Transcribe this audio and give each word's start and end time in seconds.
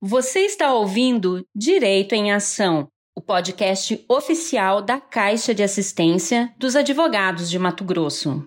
Você 0.00 0.42
está 0.42 0.72
ouvindo 0.72 1.44
Direito 1.52 2.12
em 2.12 2.30
Ação, 2.30 2.86
o 3.16 3.20
podcast 3.20 4.04
oficial 4.08 4.80
da 4.80 5.00
Caixa 5.00 5.52
de 5.52 5.60
Assistência 5.60 6.54
dos 6.56 6.76
Advogados 6.76 7.50
de 7.50 7.58
Mato 7.58 7.82
Grosso. 7.82 8.44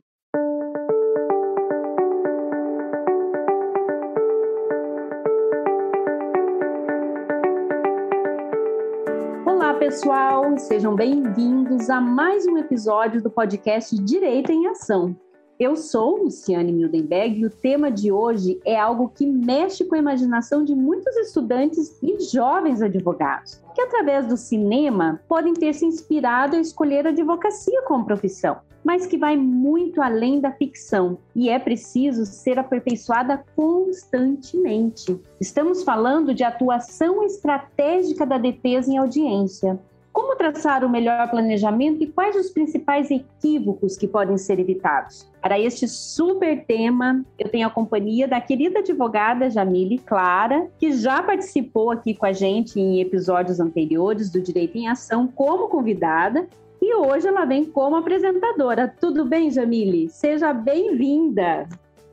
Olá, 9.46 9.74
pessoal, 9.74 10.58
sejam 10.58 10.96
bem-vindos 10.96 11.90
a 11.90 12.00
mais 12.00 12.48
um 12.48 12.58
episódio 12.60 13.22
do 13.22 13.30
podcast 13.30 13.94
Direito 14.02 14.54
em 14.54 14.68
Ação. 14.68 15.20
Eu 15.62 15.76
sou 15.76 16.24
Luciane 16.24 16.72
Mildenberg 16.72 17.40
e 17.40 17.46
o 17.46 17.50
tema 17.52 17.92
de 17.92 18.12
hoje 18.12 18.60
é 18.66 18.80
algo 18.80 19.12
que 19.14 19.28
mexe 19.28 19.86
com 19.86 19.94
a 19.94 20.00
imaginação 20.00 20.66
de 20.66 20.74
muitos 20.74 21.16
estudantes 21.18 22.02
e 22.02 22.20
jovens 22.20 22.82
advogados, 22.82 23.62
que 23.76 23.82
através 23.82 24.26
do 24.26 24.36
cinema 24.36 25.22
podem 25.30 25.54
ter 25.54 25.76
se 25.76 25.86
inspirado 25.86 26.56
a 26.56 26.60
escolher 26.60 27.06
a 27.06 27.12
advocacia 27.12 27.84
como 27.84 28.06
profissão, 28.06 28.58
mas 28.84 29.06
que 29.06 29.20
vai 29.20 29.38
muito 29.38 30.02
além 30.02 30.40
da 30.40 30.52
ficção 30.52 31.20
e 31.36 31.48
é 31.48 31.60
preciso 31.60 32.26
ser 32.26 32.58
aperfeiçoada 32.58 33.46
constantemente. 33.56 35.22
Estamos 35.40 35.84
falando 35.84 36.34
de 36.34 36.44
atuação 36.44 37.24
estratégica 37.24 38.26
da 38.26 38.40
defesa 38.40 38.92
em 38.92 38.98
audiência, 38.98 39.80
como 40.12 40.36
traçar 40.36 40.84
o 40.84 40.90
melhor 40.90 41.30
planejamento 41.30 42.04
e 42.04 42.08
quais 42.08 42.36
os 42.36 42.50
principais 42.50 43.10
equívocos 43.10 43.98
que 43.98 44.08
podem 44.08 44.38
ser 44.38 44.60
evitados? 44.60 45.30
Para 45.42 45.60
este 45.60 45.88
super 45.88 46.66
tema, 46.66 47.26
eu 47.40 47.50
tenho 47.50 47.68
a 47.68 47.72
companhia 47.72 48.28
da 48.28 48.42
querida 48.42 48.80
advogada 48.80 49.50
Jamile 49.50 50.00
Clara, 50.00 50.68
que 50.78 50.92
já 50.92 51.24
participou 51.24 51.92
aqui 51.92 52.14
com 52.14 52.26
a 52.26 52.32
gente 52.32 52.80
em 52.80 53.02
episódios 53.02 53.60
anteriores 53.60 54.30
do 54.30 54.42
Direito 54.42 54.78
em 54.78 54.88
Ação 54.88 55.28
como 55.28 55.68
convidada 55.68 56.48
e 56.82 56.96
hoje 56.96 57.28
ela 57.28 57.46
vem 57.46 57.66
como 57.66 57.96
apresentadora. 57.96 58.94
Tudo 59.00 59.24
bem, 59.24 59.52
Jamile? 59.52 60.10
Seja 60.10 60.52
bem-vinda! 60.52 61.70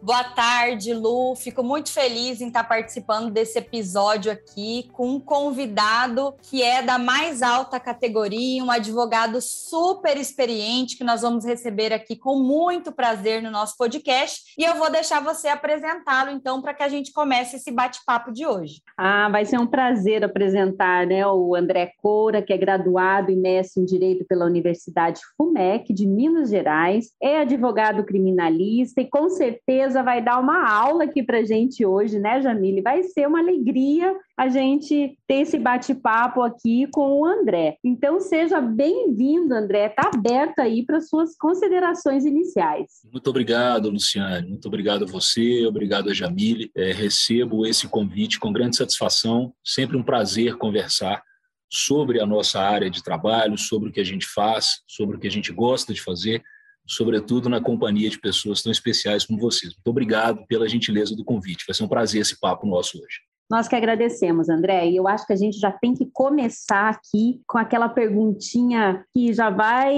Boa 0.08 0.24
tarde, 0.24 0.94
Lu. 0.94 1.36
Fico 1.36 1.62
muito 1.62 1.92
feliz 1.92 2.40
em 2.40 2.46
estar 2.46 2.64
participando 2.64 3.30
desse 3.30 3.58
episódio 3.58 4.32
aqui 4.32 4.88
com 4.94 5.06
um 5.10 5.20
convidado 5.20 6.34
que 6.48 6.62
é 6.62 6.80
da 6.80 6.98
mais 6.98 7.42
alta 7.42 7.78
categoria, 7.78 8.64
um 8.64 8.70
advogado 8.70 9.38
super 9.42 10.16
experiente 10.16 10.96
que 10.96 11.04
nós 11.04 11.20
vamos 11.20 11.44
receber 11.44 11.92
aqui 11.92 12.16
com 12.16 12.38
muito 12.38 12.90
prazer 12.90 13.42
no 13.42 13.50
nosso 13.50 13.76
podcast. 13.76 14.54
E 14.56 14.64
eu 14.64 14.76
vou 14.76 14.90
deixar 14.90 15.22
você 15.22 15.46
apresentá-lo 15.46 16.30
então 16.30 16.62
para 16.62 16.72
que 16.72 16.82
a 16.82 16.88
gente 16.88 17.12
comece 17.12 17.56
esse 17.56 17.70
bate-papo 17.70 18.32
de 18.32 18.46
hoje. 18.46 18.80
Ah, 18.96 19.28
vai 19.28 19.44
ser 19.44 19.60
um 19.60 19.66
prazer 19.66 20.24
apresentar, 20.24 21.06
né, 21.06 21.26
o 21.26 21.54
André 21.54 21.92
Coura, 22.00 22.40
que 22.40 22.54
é 22.54 22.56
graduado 22.56 23.30
e 23.30 23.36
mestre 23.36 23.82
em 23.82 23.84
direito 23.84 24.24
pela 24.24 24.46
Universidade 24.46 25.20
FUMEC 25.36 25.92
de 25.92 26.06
Minas 26.06 26.48
Gerais, 26.48 27.10
é 27.22 27.42
advogado 27.42 28.04
criminalista 28.04 29.02
e 29.02 29.06
com 29.06 29.28
certeza 29.28 29.97
vai 30.02 30.22
dar 30.22 30.38
uma 30.38 30.68
aula 30.68 31.04
aqui 31.04 31.22
para 31.22 31.44
gente 31.44 31.84
hoje, 31.84 32.18
né, 32.18 32.40
Jamile? 32.40 32.82
Vai 32.82 33.02
ser 33.02 33.26
uma 33.26 33.40
alegria 33.40 34.14
a 34.36 34.48
gente 34.48 35.18
ter 35.26 35.40
esse 35.40 35.58
bate-papo 35.58 36.42
aqui 36.42 36.86
com 36.92 37.20
o 37.20 37.24
André. 37.24 37.76
Então, 37.82 38.20
seja 38.20 38.60
bem-vindo, 38.60 39.54
André. 39.54 39.86
Está 39.86 40.10
aberto 40.14 40.60
aí 40.60 40.84
para 40.84 41.00
suas 41.00 41.36
considerações 41.36 42.24
iniciais. 42.24 43.00
Muito 43.12 43.28
obrigado, 43.28 43.90
Luciane. 43.90 44.48
Muito 44.48 44.66
obrigado 44.68 45.04
a 45.04 45.06
você, 45.06 45.66
obrigado 45.66 46.10
a 46.10 46.14
Jamile. 46.14 46.70
É, 46.76 46.92
recebo 46.92 47.66
esse 47.66 47.88
convite 47.88 48.38
com 48.38 48.52
grande 48.52 48.76
satisfação. 48.76 49.52
Sempre 49.64 49.96
um 49.96 50.02
prazer 50.02 50.56
conversar 50.56 51.22
sobre 51.70 52.20
a 52.20 52.26
nossa 52.26 52.60
área 52.60 52.90
de 52.90 53.02
trabalho, 53.02 53.58
sobre 53.58 53.90
o 53.90 53.92
que 53.92 54.00
a 54.00 54.04
gente 54.04 54.26
faz, 54.26 54.82
sobre 54.86 55.16
o 55.16 55.20
que 55.20 55.26
a 55.26 55.30
gente 55.30 55.52
gosta 55.52 55.92
de 55.92 56.00
fazer 56.00 56.42
sobretudo 56.88 57.48
na 57.48 57.60
companhia 57.60 58.08
de 58.08 58.18
pessoas 58.18 58.62
tão 58.62 58.72
especiais 58.72 59.26
como 59.26 59.38
vocês. 59.38 59.74
Muito 59.74 59.88
obrigado 59.88 60.46
pela 60.46 60.68
gentileza 60.68 61.14
do 61.14 61.24
convite. 61.24 61.64
Vai 61.66 61.74
ser 61.74 61.84
um 61.84 61.88
prazer 61.88 62.22
esse 62.22 62.40
papo 62.40 62.66
nosso 62.66 62.96
hoje. 62.98 63.20
Nós 63.50 63.66
que 63.66 63.74
agradecemos, 63.74 64.48
André. 64.48 64.90
E 64.90 64.96
eu 64.96 65.08
acho 65.08 65.26
que 65.26 65.32
a 65.32 65.36
gente 65.36 65.58
já 65.58 65.72
tem 65.72 65.94
que 65.94 66.06
começar 66.12 66.90
aqui 66.90 67.40
com 67.46 67.56
aquela 67.56 67.88
perguntinha 67.88 69.04
que 69.14 69.32
já 69.32 69.48
vai 69.48 69.96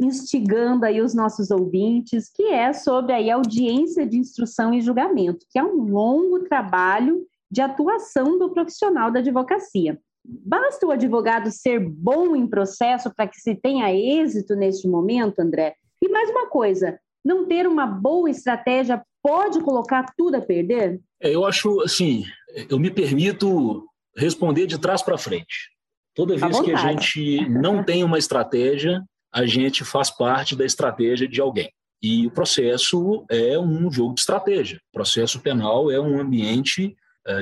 instigando 0.00 0.86
aí 0.86 1.02
os 1.02 1.14
nossos 1.14 1.50
ouvintes, 1.50 2.30
que 2.34 2.44
é 2.44 2.72
sobre 2.72 3.12
aí 3.12 3.30
audiência 3.30 4.06
de 4.06 4.16
instrução 4.16 4.72
e 4.72 4.80
julgamento, 4.80 5.44
que 5.50 5.58
é 5.58 5.64
um 5.64 5.84
longo 5.90 6.44
trabalho 6.44 7.26
de 7.50 7.60
atuação 7.60 8.38
do 8.38 8.50
profissional 8.50 9.10
da 9.10 9.20
advocacia. 9.20 10.00
Basta 10.24 10.86
o 10.86 10.90
advogado 10.90 11.50
ser 11.50 11.78
bom 11.78 12.34
em 12.34 12.46
processo 12.46 13.14
para 13.14 13.28
que 13.28 13.38
se 13.38 13.54
tenha 13.54 13.94
êxito 13.94 14.56
neste 14.56 14.88
momento, 14.88 15.38
André? 15.40 15.74
E 16.02 16.08
mais 16.08 16.30
uma 16.30 16.48
coisa, 16.48 16.98
não 17.24 17.46
ter 17.46 17.66
uma 17.66 17.86
boa 17.86 18.30
estratégia 18.30 19.02
pode 19.22 19.60
colocar 19.60 20.06
tudo 20.16 20.36
a 20.36 20.40
perder? 20.40 21.00
É, 21.20 21.34
eu 21.34 21.44
acho 21.44 21.80
assim, 21.82 22.24
eu 22.70 22.78
me 22.78 22.90
permito 22.90 23.84
responder 24.16 24.66
de 24.66 24.78
trás 24.78 25.02
para 25.02 25.18
frente. 25.18 25.70
Toda 26.14 26.36
vez 26.36 26.60
que 26.60 26.72
a 26.72 26.76
gente 26.76 27.48
não 27.48 27.82
tem 27.84 28.04
uma 28.04 28.18
estratégia, 28.18 29.02
a 29.32 29.44
gente 29.44 29.84
faz 29.84 30.10
parte 30.10 30.56
da 30.56 30.64
estratégia 30.64 31.28
de 31.28 31.40
alguém. 31.40 31.70
E 32.02 32.26
o 32.26 32.30
processo 32.30 33.24
é 33.30 33.58
um 33.58 33.90
jogo 33.90 34.14
de 34.14 34.20
estratégia. 34.20 34.78
O 34.90 34.92
processo 34.92 35.40
penal 35.40 35.90
é 35.90 36.00
um 36.00 36.20
ambiente 36.20 36.96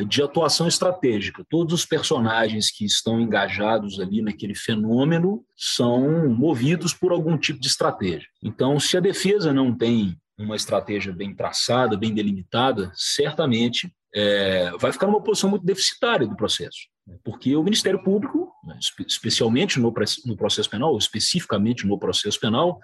de 0.08 0.22
atuação 0.22 0.66
estratégica. 0.66 1.44
Todos 1.50 1.74
os 1.74 1.84
personagens 1.84 2.70
que 2.70 2.84
estão 2.84 3.20
engajados 3.20 4.00
ali 4.00 4.22
naquele 4.22 4.54
fenômeno 4.54 5.44
são 5.56 6.28
movidos 6.30 6.94
por 6.94 7.12
algum 7.12 7.36
tipo 7.36 7.60
de 7.60 7.66
estratégia. 7.66 8.26
Então, 8.42 8.80
se 8.80 8.96
a 8.96 9.00
defesa 9.00 9.52
não 9.52 9.76
tem 9.76 10.16
uma 10.38 10.56
estratégia 10.56 11.12
bem 11.12 11.34
traçada, 11.34 11.96
bem 11.96 12.12
delimitada, 12.12 12.90
certamente 12.94 13.92
é, 14.14 14.70
vai 14.78 14.92
ficar 14.92 15.06
numa 15.06 15.22
posição 15.22 15.50
muito 15.50 15.64
deficitária 15.64 16.26
do 16.26 16.36
processo. 16.36 16.88
Né? 17.06 17.16
Porque 17.24 17.54
o 17.56 17.62
Ministério 17.62 18.02
Público, 18.02 18.52
né, 18.64 18.78
especialmente 19.06 19.78
no, 19.78 19.92
no 20.24 20.36
processo 20.36 20.70
penal, 20.70 20.96
especificamente 20.96 21.86
no 21.86 21.98
processo 21.98 22.38
penal, 22.40 22.80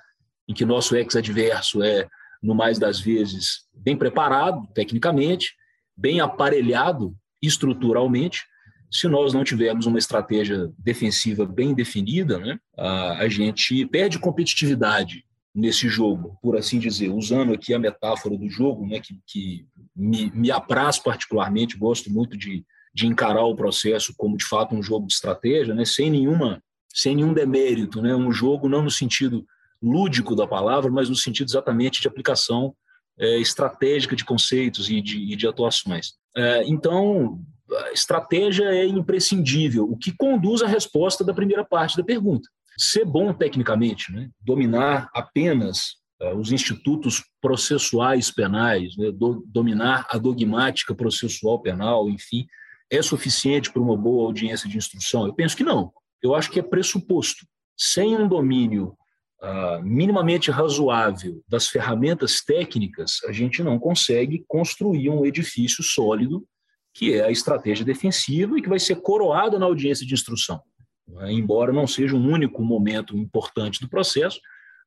em 0.48 0.54
que 0.54 0.64
nosso 0.64 0.96
ex-adverso 0.96 1.82
é, 1.82 2.08
no 2.42 2.54
mais 2.54 2.78
das 2.78 3.00
vezes, 3.00 3.68
bem 3.74 3.96
preparado 3.96 4.66
tecnicamente, 4.74 5.54
bem 6.00 6.20
aparelhado 6.20 7.14
estruturalmente, 7.42 8.44
se 8.90 9.06
nós 9.06 9.32
não 9.32 9.44
tivermos 9.44 9.86
uma 9.86 9.98
estratégia 9.98 10.72
defensiva 10.78 11.44
bem 11.44 11.74
definida, 11.74 12.38
né, 12.38 12.58
a, 12.76 13.28
gente 13.28 13.86
perde 13.86 14.18
competitividade 14.18 15.24
nesse 15.54 15.88
jogo, 15.88 16.38
por 16.42 16.56
assim 16.56 16.78
dizer, 16.78 17.10
usando 17.10 17.52
aqui 17.52 17.74
a 17.74 17.78
metáfora 17.78 18.36
do 18.36 18.48
jogo, 18.48 18.86
né, 18.86 18.98
que, 18.98 19.20
que 19.26 19.66
me, 19.94 20.30
me 20.32 20.50
apraz 20.50 20.98
particularmente, 20.98 21.76
gosto 21.76 22.10
muito 22.10 22.36
de, 22.36 22.64
de 22.94 23.06
encarar 23.06 23.44
o 23.44 23.54
processo 23.54 24.14
como 24.16 24.36
de 24.36 24.44
fato 24.44 24.74
um 24.74 24.82
jogo 24.82 25.06
de 25.06 25.12
estratégia, 25.12 25.74
né, 25.74 25.84
sem 25.84 26.10
nenhuma 26.10 26.62
sem 26.92 27.14
nenhum 27.14 27.32
demérito, 27.32 28.02
né, 28.02 28.16
um 28.16 28.32
jogo 28.32 28.68
não 28.68 28.82
no 28.82 28.90
sentido 28.90 29.46
lúdico 29.80 30.34
da 30.34 30.46
palavra, 30.46 30.90
mas 30.90 31.08
no 31.08 31.14
sentido 31.14 31.48
exatamente 31.48 32.00
de 32.00 32.08
aplicação 32.08 32.74
é, 33.20 33.38
estratégica 33.38 34.16
de 34.16 34.24
conceitos 34.24 34.88
e 34.88 35.00
de, 35.00 35.18
e 35.32 35.36
de 35.36 35.46
atuações. 35.46 36.14
É, 36.36 36.64
então, 36.64 37.38
a 37.70 37.92
estratégia 37.92 38.64
é 38.64 38.86
imprescindível, 38.86 39.84
o 39.84 39.96
que 39.96 40.12
conduz 40.12 40.62
à 40.62 40.66
resposta 40.66 41.22
da 41.22 41.34
primeira 41.34 41.64
parte 41.64 41.96
da 41.96 42.02
pergunta. 42.02 42.48
Ser 42.78 43.04
bom 43.04 43.32
tecnicamente, 43.32 44.10
né? 44.10 44.30
dominar 44.40 45.10
apenas 45.14 46.00
é, 46.20 46.34
os 46.34 46.50
institutos 46.50 47.22
processuais 47.40 48.30
penais, 48.30 48.96
né? 48.96 49.10
Do, 49.12 49.44
dominar 49.46 50.06
a 50.08 50.16
dogmática 50.16 50.94
processual 50.94 51.60
penal, 51.60 52.08
enfim, 52.08 52.46
é 52.90 53.00
suficiente 53.02 53.70
para 53.70 53.82
uma 53.82 53.96
boa 53.96 54.26
audiência 54.26 54.68
de 54.68 54.76
instrução? 54.76 55.26
Eu 55.26 55.34
penso 55.34 55.56
que 55.56 55.64
não. 55.64 55.92
Eu 56.22 56.34
acho 56.34 56.50
que 56.50 56.58
é 56.58 56.62
pressuposto. 56.62 57.46
Sem 57.76 58.16
um 58.16 58.28
domínio 58.28 58.94
uh, 59.42 59.82
minimamente 59.82 60.50
razoável 60.50 61.42
das 61.48 61.68
ferramentas 61.68 62.40
técnicas, 62.40 63.18
a 63.26 63.32
gente 63.32 63.62
não 63.62 63.78
consegue 63.78 64.44
construir 64.46 65.10
um 65.10 65.24
edifício 65.24 65.82
sólido, 65.82 66.46
que 66.94 67.14
é 67.14 67.24
a 67.24 67.30
estratégia 67.30 67.84
defensiva 67.84 68.58
e 68.58 68.62
que 68.62 68.68
vai 68.68 68.78
ser 68.78 68.96
coroada 68.96 69.58
na 69.58 69.66
audiência 69.66 70.06
de 70.06 70.14
instrução. 70.14 70.60
Né? 71.08 71.32
Embora 71.32 71.72
não 71.72 71.86
seja 71.86 72.16
um 72.16 72.30
único 72.32 72.62
momento 72.62 73.16
importante 73.16 73.80
do 73.80 73.88
processo, 73.88 74.40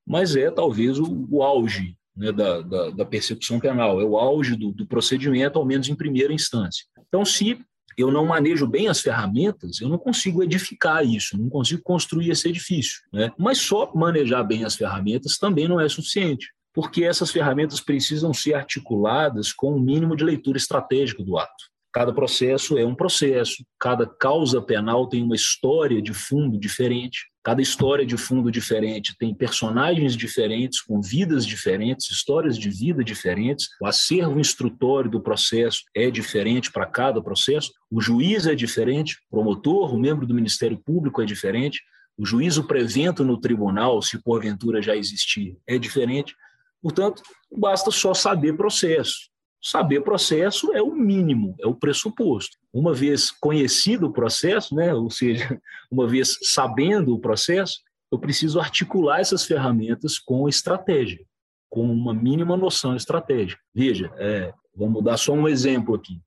mas 0.05 0.35
é 0.35 0.51
talvez 0.51 1.00
o, 1.00 1.27
o 1.29 1.41
auge 1.44 1.95
né, 2.15 2.31
da, 2.31 2.61
da, 2.61 2.89
da, 2.91 3.05
penal, 3.05 4.01
é 4.01 4.03
o 4.03 4.17
auge 4.17 4.55
do, 4.55 4.71
do 4.71 4.85
procedimento, 4.85 5.57
ao 5.57 5.65
menos 5.65 5.88
em 5.89 5.95
primeira 5.95 6.33
instância. 6.33 6.85
Então, 7.07 7.25
se 7.25 7.59
eu 7.98 8.12
não 8.12 8.25
manejo 8.25 8.68
bem 8.68 8.88
as 8.88 9.01
ferramentas, 9.01 9.81
eu 9.81 9.90
não 9.90 9.98
consigo 9.98 10.44
edificar 10.44 11.06
isso, 11.06 11.38
não 11.38 11.50
consigo 11.50 11.81
construir 11.81 12.30
esse 12.31 12.50
edifício. 12.50 13.01
Né? 13.12 13.31
Mas 13.38 13.60
só 13.60 13.92
manejar 13.94 14.44
bem 14.44 14.63
as 14.63 14.75
ferramentas 14.75 15.38
também 15.38 15.68
não 15.68 15.80
é 15.80 15.88
suficiente, 15.88 16.48
porque 16.74 17.04
essas 17.04 17.31
ferramentas 17.31 17.80
precisam 17.80 18.34
ser 18.34 18.56
articuladas 18.56 19.54
com 19.54 19.74
o 19.74 19.78
um 19.78 19.80
mínimo 19.80 20.16
de 20.16 20.24
leitura 20.24 20.57
estratégica 20.57 21.24
do 21.24 21.38
ato. 21.38 21.72
Cada 21.94 22.12
processo 22.12 22.78
é 22.78 22.84
um 22.84 22.95
processo, 22.95 23.63
cada 23.80 24.07
causa 24.07 24.60
penal 24.60 25.07
tem 25.07 25.22
uma 25.22 25.36
história 25.36 26.01
de 26.01 26.12
fundo 26.12 26.57
diferente, 26.57 27.28
cada 27.44 27.62
história 27.62 28.06
de 28.06 28.16
fundo 28.16 28.50
diferente 28.50 29.16
tem 29.18 29.36
personagens 29.36 30.16
diferentes, 30.16 30.81
com 30.81 31.01
vidas 31.01 31.45
diferentes, 31.45 32.10
histórias 32.10 32.57
de 32.57 32.69
vida 32.69 33.04
diferentes, 33.04 33.68
o 33.81 33.86
acervo 33.86 34.40
instrutório 34.40 35.12
do 35.12 35.22
processo 35.22 35.84
é 35.94 36.10
diferente 36.10 36.72
para 36.72 36.86
cada 36.86 37.22
processo, 37.22 37.74
o 37.92 38.00
juiz 38.00 38.48
é 38.48 38.56
diferente, 38.56 39.18
o 39.30 39.36
promotor, 39.36 39.94
o 39.94 40.00
membro 40.00 40.25
do 40.25 40.34
Ministério 40.34 40.78
Público 40.78 41.22
é 41.22 41.25
diferente, 41.25 41.81
o 42.18 42.25
juízo 42.25 42.63
prevento 42.66 43.24
no 43.25 43.38
tribunal, 43.38 44.01
se 44.01 44.22
porventura 44.22 44.81
já 44.81 44.96
existir, 44.96 45.57
é 45.68 45.78
diferente. 45.78 46.36
Portanto, 46.81 47.24
basta 47.51 47.92
só 47.92 48.13
saber 48.13 48.56
processo. 48.56 49.32
Saber 49.63 50.01
processo 50.01 50.74
é 50.74 50.81
o 50.81 50.94
mínimo, 50.94 51.56
é 51.57 51.65
o 51.65 51.74
pressuposto. 51.74 52.57
Uma 52.74 52.94
vez 52.94 53.31
conhecido 53.31 54.07
o 54.07 54.12
processo, 54.12 54.75
né, 54.75 54.94
ou 54.94 55.10
seja, 55.10 55.57
uma 55.89 56.06
vez 56.06 56.38
sabendo 56.42 57.15
o 57.15 57.19
processo, 57.19 57.80
eu 58.12 58.19
preciso 58.19 58.60
articular 58.60 59.21
essas 59.21 59.45
ferramentas 59.45 60.19
com 60.19 60.50
estratégia, 60.50 61.25
com 61.69 61.89
uma 61.89 62.13
mínima 62.13 62.57
noção 62.57 62.94
estratégica. 62.94 63.62
Veja, 63.74 64.12
é, 64.18 64.54
vamos 64.75 65.01
dar 65.01 65.15
só 65.15 65.31
um 65.31 65.48
exemplo 65.48 65.95
aqui. 65.95 66.21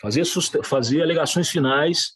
Fazer, 0.00 0.24
fazer 0.64 1.02
alegações 1.02 1.50
finais 1.50 2.14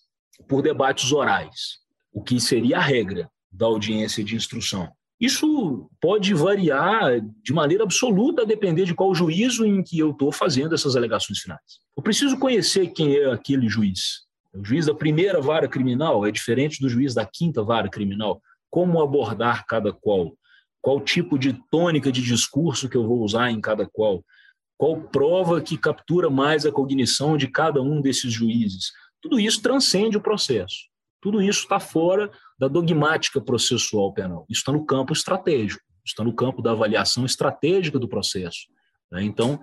por 0.48 0.62
debates 0.62 1.12
orais, 1.12 1.78
o 2.10 2.22
que 2.22 2.40
seria 2.40 2.78
a 2.78 2.82
regra 2.82 3.30
da 3.52 3.66
audiência 3.66 4.24
de 4.24 4.34
instrução. 4.34 4.90
Isso 5.18 5.88
pode 6.00 6.34
variar 6.34 7.20
de 7.42 7.52
maneira 7.52 7.84
absoluta 7.84 8.42
a 8.42 8.46
depender 8.46 8.84
de 8.84 8.94
qual 8.94 9.14
juízo 9.14 9.64
em 9.64 9.82
que 9.82 9.98
eu 9.98 10.10
estou 10.10 10.30
fazendo 10.30 10.74
essas 10.74 10.94
alegações 10.94 11.38
finais. 11.38 11.80
Eu 11.96 12.02
preciso 12.02 12.38
conhecer 12.38 12.88
quem 12.88 13.16
é 13.16 13.30
aquele 13.30 13.68
juiz. 13.68 14.26
O 14.52 14.64
juiz 14.64 14.86
da 14.86 14.94
primeira 14.94 15.40
vara 15.40 15.68
criminal 15.68 16.26
é 16.26 16.30
diferente 16.30 16.80
do 16.80 16.88
juiz 16.88 17.14
da 17.14 17.24
quinta 17.24 17.62
vara 17.62 17.88
criminal. 17.88 18.42
Como 18.70 19.00
abordar 19.00 19.64
cada 19.66 19.90
qual? 19.92 20.36
Qual 20.82 21.00
tipo 21.00 21.38
de 21.38 21.54
tônica 21.70 22.12
de 22.12 22.20
discurso 22.20 22.88
que 22.88 22.96
eu 22.96 23.06
vou 23.06 23.22
usar 23.22 23.50
em 23.50 23.60
cada 23.60 23.86
qual? 23.86 24.22
Qual 24.76 25.00
prova 25.00 25.60
que 25.62 25.78
captura 25.78 26.28
mais 26.28 26.66
a 26.66 26.72
cognição 26.72 27.38
de 27.38 27.48
cada 27.48 27.80
um 27.80 28.02
desses 28.02 28.32
juízes? 28.32 28.92
Tudo 29.22 29.40
isso 29.40 29.62
transcende 29.62 30.18
o 30.18 30.22
processo. 30.22 30.76
Tudo 31.20 31.42
isso 31.42 31.60
está 31.60 31.80
fora 31.80 32.30
da 32.58 32.68
dogmática 32.68 33.40
processual 33.40 34.12
penal. 34.12 34.46
Isso 34.48 34.60
está 34.60 34.72
no 34.72 34.84
campo 34.84 35.12
estratégico, 35.12 35.82
está 36.04 36.22
no 36.22 36.34
campo 36.34 36.62
da 36.62 36.72
avaliação 36.72 37.24
estratégica 37.24 37.98
do 37.98 38.08
processo. 38.08 38.66
Né? 39.10 39.22
Então, 39.22 39.60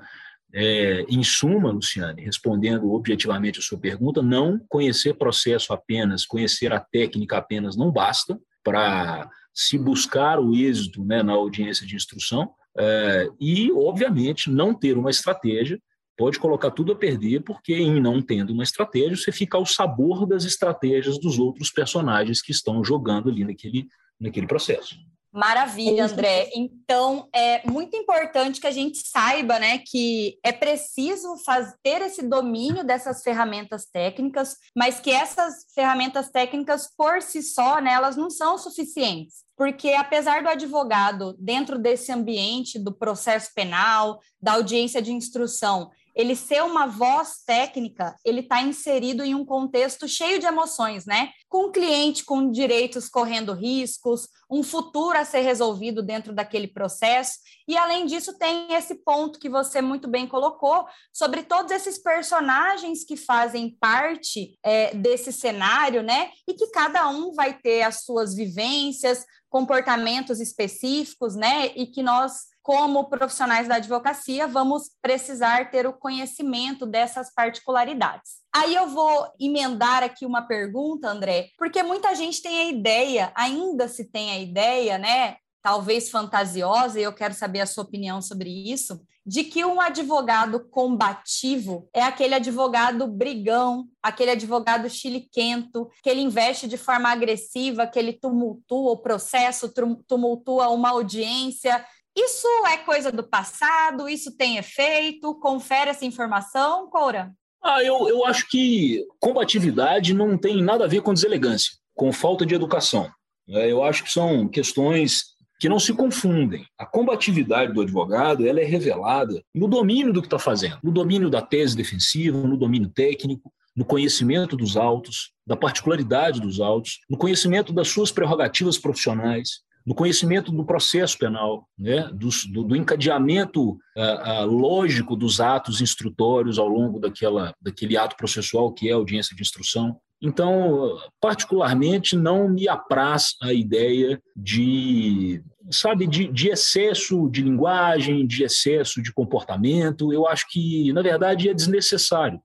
é, 0.53 1.03
em 1.09 1.23
suma, 1.23 1.71
Luciane, 1.71 2.21
respondendo 2.21 2.93
objetivamente 2.93 3.59
a 3.59 3.61
sua 3.61 3.79
pergunta, 3.79 4.21
não 4.21 4.59
conhecer 4.69 5.15
processo 5.15 5.73
apenas, 5.73 6.25
conhecer 6.25 6.71
a 6.71 6.79
técnica 6.79 7.37
apenas 7.37 7.75
não 7.75 7.91
basta 7.91 8.39
para 8.63 9.29
se 9.53 9.77
buscar 9.77 10.39
o 10.39 10.55
êxito 10.55 11.03
né, 11.03 11.23
na 11.23 11.33
audiência 11.33 11.85
de 11.85 11.95
instrução 11.95 12.51
é, 12.77 13.29
e, 13.39 13.71
obviamente, 13.71 14.49
não 14.49 14.73
ter 14.73 14.97
uma 14.97 15.09
estratégia 15.09 15.79
pode 16.17 16.39
colocar 16.39 16.71
tudo 16.71 16.91
a 16.91 16.95
perder, 16.95 17.41
porque 17.41 17.73
em 17.73 17.99
não 17.99 18.21
tendo 18.21 18.53
uma 18.53 18.63
estratégia, 18.63 19.15
você 19.15 19.31
fica 19.31 19.57
ao 19.57 19.65
sabor 19.65 20.25
das 20.25 20.43
estratégias 20.43 21.19
dos 21.19 21.39
outros 21.39 21.71
personagens 21.71 22.41
que 22.41 22.51
estão 22.51 22.83
jogando 22.83 23.29
ali 23.29 23.43
naquele, 23.43 23.87
naquele 24.19 24.47
processo. 24.47 24.95
Maravilha, 25.33 26.05
André. 26.05 26.51
Então, 26.53 27.27
é 27.33 27.67
muito 27.67 27.97
importante 27.97 28.61
que 28.61 28.67
a 28.67 28.71
gente 28.71 28.99
saiba, 28.99 29.57
né, 29.57 29.79
que 29.79 30.37
é 30.43 30.51
preciso 30.51 31.37
faz, 31.37 31.73
ter 31.81 32.03
esse 32.03 32.21
domínio 32.21 32.83
dessas 32.83 33.23
ferramentas 33.23 33.87
técnicas, 33.91 34.57
mas 34.75 34.99
que 34.99 35.09
essas 35.09 35.65
ferramentas 35.73 36.29
técnicas 36.29 36.87
por 36.95 37.19
si 37.23 37.41
só, 37.41 37.81
né, 37.81 37.93
elas 37.93 38.15
não 38.15 38.29
são 38.29 38.59
suficientes. 38.59 39.37
Porque 39.57 39.93
apesar 39.93 40.43
do 40.43 40.49
advogado 40.49 41.35
dentro 41.39 41.79
desse 41.79 42.11
ambiente 42.11 42.77
do 42.77 42.93
processo 42.93 43.51
penal, 43.55 44.19
da 44.39 44.53
audiência 44.53 45.01
de 45.01 45.11
instrução, 45.11 45.89
ele 46.15 46.35
ser 46.35 46.63
uma 46.63 46.85
voz 46.85 47.43
técnica, 47.45 48.15
ele 48.23 48.41
está 48.41 48.61
inserido 48.61 49.23
em 49.23 49.33
um 49.33 49.45
contexto 49.45 50.07
cheio 50.07 50.39
de 50.39 50.45
emoções, 50.45 51.05
né? 51.05 51.31
Com 51.49 51.67
um 51.67 51.71
cliente 51.71 52.23
com 52.23 52.51
direitos 52.51 53.09
correndo 53.09 53.53
riscos, 53.53 54.27
um 54.49 54.61
futuro 54.61 55.17
a 55.17 55.25
ser 55.25 55.41
resolvido 55.41 56.03
dentro 56.03 56.33
daquele 56.33 56.67
processo. 56.67 57.39
E 57.67 57.75
além 57.75 58.05
disso, 58.05 58.37
tem 58.37 58.73
esse 58.73 58.95
ponto 59.03 59.39
que 59.39 59.49
você 59.49 59.81
muito 59.81 60.07
bem 60.07 60.27
colocou 60.27 60.85
sobre 61.11 61.43
todos 61.43 61.71
esses 61.71 61.97
personagens 61.97 63.03
que 63.03 63.17
fazem 63.17 63.75
parte 63.79 64.57
é, 64.63 64.93
desse 64.95 65.33
cenário, 65.33 66.03
né? 66.03 66.31
E 66.47 66.53
que 66.53 66.67
cada 66.67 67.09
um 67.09 67.33
vai 67.33 67.53
ter 67.53 67.81
as 67.81 68.03
suas 68.03 68.35
vivências, 68.35 69.25
comportamentos 69.53 70.39
específicos, 70.39 71.35
né? 71.35 71.67
E 71.75 71.85
que 71.85 72.01
nós 72.01 72.51
como 72.63 73.09
profissionais 73.09 73.67
da 73.67 73.75
advocacia, 73.75 74.47
vamos 74.47 74.89
precisar 75.01 75.69
ter 75.69 75.85
o 75.85 75.93
conhecimento 75.93 76.85
dessas 76.87 77.31
particularidades. 77.31 78.37
Aí 78.55 78.73
eu 78.73 78.87
vou 78.87 79.27
emendar 79.39 80.01
aqui 80.01 80.25
uma 80.25 80.41
pergunta, 80.41 81.09
André, 81.09 81.49
porque 81.57 81.83
muita 81.83 82.15
gente 82.15 82.41
tem 82.41 82.61
a 82.61 82.69
ideia, 82.69 83.33
ainda 83.35 83.87
se 83.89 84.09
tem 84.09 84.31
a 84.31 84.39
ideia, 84.39 84.97
né? 84.97 85.35
Talvez 85.63 86.11
fantasiosa, 86.11 86.99
e 86.99 87.03
eu 87.03 87.13
quero 87.13 87.33
saber 87.33 87.61
a 87.61 87.65
sua 87.65 87.83
opinião 87.83 88.21
sobre 88.21 88.49
isso, 88.49 89.01
de 89.25 89.45
que 89.45 89.63
um 89.63 89.79
advogado 89.79 90.59
combativo 90.69 91.89
é 91.93 92.01
aquele 92.01 92.35
advogado 92.35 93.07
brigão, 93.07 93.87
aquele 94.01 94.31
advogado 94.31 94.89
chiliquento, 94.89 95.89
que 96.03 96.09
ele 96.09 96.21
investe 96.21 96.67
de 96.67 96.77
forma 96.77 97.09
agressiva, 97.09 97.87
que 97.87 97.97
ele 97.97 98.13
tumultua 98.13 98.91
o 98.91 98.97
processo, 98.97 99.73
tumultua 100.05 100.67
uma 100.67 100.89
audiência, 100.89 101.83
isso 102.15 102.47
é 102.67 102.77
coisa 102.77 103.11
do 103.11 103.23
passado? 103.23 104.07
Isso 104.07 104.37
tem 104.37 104.57
efeito? 104.57 105.33
Confere 105.39 105.89
essa 105.89 106.05
informação, 106.05 106.87
Cora? 106.89 107.33
Ah, 107.61 107.81
eu, 107.81 108.07
eu 108.07 108.25
acho 108.25 108.47
que 108.49 109.03
combatividade 109.19 110.13
não 110.13 110.37
tem 110.37 110.61
nada 110.61 110.83
a 110.83 110.87
ver 110.87 111.01
com 111.01 111.13
deselegância, 111.13 111.71
com 111.95 112.11
falta 112.11 112.45
de 112.45 112.53
educação. 112.53 113.09
É, 113.49 113.71
eu 113.71 113.83
acho 113.83 114.03
que 114.03 114.11
são 114.11 114.47
questões 114.47 115.32
que 115.63 115.69
não 115.69 115.79
se 115.79 115.93
confundem. 115.93 116.65
A 116.77 116.85
combatividade 116.85 117.71
do 117.71 117.79
advogado 117.79 118.45
ela 118.45 118.59
é 118.59 118.65
revelada 118.65 119.41
no 119.55 119.65
domínio 119.65 120.11
do 120.11 120.19
que 120.19 120.27
está 120.27 120.37
fazendo, 120.37 120.77
no 120.83 120.91
domínio 120.91 121.29
da 121.29 121.41
tese 121.41 121.73
defensiva, 121.73 122.37
no 122.37 122.57
domínio 122.57 122.89
técnico, 122.89 123.49
no 123.73 123.85
conhecimento 123.85 124.57
dos 124.57 124.75
autos, 124.75 125.31
da 125.47 125.55
particularidade 125.55 126.41
dos 126.41 126.59
autos, 126.59 126.99
no 127.09 127.15
conhecimento 127.15 127.71
das 127.71 127.87
suas 127.87 128.11
prerrogativas 128.11 128.77
profissionais, 128.77 129.61
no 129.85 129.95
conhecimento 129.95 130.51
do 130.51 130.65
processo 130.65 131.17
penal, 131.17 131.65
né? 131.79 132.09
do, 132.13 132.27
do, 132.51 132.63
do 132.65 132.75
encadeamento 132.75 133.69
uh, 133.71 134.43
uh, 134.43 134.45
lógico 134.45 135.15
dos 135.15 135.39
atos 135.39 135.79
instrutórios 135.79 136.59
ao 136.59 136.67
longo 136.67 136.99
daquela, 136.99 137.55
daquele 137.61 137.95
ato 137.95 138.17
processual 138.17 138.73
que 138.73 138.89
é 138.89 138.91
a 138.91 138.95
audiência 138.97 139.33
de 139.33 139.41
instrução. 139.41 139.97
Então, 140.23 140.97
particularmente, 141.19 142.15
não 142.15 142.47
me 142.47 142.65
apraz 142.65 143.35
a 143.41 143.51
ideia 143.51 144.21
de, 144.33 145.43
sabe, 145.71 146.07
de, 146.07 146.27
de 146.27 146.49
excesso 146.49 147.29
de 147.29 147.41
linguagem, 147.41 148.25
de 148.25 148.43
excesso 148.43 149.01
de 149.01 149.13
comportamento. 149.13 150.11
Eu 150.11 150.27
acho 150.27 150.47
que, 150.49 150.91
na 150.93 151.01
verdade, 151.01 151.49
é 151.49 151.53
desnecessário. 151.53 152.39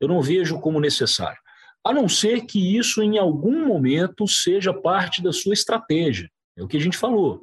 Eu 0.00 0.08
não 0.08 0.20
vejo 0.20 0.58
como 0.60 0.80
necessário. 0.80 1.38
A 1.84 1.92
não 1.92 2.08
ser 2.08 2.42
que 2.42 2.76
isso, 2.76 3.02
em 3.02 3.18
algum 3.18 3.66
momento, 3.66 4.26
seja 4.26 4.72
parte 4.72 5.22
da 5.22 5.32
sua 5.32 5.52
estratégia. 5.52 6.30
É 6.56 6.62
o 6.62 6.68
que 6.68 6.76
a 6.76 6.80
gente 6.80 6.96
falou. 6.96 7.42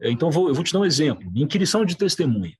É, 0.00 0.10
então, 0.10 0.30
vou, 0.30 0.48
eu 0.48 0.54
vou 0.54 0.64
te 0.64 0.72
dar 0.72 0.80
um 0.80 0.84
exemplo. 0.84 1.30
Inquirição 1.34 1.84
de 1.84 1.96
testemunha. 1.96 2.54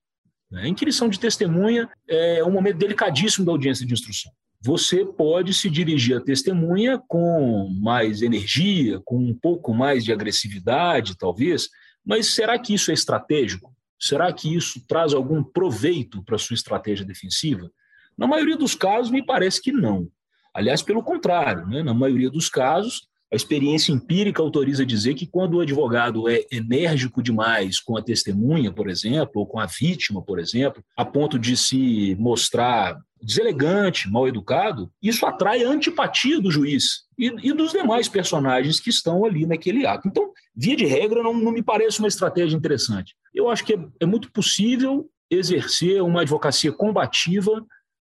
A 0.52 0.56
né? 0.56 0.68
inquirição 0.68 1.08
de 1.08 1.18
testemunha 1.18 1.88
é 2.08 2.44
um 2.44 2.50
momento 2.50 2.78
delicadíssimo 2.78 3.44
da 3.44 3.52
audiência 3.52 3.84
de 3.84 3.92
instrução. 3.92 4.32
Você 4.60 5.04
pode 5.04 5.52
se 5.52 5.68
dirigir 5.68 6.16
à 6.16 6.20
testemunha 6.20 7.00
com 7.08 7.68
mais 7.80 8.22
energia, 8.22 9.00
com 9.04 9.18
um 9.18 9.34
pouco 9.34 9.74
mais 9.74 10.04
de 10.04 10.12
agressividade, 10.12 11.16
talvez, 11.16 11.68
mas 12.06 12.34
será 12.34 12.56
que 12.56 12.72
isso 12.72 12.92
é 12.92 12.94
estratégico? 12.94 13.74
Será 13.98 14.32
que 14.32 14.54
isso 14.54 14.80
traz 14.86 15.12
algum 15.12 15.42
proveito 15.42 16.22
para 16.22 16.36
a 16.36 16.38
sua 16.38 16.54
estratégia 16.54 17.04
defensiva? 17.04 17.70
Na 18.16 18.26
maioria 18.26 18.56
dos 18.56 18.74
casos, 18.74 19.10
me 19.10 19.24
parece 19.24 19.60
que 19.60 19.72
não. 19.72 20.08
Aliás, 20.54 20.82
pelo 20.82 21.02
contrário, 21.02 21.66
né? 21.66 21.82
na 21.82 21.92
maioria 21.92 22.30
dos 22.30 22.48
casos, 22.48 23.08
a 23.32 23.36
experiência 23.36 23.92
empírica 23.92 24.40
autoriza 24.40 24.86
dizer 24.86 25.14
que 25.14 25.26
quando 25.26 25.54
o 25.54 25.60
advogado 25.60 26.28
é 26.28 26.44
enérgico 26.50 27.22
demais 27.22 27.80
com 27.80 27.96
a 27.96 28.02
testemunha, 28.02 28.72
por 28.72 28.88
exemplo, 28.88 29.32
ou 29.40 29.46
com 29.46 29.58
a 29.58 29.66
vítima, 29.66 30.22
por 30.22 30.38
exemplo, 30.38 30.82
a 30.96 31.04
ponto 31.04 31.38
de 31.38 31.56
se 31.56 32.14
mostrar 32.20 32.96
deselegante, 33.20 34.08
mal 34.08 34.28
educado, 34.28 34.90
isso 35.02 35.26
atrai 35.26 35.64
antipatia 35.64 36.40
do 36.40 36.50
juiz 36.50 37.06
e, 37.18 37.26
e, 37.48 37.52
dos 37.52 37.72
demais 37.72 38.08
personagens 38.08 38.78
que 38.78 38.90
estão 38.90 39.24
ali 39.24 39.44
naquele 39.44 39.84
ato. 39.84 40.06
Então, 40.06 40.30
via 40.54 40.76
de 40.76 40.84
regra, 40.84 41.22
não, 41.22 41.34
não 41.34 41.50
me 41.50 41.62
parece 41.62 41.98
uma 41.98 42.08
estratégia 42.08 42.56
interessante. 42.56 43.16
Eu 43.34 43.50
acho 43.50 43.64
que 43.64 43.74
é, 43.74 43.78
é 44.00 44.06
muito 44.06 44.30
possível 44.30 45.10
exercer 45.28 46.00
uma 46.02 46.20
advocacia 46.20 46.70
combativa 46.70 47.64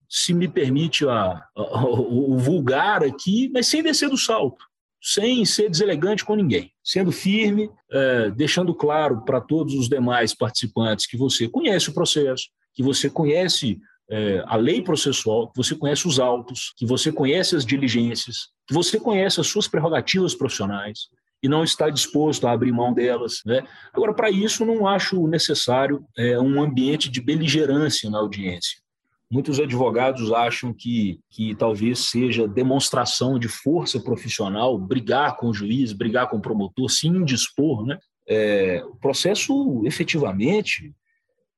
se 0.07 0.33
me 0.33 0.47
permite 0.47 1.07
a, 1.07 1.43
a, 1.55 1.86
o 1.86 2.38
vulgar 2.38 3.03
aqui, 3.03 3.50
mas 3.51 3.65
sem 3.65 3.81
descer 3.81 4.09
do 4.09 4.17
salto 4.17 4.66
sem 5.01 5.46
ser 5.46 5.70
deselegante 5.70 6.25
com 6.25 6.36
ninguém, 6.36 6.72
sendo 6.84 7.12
firme, 7.12 7.70
é, 7.92 8.32
deixando 8.32 8.74
claro 8.74 9.24
para 9.24 9.39
todos 9.39 9.74
os 9.74 9.88
demais 9.88 10.34
participantes 10.34 11.06
que 11.06 11.18
você 11.18 11.48
conhece 11.48 11.89
o 11.89 11.94
processo, 11.94 12.46
que 12.74 12.84
você 12.84 13.10
conhece 13.10 13.80
é, 14.10 14.44
a 14.46 14.56
lei 14.56 14.82
processual, 14.82 15.50
que 15.50 15.58
você 15.58 15.75
conhece 15.75 16.08
os 16.08 16.20
autos, 16.20 16.74
que 16.77 16.86
você 16.86 17.12
conhece 17.12 17.56
as 17.56 17.66
diligências, 17.66 18.50
que 18.68 18.74
você 18.74 19.00
conhece 19.00 19.39
as 19.39 19.48
suas 19.48 19.68
prerrogativas 19.68 20.34
profissionais 20.34 21.10
e 21.42 21.48
não 21.48 21.63
está 21.63 21.89
disposto 21.89 22.48
a 22.48 22.51
abrir 22.51 22.72
mão 22.72 22.94
delas. 22.94 23.42
Né? 23.46 23.66
Agora, 23.94 24.13
para 24.13 24.32
isso, 24.32 24.66
não 24.66 24.88
acho 24.88 25.27
necessário 25.27 26.06
é, 26.18 26.39
um 26.39 26.62
ambiente 26.62 27.10
de 27.10 27.22
beligerância 27.22 28.10
na 28.10 28.18
audiência. 28.18 28.80
Muitos 29.29 29.60
advogados 29.60 30.31
acham 30.31 30.74
que, 30.74 31.19
que 31.29 31.53
talvez 31.55 32.00
seja 32.00 32.48
demonstração 32.48 33.38
de 33.38 33.50
força 33.50 34.00
profissional 34.00 34.77
brigar 34.77 35.36
com 35.36 35.50
o 35.50 35.53
juiz, 35.53 35.91
brigar 35.91 36.29
com 36.29 36.38
o 36.38 36.41
promotor, 36.41 36.89
se 36.89 37.07
indispor. 37.07 37.86
Né? 37.86 38.00
É, 38.27 38.81
o 38.86 38.96
processo, 38.96 39.81
efetivamente, 39.86 40.93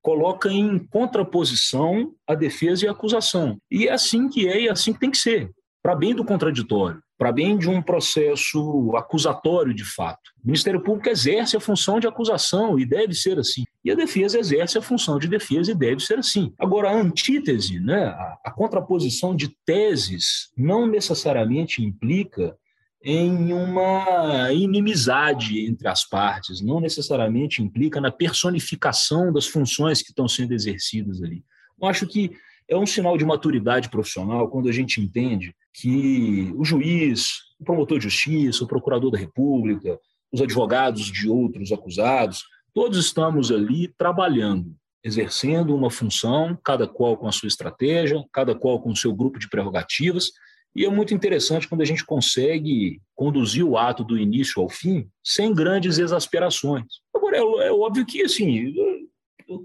coloca 0.02 0.52
em 0.52 0.80
contraposição 0.80 2.14
a 2.26 2.34
defesa 2.34 2.86
e 2.86 2.88
a 2.88 2.92
acusação. 2.92 3.60
E 3.70 3.88
é 3.88 3.92
assim 3.92 4.30
que 4.30 4.48
é 4.48 4.62
e 4.62 4.68
é 4.68 4.72
assim 4.72 4.92
que 4.92 5.00
tem 5.00 5.12
que 5.12 5.18
ser, 5.18 5.52
para 5.84 5.96
bem 5.96 6.16
do 6.16 6.26
contraditório, 6.26 7.02
para 7.20 7.34
bem 7.34 7.58
de 7.58 7.70
um 7.70 7.82
processo 7.82 8.96
acusatório 8.96 9.74
de 9.74 9.84
fato. 9.84 10.32
O 10.42 10.48
Ministério 10.48 10.82
Público 10.82 11.10
exerce 11.10 11.58
a 11.58 11.60
função 11.60 12.00
de 12.00 12.08
acusação 12.08 12.80
e 12.80 12.86
deve 12.86 13.14
ser 13.14 13.38
assim. 13.38 13.66
E 13.84 13.92
a 13.92 13.96
defesa 13.96 14.40
exerce 14.40 14.78
a 14.78 14.82
função 14.82 15.20
de 15.20 15.28
defesa 15.28 15.70
e 15.70 15.76
deve 15.76 16.00
ser 16.00 16.18
assim. 16.18 16.54
Agora, 16.58 16.90
a 16.90 16.96
antítese, 16.96 17.78
né, 17.78 18.06
a, 18.46 18.50
contraposição 18.56 19.36
de 19.36 19.54
teses, 19.66 20.50
não 20.58 20.88
necessariamente 20.88 21.84
implica 21.84 22.56
em 23.04 23.52
uma 23.52 24.54
inimizade 24.54 25.66
entre 25.66 25.90
as 25.90 26.08
partes, 26.08 26.62
não 26.62 26.80
necessariamente 26.80 27.62
implica 27.62 28.00
na 28.00 28.12
personificação 28.12 29.34
das 29.34 29.46
funções 29.46 30.02
que 30.02 30.12
estão 30.12 30.28
sendo 30.28 30.54
exercidas 30.54 31.22
ali. 31.22 31.44
Eu 31.82 31.88
acho 31.90 32.08
que 32.08 32.32
é 32.70 32.78
um 32.78 32.86
sinal 32.86 33.18
de 33.18 33.26
maturidade 33.26 33.90
profissional 33.90 34.48
quando 34.48 34.70
a 34.70 34.72
gente 34.72 35.02
entende 35.02 35.56
que 35.74 36.54
o 36.56 36.64
juiz, 36.64 37.40
o 37.60 37.66
promotor 37.66 37.98
de 37.98 38.04
justiça, 38.04 38.64
o 38.64 38.68
procurador 38.68 39.10
da 39.10 39.18
República, 39.18 40.00
os 40.32 40.42
advogados 40.42 41.06
de 41.06 41.28
outros 41.28 41.72
acusados, 41.72 42.44
todos 42.74 43.00
estamos 43.00 43.52
ali 43.52 43.88
trabalhando, 43.98 44.76
exercendo 45.04 45.76
uma 45.76 45.90
função, 45.90 46.58
cada 46.64 46.88
qual 46.88 47.18
com 47.18 47.28
a 47.28 47.32
sua 47.32 47.48
estratégia, 47.48 48.24
cada 48.32 48.54
qual 48.54 48.80
com 48.80 48.92
o 48.92 48.96
seu 48.96 49.14
grupo 49.14 49.40
de 49.40 49.50
prerrogativas, 49.50 50.32
e 50.76 50.86
é 50.86 50.90
muito 50.90 51.16
interessante 51.16 51.68
quando 51.68 51.82
a 51.82 51.86
gente 51.86 52.06
consegue 52.06 53.02
conduzir 53.16 53.66
o 53.66 53.76
ato 53.76 54.04
do 54.04 54.18
início 54.18 54.62
ao 54.62 54.70
fim 54.70 55.10
sem 55.24 55.54
grandes 55.54 55.98
exasperações. 55.98 56.86
Agora, 57.14 57.38
é, 57.38 57.68
é 57.68 57.72
óbvio 57.72 58.06
que, 58.06 58.22
assim, 58.22 58.72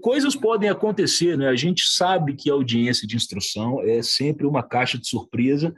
coisas 0.01 0.35
podem 0.35 0.69
acontecer, 0.69 1.37
né? 1.37 1.47
A 1.47 1.55
gente 1.55 1.83
sabe 1.87 2.35
que 2.35 2.49
a 2.49 2.53
audiência 2.53 3.07
de 3.07 3.15
instrução 3.15 3.81
é 3.83 4.01
sempre 4.01 4.47
uma 4.47 4.63
caixa 4.63 4.97
de 4.97 5.07
surpresa, 5.07 5.75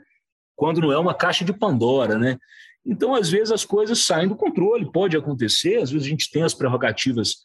quando 0.56 0.80
não 0.80 0.90
é 0.90 0.98
uma 0.98 1.14
caixa 1.14 1.44
de 1.44 1.52
Pandora, 1.52 2.18
né? 2.18 2.38
Então, 2.84 3.14
às 3.14 3.28
vezes, 3.28 3.52
as 3.52 3.64
coisas 3.64 3.98
saem 3.98 4.28
do 4.28 4.36
controle, 4.36 4.90
pode 4.90 5.16
acontecer, 5.16 5.76
às 5.76 5.90
vezes 5.90 6.06
a 6.06 6.10
gente 6.10 6.30
tem 6.30 6.42
as 6.42 6.54
prerrogativas 6.54 7.36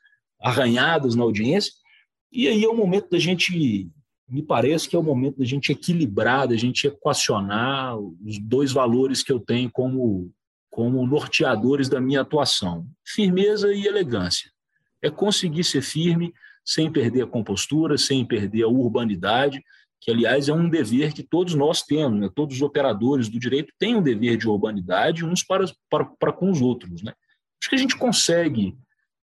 arranhadas 0.42 1.16
na 1.16 1.24
audiência, 1.24 1.74
e 2.32 2.48
aí 2.48 2.64
é 2.64 2.68
o 2.68 2.76
momento 2.76 3.10
da 3.10 3.20
gente 3.20 3.90
me 4.28 4.42
parece 4.42 4.90
que 4.90 4.96
é 4.96 5.00
o 5.00 5.04
momento 5.04 5.38
da 5.38 5.46
gente 5.46 5.72
equilibrar, 5.72 6.48
da 6.48 6.56
gente 6.56 6.88
equacionar 6.88 7.98
os 8.00 8.40
dois 8.40 8.72
valores 8.72 9.22
que 9.22 9.32
eu 9.32 9.40
tenho 9.40 9.70
como, 9.70 10.32
como 10.72 11.06
norteadores 11.06 11.90
da 11.90 12.02
minha 12.02 12.22
atuação: 12.22 12.88
firmeza 13.06 13.72
e 13.74 13.86
elegância. 13.86 14.50
É 15.02 15.10
conseguir 15.10 15.64
ser 15.64 15.82
firme 15.82 16.34
sem 16.66 16.92
perder 16.92 17.24
a 17.24 17.28
compostura, 17.28 17.98
sem 17.98 18.26
perder 18.26 18.64
a 18.64 18.68
urbanidade, 18.68 19.64
que, 20.00 20.12
aliás, 20.12 20.50
é 20.50 20.54
um 20.54 20.70
dever 20.70 21.14
que 21.14 21.24
todos 21.24 21.56
nós 21.56 21.82
temos, 21.82 22.20
né? 22.20 22.30
todos 22.34 22.58
os 22.58 22.62
operadores 22.62 23.30
do 23.30 23.40
direito 23.40 23.74
têm 23.80 23.96
um 23.96 24.02
dever 24.02 24.38
de 24.38 24.50
urbanidade 24.50 25.26
uns 25.26 25.44
para, 25.44 25.66
para, 25.90 26.06
para 26.06 26.34
com 26.34 26.52
os 26.52 26.62
outros. 26.62 27.02
Né? 27.02 27.14
Acho 27.62 27.70
que 27.70 27.76
a 27.76 27.80
gente 27.80 27.98
consegue 27.98 28.76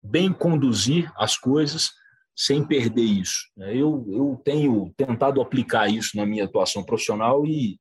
bem 0.00 0.33
conduzir 0.33 1.12
as 1.16 1.37
coisas 1.37 1.90
sem 2.37 2.64
perder 2.64 3.02
isso. 3.02 3.50
Né? 3.57 3.75
Eu, 3.75 4.07
eu 4.09 4.40
tenho 4.45 4.92
tentado 4.97 5.40
aplicar 5.40 5.88
isso 5.88 6.16
na 6.16 6.25
minha 6.25 6.45
atuação 6.45 6.85
profissional 6.85 7.45
e, 7.45 7.76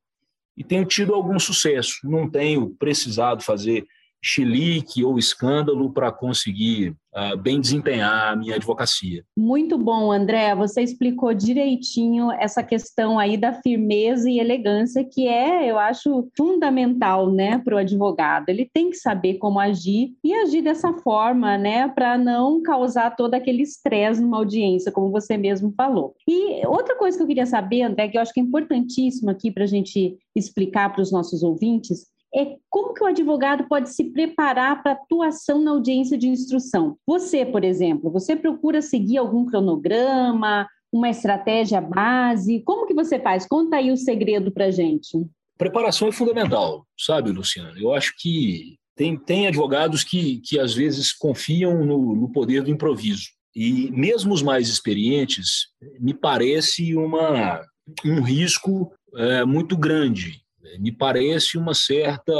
e 0.57 0.63
tenho 0.63 0.83
tido 0.83 1.13
algum 1.13 1.37
sucesso. 1.39 1.99
Não 2.03 2.27
tenho 2.27 2.71
precisado 2.79 3.43
fazer 3.43 3.85
chilique 4.27 5.05
ou 5.05 5.17
escândalo 5.17 5.89
para 5.91 6.11
conseguir 6.11 6.93
uh, 7.15 7.37
bem 7.37 7.61
desempenhar 7.61 8.33
a 8.33 8.35
minha 8.35 8.55
advocacia. 8.55 9.23
Muito 9.37 9.77
bom, 9.77 10.11
André. 10.11 10.53
Você 10.53 10.81
explicou 10.81 11.33
direitinho 11.33 12.29
essa 12.33 12.61
questão 12.61 13.17
aí 13.17 13.37
da 13.37 13.53
firmeza 13.53 14.29
e 14.29 14.39
elegância, 14.39 15.03
que 15.03 15.27
é, 15.27 15.71
eu 15.71 15.79
acho, 15.79 16.27
fundamental, 16.35 17.31
né, 17.31 17.57
para 17.59 17.75
o 17.75 17.77
advogado. 17.77 18.49
Ele 18.49 18.69
tem 18.71 18.89
que 18.89 18.97
saber 18.97 19.35
como 19.35 19.59
agir 19.59 20.11
e 20.23 20.33
agir 20.33 20.61
dessa 20.61 20.91
forma, 20.93 21.57
né, 21.57 21.87
para 21.87 22.17
não 22.17 22.61
causar 22.61 23.15
todo 23.15 23.33
aquele 23.33 23.63
estresse 23.63 24.21
numa 24.21 24.37
audiência, 24.37 24.91
como 24.91 25.09
você 25.09 25.37
mesmo 25.37 25.73
falou. 25.75 26.15
E 26.27 26.65
outra 26.67 26.97
coisa 26.97 27.15
que 27.15 27.23
eu 27.23 27.27
queria 27.27 27.45
saber, 27.45 27.83
André, 27.83 28.09
que 28.09 28.17
eu 28.17 28.21
acho 28.21 28.33
que 28.33 28.41
é 28.41 28.43
importantíssimo 28.43 29.29
aqui 29.29 29.49
para 29.51 29.63
a 29.63 29.67
gente 29.67 30.17
explicar 30.35 30.91
para 30.91 31.01
os 31.01 31.11
nossos 31.11 31.43
ouvintes, 31.43 32.05
é 32.37 32.55
como 32.69 32.93
que 32.93 33.03
o 33.03 33.07
advogado 33.07 33.67
pode 33.67 33.89
se 33.89 34.11
preparar 34.11 34.83
para 34.83 34.91
atuação 34.91 35.59
na 35.59 35.71
audiência 35.71 36.15
de 36.15 36.27
instrução. 36.27 36.95
Você, 37.07 37.43
por 37.43 37.63
exemplo, 37.63 38.11
você 38.11 38.35
procura 38.35 38.79
seguir 38.79 39.17
algum 39.17 39.43
cronograma, 39.43 40.67
uma 40.93 41.09
estratégia 41.09 41.81
base? 41.81 42.61
Como 42.61 42.85
que 42.85 42.93
você 42.93 43.19
faz? 43.19 43.47
Conta 43.47 43.77
aí 43.77 43.91
o 43.91 43.97
segredo 43.97 44.51
para 44.51 44.69
gente. 44.69 45.25
Preparação 45.57 46.09
é 46.09 46.11
fundamental, 46.11 46.85
sabe, 46.95 47.31
Luciano? 47.31 47.75
Eu 47.75 47.91
acho 47.91 48.13
que 48.19 48.75
tem, 48.95 49.17
tem 49.17 49.47
advogados 49.47 50.03
que, 50.03 50.39
que 50.41 50.59
às 50.59 50.75
vezes 50.75 51.11
confiam 51.11 51.83
no, 51.83 52.15
no 52.15 52.31
poder 52.31 52.61
do 52.61 52.69
improviso. 52.69 53.29
E 53.55 53.89
mesmo 53.89 54.31
os 54.31 54.43
mais 54.43 54.69
experientes, 54.69 55.69
me 55.99 56.13
parece 56.13 56.95
uma, 56.95 57.63
um 58.05 58.21
risco 58.21 58.91
é, 59.15 59.43
muito 59.43 59.75
grande 59.75 60.45
me 60.79 60.91
parece 60.91 61.57
uma 61.57 61.73
certa 61.73 62.31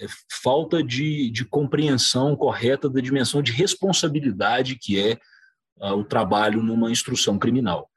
é, 0.00 0.06
falta 0.42 0.82
de, 0.82 1.30
de 1.30 1.44
compreensão 1.44 2.36
correta 2.36 2.88
da 2.88 3.00
dimensão 3.00 3.42
de 3.42 3.52
responsabilidade 3.52 4.76
que 4.76 5.00
é 5.00 5.18
uh, 5.78 5.94
o 5.94 6.04
trabalho 6.04 6.62
numa 6.62 6.90
instrução 6.90 7.38
criminal. 7.38 7.88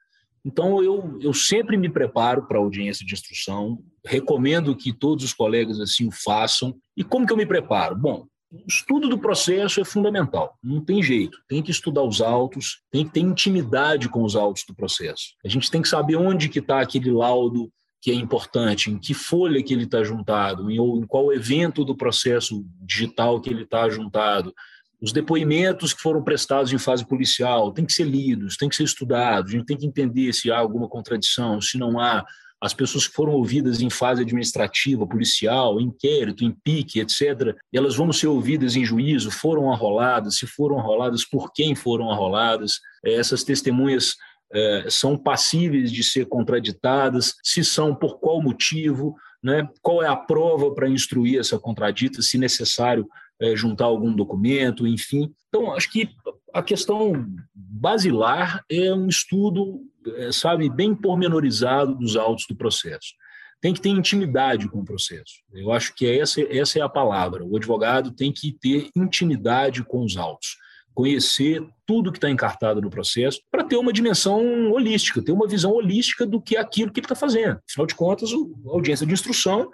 Então, 0.45 0.81
eu, 0.81 1.19
eu 1.21 1.33
sempre 1.33 1.75
me 1.77 1.89
preparo 1.89 2.47
para 2.47 2.57
audiência 2.57 3.05
de 3.05 3.13
instrução, 3.13 3.79
recomendo 4.05 4.75
que 4.75 4.93
todos 4.93 5.25
os 5.25 5.33
colegas 5.33 5.79
assim 5.79 6.07
o 6.07 6.11
façam. 6.11 6.75
E 6.95 7.03
como 7.03 7.27
que 7.27 7.33
eu 7.33 7.37
me 7.37 7.45
preparo? 7.45 7.95
Bom, 7.95 8.25
o 8.51 8.63
estudo 8.67 9.09
do 9.09 9.19
processo 9.19 9.79
é 9.79 9.85
fundamental, 9.85 10.57
não 10.63 10.83
tem 10.83 11.03
jeito. 11.03 11.37
Tem 11.47 11.61
que 11.61 11.71
estudar 11.71 12.03
os 12.03 12.21
autos, 12.21 12.81
tem 12.89 13.05
que 13.05 13.11
ter 13.11 13.19
intimidade 13.19 14.09
com 14.09 14.23
os 14.23 14.35
autos 14.35 14.63
do 14.65 14.73
processo. 14.73 15.35
A 15.45 15.49
gente 15.49 15.69
tem 15.69 15.81
que 15.81 15.89
saber 15.89 16.15
onde 16.15 16.49
que 16.49 16.59
está 16.59 16.79
aquele 16.79 17.11
laudo 17.11 17.69
que 18.01 18.11
é 18.11 18.13
importante, 18.13 18.89
em 18.89 18.97
que 18.97 19.13
folha 19.13 19.61
que 19.61 19.73
ele 19.73 19.83
está 19.83 20.03
juntado, 20.03 20.71
em, 20.71 20.79
ou 20.79 20.97
em 20.97 21.05
qual 21.05 21.33
evento 21.33 21.83
do 21.83 21.95
processo 21.95 22.65
digital 22.81 23.41
que 23.41 23.49
ele 23.49 23.63
está 23.63 23.89
juntado. 23.89 24.53
Os 25.01 25.11
depoimentos 25.11 25.93
que 25.93 26.01
foram 26.01 26.23
prestados 26.23 26.71
em 26.73 26.77
fase 26.77 27.05
policial 27.05 27.71
têm 27.71 27.85
que 27.85 27.93
ser 27.93 28.05
lidos, 28.05 28.57
têm 28.57 28.69
que 28.69 28.75
ser 28.75 28.83
estudados, 28.83 29.53
a 29.53 29.57
gente 29.57 29.65
tem 29.65 29.77
que 29.77 29.85
entender 29.85 30.33
se 30.33 30.51
há 30.51 30.57
alguma 30.57 30.87
contradição, 30.87 31.61
se 31.61 31.77
não 31.77 31.99
há. 31.99 32.25
As 32.61 32.73
pessoas 32.73 33.07
que 33.07 33.13
foram 33.13 33.31
ouvidas 33.33 33.79
em 33.79 33.89
fase 33.89 34.21
administrativa, 34.21 35.07
policial, 35.07 35.79
inquérito, 35.79 36.43
em 36.43 36.51
pique, 36.51 36.99
etc., 36.99 37.55
elas 37.73 37.95
vão 37.95 38.11
ser 38.11 38.27
ouvidas 38.27 38.75
em 38.75 38.83
juízo, 38.83 39.31
foram 39.31 39.71
arroladas, 39.71 40.35
se 40.37 40.45
foram 40.45 40.77
arroladas, 40.77 41.23
por 41.23 41.53
quem 41.53 41.73
foram 41.73 42.11
arroladas. 42.11 42.79
Essas 43.03 43.45
testemunhas 43.45 44.15
é, 44.51 44.85
são 44.89 45.17
passíveis 45.17 45.91
de 45.91 46.03
ser 46.03 46.25
contraditadas, 46.25 47.35
se 47.43 47.63
são 47.63 47.93
por 47.93 48.19
qual 48.19 48.41
motivo, 48.41 49.15
né? 49.43 49.67
qual 49.81 50.03
é 50.03 50.07
a 50.07 50.15
prova 50.15 50.73
para 50.73 50.89
instruir 50.89 51.39
essa 51.39 51.59
contradita, 51.59 52.21
se 52.21 52.37
necessário 52.37 53.07
é, 53.39 53.55
juntar 53.55 53.85
algum 53.85 54.13
documento, 54.13 54.87
enfim. 54.87 55.31
Então, 55.47 55.71
acho 55.73 55.91
que 55.91 56.09
a 56.53 56.61
questão 56.61 57.25
basilar 57.53 58.63
é 58.69 58.93
um 58.93 59.07
estudo, 59.07 59.81
é, 60.17 60.31
sabe, 60.31 60.69
bem 60.69 60.93
pormenorizado 60.95 61.95
dos 61.95 62.15
autos 62.15 62.45
do 62.47 62.55
processo. 62.55 63.13
Tem 63.61 63.73
que 63.73 63.81
ter 63.81 63.89
intimidade 63.89 64.69
com 64.69 64.79
o 64.79 64.85
processo. 64.85 65.33
Eu 65.53 65.71
acho 65.71 65.93
que 65.93 66.07
essa, 66.07 66.41
essa 66.41 66.79
é 66.79 66.81
a 66.81 66.89
palavra. 66.89 67.43
O 67.45 67.57
advogado 67.57 68.11
tem 68.11 68.31
que 68.31 68.53
ter 68.53 68.89
intimidade 68.95 69.83
com 69.83 70.03
os 70.03 70.17
autos 70.17 70.55
conhecer 70.93 71.65
tudo 71.85 72.11
que 72.11 72.17
está 72.17 72.29
encartado 72.29 72.81
no 72.81 72.89
processo, 72.89 73.41
para 73.49 73.63
ter 73.63 73.77
uma 73.77 73.93
dimensão 73.93 74.71
holística, 74.71 75.21
ter 75.21 75.31
uma 75.31 75.47
visão 75.47 75.71
holística 75.71 76.25
do 76.25 76.41
que 76.41 76.55
é 76.55 76.59
aquilo 76.59 76.91
que 76.91 76.99
ele 76.99 77.05
está 77.05 77.15
fazendo. 77.15 77.59
Afinal 77.69 77.87
de 77.87 77.95
contas, 77.95 78.31
a 78.31 78.71
audiência 78.71 79.05
de 79.05 79.13
instrução 79.13 79.69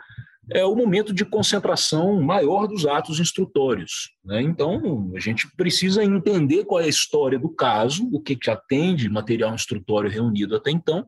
é 0.52 0.64
o 0.64 0.76
momento 0.76 1.14
de 1.14 1.26
concentração 1.26 2.22
maior 2.22 2.68
dos 2.68 2.86
atos 2.86 3.20
instrutórios. 3.20 4.12
Né? 4.24 4.42
Então, 4.42 5.12
a 5.16 5.20
gente 5.20 5.48
precisa 5.56 6.04
entender 6.04 6.66
qual 6.66 6.80
é 6.80 6.86
a 6.86 6.90
história 6.90 7.40
do 7.40 7.50
caso, 7.50 8.08
o 8.12 8.22
que, 8.22 8.36
que 8.36 8.46
já 8.46 8.56
tem 8.56 8.96
de 8.96 9.10
material 9.10 9.54
instrutório 9.54 10.10
reunido 10.10 10.56
até 10.56 10.70
então, 10.70 11.06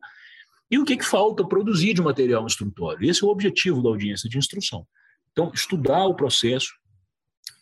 e 0.70 0.78
o 0.78 0.84
que, 0.84 0.96
que 0.96 1.04
falta 1.04 1.46
produzir 1.46 1.94
de 1.94 2.02
material 2.02 2.44
instrutório. 2.44 3.08
Esse 3.08 3.24
é 3.24 3.26
o 3.26 3.30
objetivo 3.30 3.82
da 3.82 3.88
audiência 3.88 4.28
de 4.28 4.36
instrução. 4.36 4.86
Então, 5.32 5.50
estudar 5.54 6.04
o 6.06 6.14
processo 6.14 6.72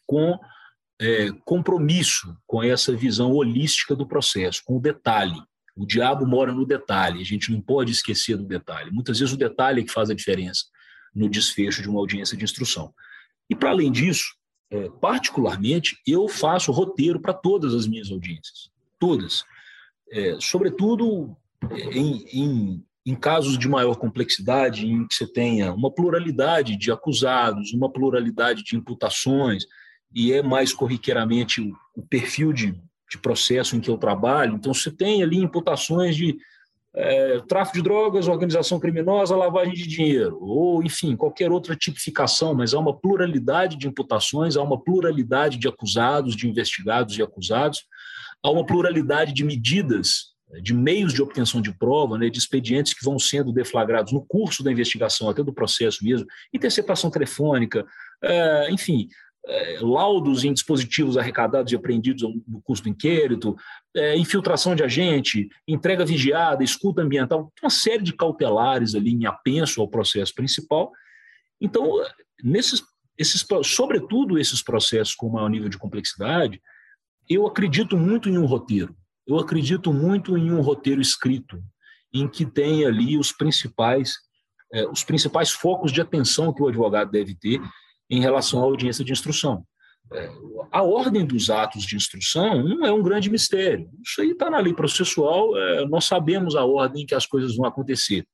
com 0.07 0.39
é, 1.01 1.31
compromisso 1.45 2.37
com 2.47 2.63
essa 2.63 2.95
visão 2.95 3.33
holística 3.33 3.95
do 3.95 4.07
processo, 4.07 4.63
com 4.65 4.77
o 4.77 4.81
detalhe. 4.81 5.41
O 5.77 5.87
diabo 5.87 6.27
mora 6.27 6.53
no 6.53 6.65
detalhe, 6.65 7.21
a 7.21 7.25
gente 7.25 7.53
não 7.53 7.61
pode 7.61 7.93
esquecer 7.93 8.37
do 8.37 8.45
detalhe. 8.45 8.91
Muitas 8.91 9.19
vezes 9.19 9.35
o 9.35 9.39
detalhe 9.39 9.83
é 9.83 9.85
que 9.85 9.93
faz 9.93 10.09
a 10.09 10.15
diferença 10.15 10.65
no 11.15 11.29
desfecho 11.29 11.83
de 11.83 11.89
uma 11.89 12.01
audiência 12.01 12.37
de 12.37 12.45
instrução. 12.45 12.95
E, 13.49 13.55
para 13.55 13.71
além 13.71 13.93
disso, 13.93 14.35
é, 14.71 14.89
particularmente, 15.01 15.97
eu 16.07 16.29
faço 16.29 16.73
roteiro 16.73 17.21
para 17.21 17.33
todas 17.33 17.75
as 17.75 17.87
minhas 17.87 18.11
audiências. 18.11 18.71
Todas. 18.99 19.45
É, 20.11 20.37
sobretudo 20.41 21.37
é, 21.71 21.99
em, 21.99 22.25
em, 22.33 22.85
em, 23.05 23.15
casos 23.15 23.59
de 23.59 23.69
maior 23.69 23.97
complexidade, 23.97 24.87
em 24.87 25.07
que 25.07 25.15
você 25.15 25.31
tenha 25.31 25.73
uma 25.73 25.93
pluralidade 25.93 26.77
de 26.77 26.91
acusados, 26.91 27.73
uma 27.73 27.93
pluralidade 27.93 28.63
de 28.63 28.77
imputações, 28.77 29.65
e 30.15 30.33
é 30.33 30.43
mais 30.43 30.73
corriqueiramente 30.73 31.61
o, 31.61 31.77
o 31.95 32.03
perfil 32.03 32.53
de, 32.53 32.73
de 33.11 33.19
processo 33.19 33.77
em 33.77 33.81
que 33.81 33.91
eu 33.91 33.99
trabalho. 33.99 34.55
Então, 34.55 34.73
você 34.73 34.91
tem 34.91 35.23
ali 35.23 35.39
imputações 35.39 36.17
de 36.17 36.37
é, 36.97 37.41
tráfico 37.47 37.77
de 37.77 37.83
drogas, 37.83 38.27
organização 38.27 38.81
criminosa, 38.81 39.37
lavagem 39.37 39.75
de 39.75 39.87
dinheiro, 39.87 40.39
ou, 40.41 40.83
enfim, 40.83 41.15
qualquer 41.15 41.53
outra 41.53 41.77
tipificação, 41.77 42.55
mas 42.55 42.73
há 42.73 42.79
uma 42.79 42.99
pluralidade 42.99 43.77
de 43.77 43.87
imputações, 43.87 44.57
há 44.57 44.63
uma 44.63 44.83
pluralidade 44.83 45.59
de 45.59 45.69
acusados, 45.69 46.35
de 46.35 46.49
investigados 46.49 47.19
e 47.19 47.23
acusados, 47.23 47.85
há 48.43 48.51
uma 48.51 48.65
pluralidade 48.65 49.35
de 49.35 49.45
medidas, 49.45 50.35
de 50.63 50.73
meios 50.73 51.13
de 51.13 51.21
obtenção 51.21 51.61
de 51.61 51.77
prova, 51.77 52.17
né, 52.17 52.31
de 52.31 52.39
expedientes 52.39 52.95
que 52.95 53.05
vão 53.05 53.19
sendo 53.19 53.53
deflagrados 53.53 54.13
no 54.13 54.25
curso 54.25 54.65
da 54.65 54.73
investigação, 54.73 55.29
até 55.29 55.43
do 55.43 55.53
processo 55.53 56.03
mesmo, 56.03 56.27
interceptação 56.55 57.11
telefônica, 57.11 57.85
é, 58.23 58.71
enfim, 58.71 59.09
é, 59.47 59.79
laudos 59.81 60.45
em 60.45 60.53
dispositivos 60.53 61.17
arrecadados 61.17 61.73
e 61.73 61.77
apreendidos 61.77 62.23
no 62.47 62.61
curso 62.63 62.83
do 62.83 62.89
inquérito, 62.89 63.57
é, 63.95 64.17
infiltração 64.17 64.75
de 64.75 64.83
agente, 64.83 65.49
entrega 65.67 66.05
vigiada, 66.05 66.65
escuta 66.65 67.03
ambiental, 67.03 67.53
uma 67.63 67.71
série 67.71 68.03
de 68.03 68.13
cautelares 68.13 68.95
ali 68.95 69.13
em 69.13 69.25
apenso 69.25 69.81
ao 69.81 69.89
processo 69.89 70.35
principal. 70.35 70.91
Então, 71.61 71.93
nesses, 72.43 72.83
esses, 73.17 73.47
sobretudo 73.65 74.39
esses 74.39 74.63
processos 74.63 75.15
com 75.15 75.29
maior 75.29 75.49
nível 75.49 75.69
de 75.69 75.79
complexidade, 75.79 76.61
eu 77.29 77.47
acredito 77.47 77.97
muito 77.97 78.29
em 78.29 78.39
um 78.39 78.47
roteiro. 78.47 78.97
Eu 79.27 79.39
acredito 79.39 79.93
muito 79.93 80.37
em 80.37 80.53
um 80.53 80.61
roteiro 80.61 81.01
escrito, 81.01 81.63
em 82.13 82.29
que 82.29 82.47
tem 82.47 82.85
ali 82.85 83.17
os 83.17 83.33
principais, 83.33 84.15
é, 84.73 84.87
os 84.89 85.05
principais 85.05 85.51
focos 85.51 85.93
de 85.93 86.01
atenção 86.01 86.53
que 86.53 86.63
o 86.63 86.69
advogado 86.69 87.11
deve 87.11 87.35
ter 87.35 87.61
em 88.11 88.21
relação 88.21 88.61
à 88.61 88.65
audiência 88.65 89.05
de 89.05 89.13
instrução. 89.13 89.65
É, 90.13 90.31
a 90.71 90.83
ordem 90.83 91.27
dos 91.27 91.51
atos 91.51 91.85
de 91.85 91.97
instrução 91.97 92.63
não 92.63 92.87
é 92.87 92.93
um 92.93 93.03
grande 93.03 93.29
mistério. 93.29 93.89
Isso 94.05 94.21
aí 94.21 94.31
está 94.31 94.49
na 94.49 94.59
lei 94.59 94.73
processual, 94.73 95.57
é, 95.57 95.85
nós 95.87 96.05
sabemos 96.05 96.55
a 96.55 96.65
ordem 96.65 97.03
em 97.03 97.07
que 97.07 97.15
as 97.15 97.27
coisas 97.27 97.57
vão 97.57 97.67
acontecer. 97.67 98.25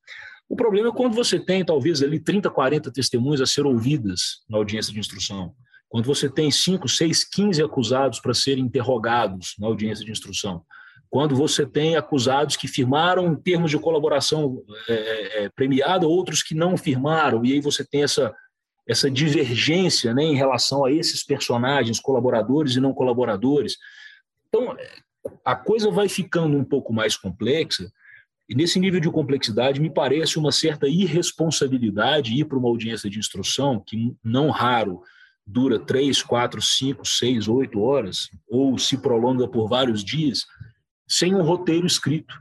O 0.48 0.56
problema 0.56 0.88
é 0.88 0.92
quando 0.92 1.14
você 1.14 1.40
tem, 1.40 1.64
talvez, 1.64 2.02
ali 2.02 2.20
30, 2.20 2.50
40 2.50 2.92
testemunhas 2.92 3.40
a 3.40 3.46
ser 3.46 3.64
ouvidas 3.64 4.42
na 4.50 4.58
audiência 4.58 4.92
de 4.92 5.00
instrução, 5.00 5.54
quando 5.88 6.04
você 6.04 6.28
tem 6.28 6.50
5, 6.50 6.88
6, 6.88 7.24
15 7.24 7.62
acusados 7.62 8.20
para 8.20 8.34
serem 8.34 8.64
interrogados 8.64 9.54
na 9.58 9.66
audiência 9.66 10.04
de 10.04 10.10
instrução, 10.10 10.62
quando 11.08 11.36
você 11.36 11.66
tem 11.66 11.96
acusados 11.96 12.56
que 12.56 12.66
firmaram 12.66 13.34
termos 13.34 13.70
de 13.70 13.78
colaboração 13.78 14.62
é, 14.88 15.44
é, 15.44 15.48
premiada, 15.50 16.06
outros 16.06 16.42
que 16.42 16.54
não 16.54 16.76
firmaram, 16.76 17.44
e 17.44 17.52
aí 17.52 17.60
você 17.60 17.84
tem 17.84 18.02
essa 18.02 18.34
essa 18.86 19.10
divergência 19.10 20.12
né, 20.12 20.22
em 20.22 20.34
relação 20.34 20.84
a 20.84 20.92
esses 20.92 21.24
personagens, 21.24 22.00
colaboradores 22.00 22.74
e 22.74 22.80
não 22.80 22.92
colaboradores. 22.92 23.76
Então, 24.48 24.76
a 25.44 25.54
coisa 25.54 25.90
vai 25.90 26.08
ficando 26.08 26.56
um 26.56 26.64
pouco 26.64 26.92
mais 26.92 27.16
complexa, 27.16 27.90
e 28.48 28.54
nesse 28.54 28.78
nível 28.78 29.00
de 29.00 29.10
complexidade, 29.10 29.80
me 29.80 29.88
parece 29.88 30.38
uma 30.38 30.52
certa 30.52 30.86
irresponsabilidade 30.86 32.34
ir 32.34 32.44
para 32.44 32.58
uma 32.58 32.68
audiência 32.68 33.08
de 33.08 33.18
instrução, 33.18 33.80
que 33.80 34.14
não 34.22 34.50
raro 34.50 35.00
dura 35.46 35.78
três, 35.78 36.22
quatro, 36.22 36.60
cinco, 36.60 37.06
seis, 37.06 37.48
oito 37.48 37.80
horas, 37.80 38.28
ou 38.48 38.76
se 38.78 38.98
prolonga 38.98 39.48
por 39.48 39.68
vários 39.68 40.04
dias, 40.04 40.44
sem 41.08 41.34
um 41.34 41.42
roteiro 41.42 41.86
escrito. 41.86 42.34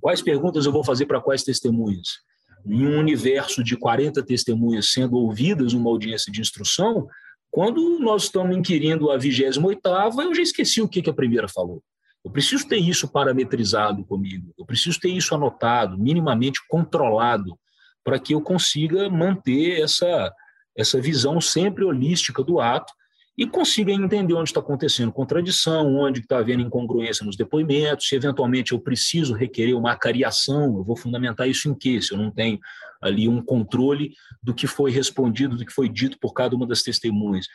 Quais 0.00 0.20
perguntas 0.20 0.66
eu 0.66 0.72
vou 0.72 0.84
fazer 0.84 1.06
para 1.06 1.20
quais 1.20 1.42
testemunhas? 1.42 2.18
Em 2.66 2.86
um 2.86 2.98
universo 2.98 3.62
de 3.62 3.76
40 3.76 4.22
testemunhas 4.24 4.90
sendo 4.92 5.16
ouvidas 5.16 5.72
numa 5.72 5.90
audiência 5.90 6.32
de 6.32 6.40
instrução, 6.40 7.06
quando 7.50 7.98
nós 8.00 8.24
estamos 8.24 8.56
inquirindo 8.56 9.10
a 9.10 9.18
28ª, 9.18 10.22
eu 10.22 10.34
já 10.34 10.42
esqueci 10.42 10.82
o 10.82 10.88
que, 10.88 11.00
que 11.00 11.10
a 11.10 11.14
primeira 11.14 11.48
falou. 11.48 11.82
Eu 12.24 12.30
preciso 12.30 12.66
ter 12.66 12.78
isso 12.78 13.08
parametrizado 13.08 14.04
comigo, 14.04 14.52
eu 14.58 14.66
preciso 14.66 14.98
ter 14.98 15.10
isso 15.10 15.34
anotado, 15.34 15.96
minimamente 15.96 16.60
controlado, 16.68 17.56
para 18.02 18.18
que 18.18 18.34
eu 18.34 18.40
consiga 18.40 19.08
manter 19.08 19.80
essa, 19.80 20.32
essa 20.76 21.00
visão 21.00 21.40
sempre 21.40 21.84
holística 21.84 22.42
do 22.42 22.60
ato 22.60 22.92
e 23.36 23.46
consiga 23.46 23.92
entender 23.92 24.32
onde 24.32 24.48
está 24.48 24.60
acontecendo 24.60 25.12
contradição, 25.12 25.94
onde 25.96 26.20
está 26.20 26.38
havendo 26.38 26.62
incongruência 26.62 27.24
nos 27.24 27.36
depoimentos, 27.36 28.08
se 28.08 28.16
eventualmente 28.16 28.72
eu 28.72 28.80
preciso 28.80 29.34
requerer 29.34 29.76
uma 29.76 29.92
acariação, 29.92 30.76
eu 30.76 30.84
vou 30.84 30.96
fundamentar 30.96 31.48
isso 31.48 31.68
em 31.68 31.74
quê? 31.74 32.00
Se 32.00 32.12
eu 32.12 32.18
não 32.18 32.30
tenho 32.30 32.58
ali 33.00 33.28
um 33.28 33.42
controle 33.42 34.14
do 34.42 34.54
que 34.54 34.66
foi 34.66 34.90
respondido, 34.90 35.56
do 35.56 35.66
que 35.66 35.72
foi 35.72 35.88
dito 35.88 36.18
por 36.18 36.32
cada 36.32 36.56
uma 36.56 36.66
das 36.66 36.82
testemunhas. 36.82 37.46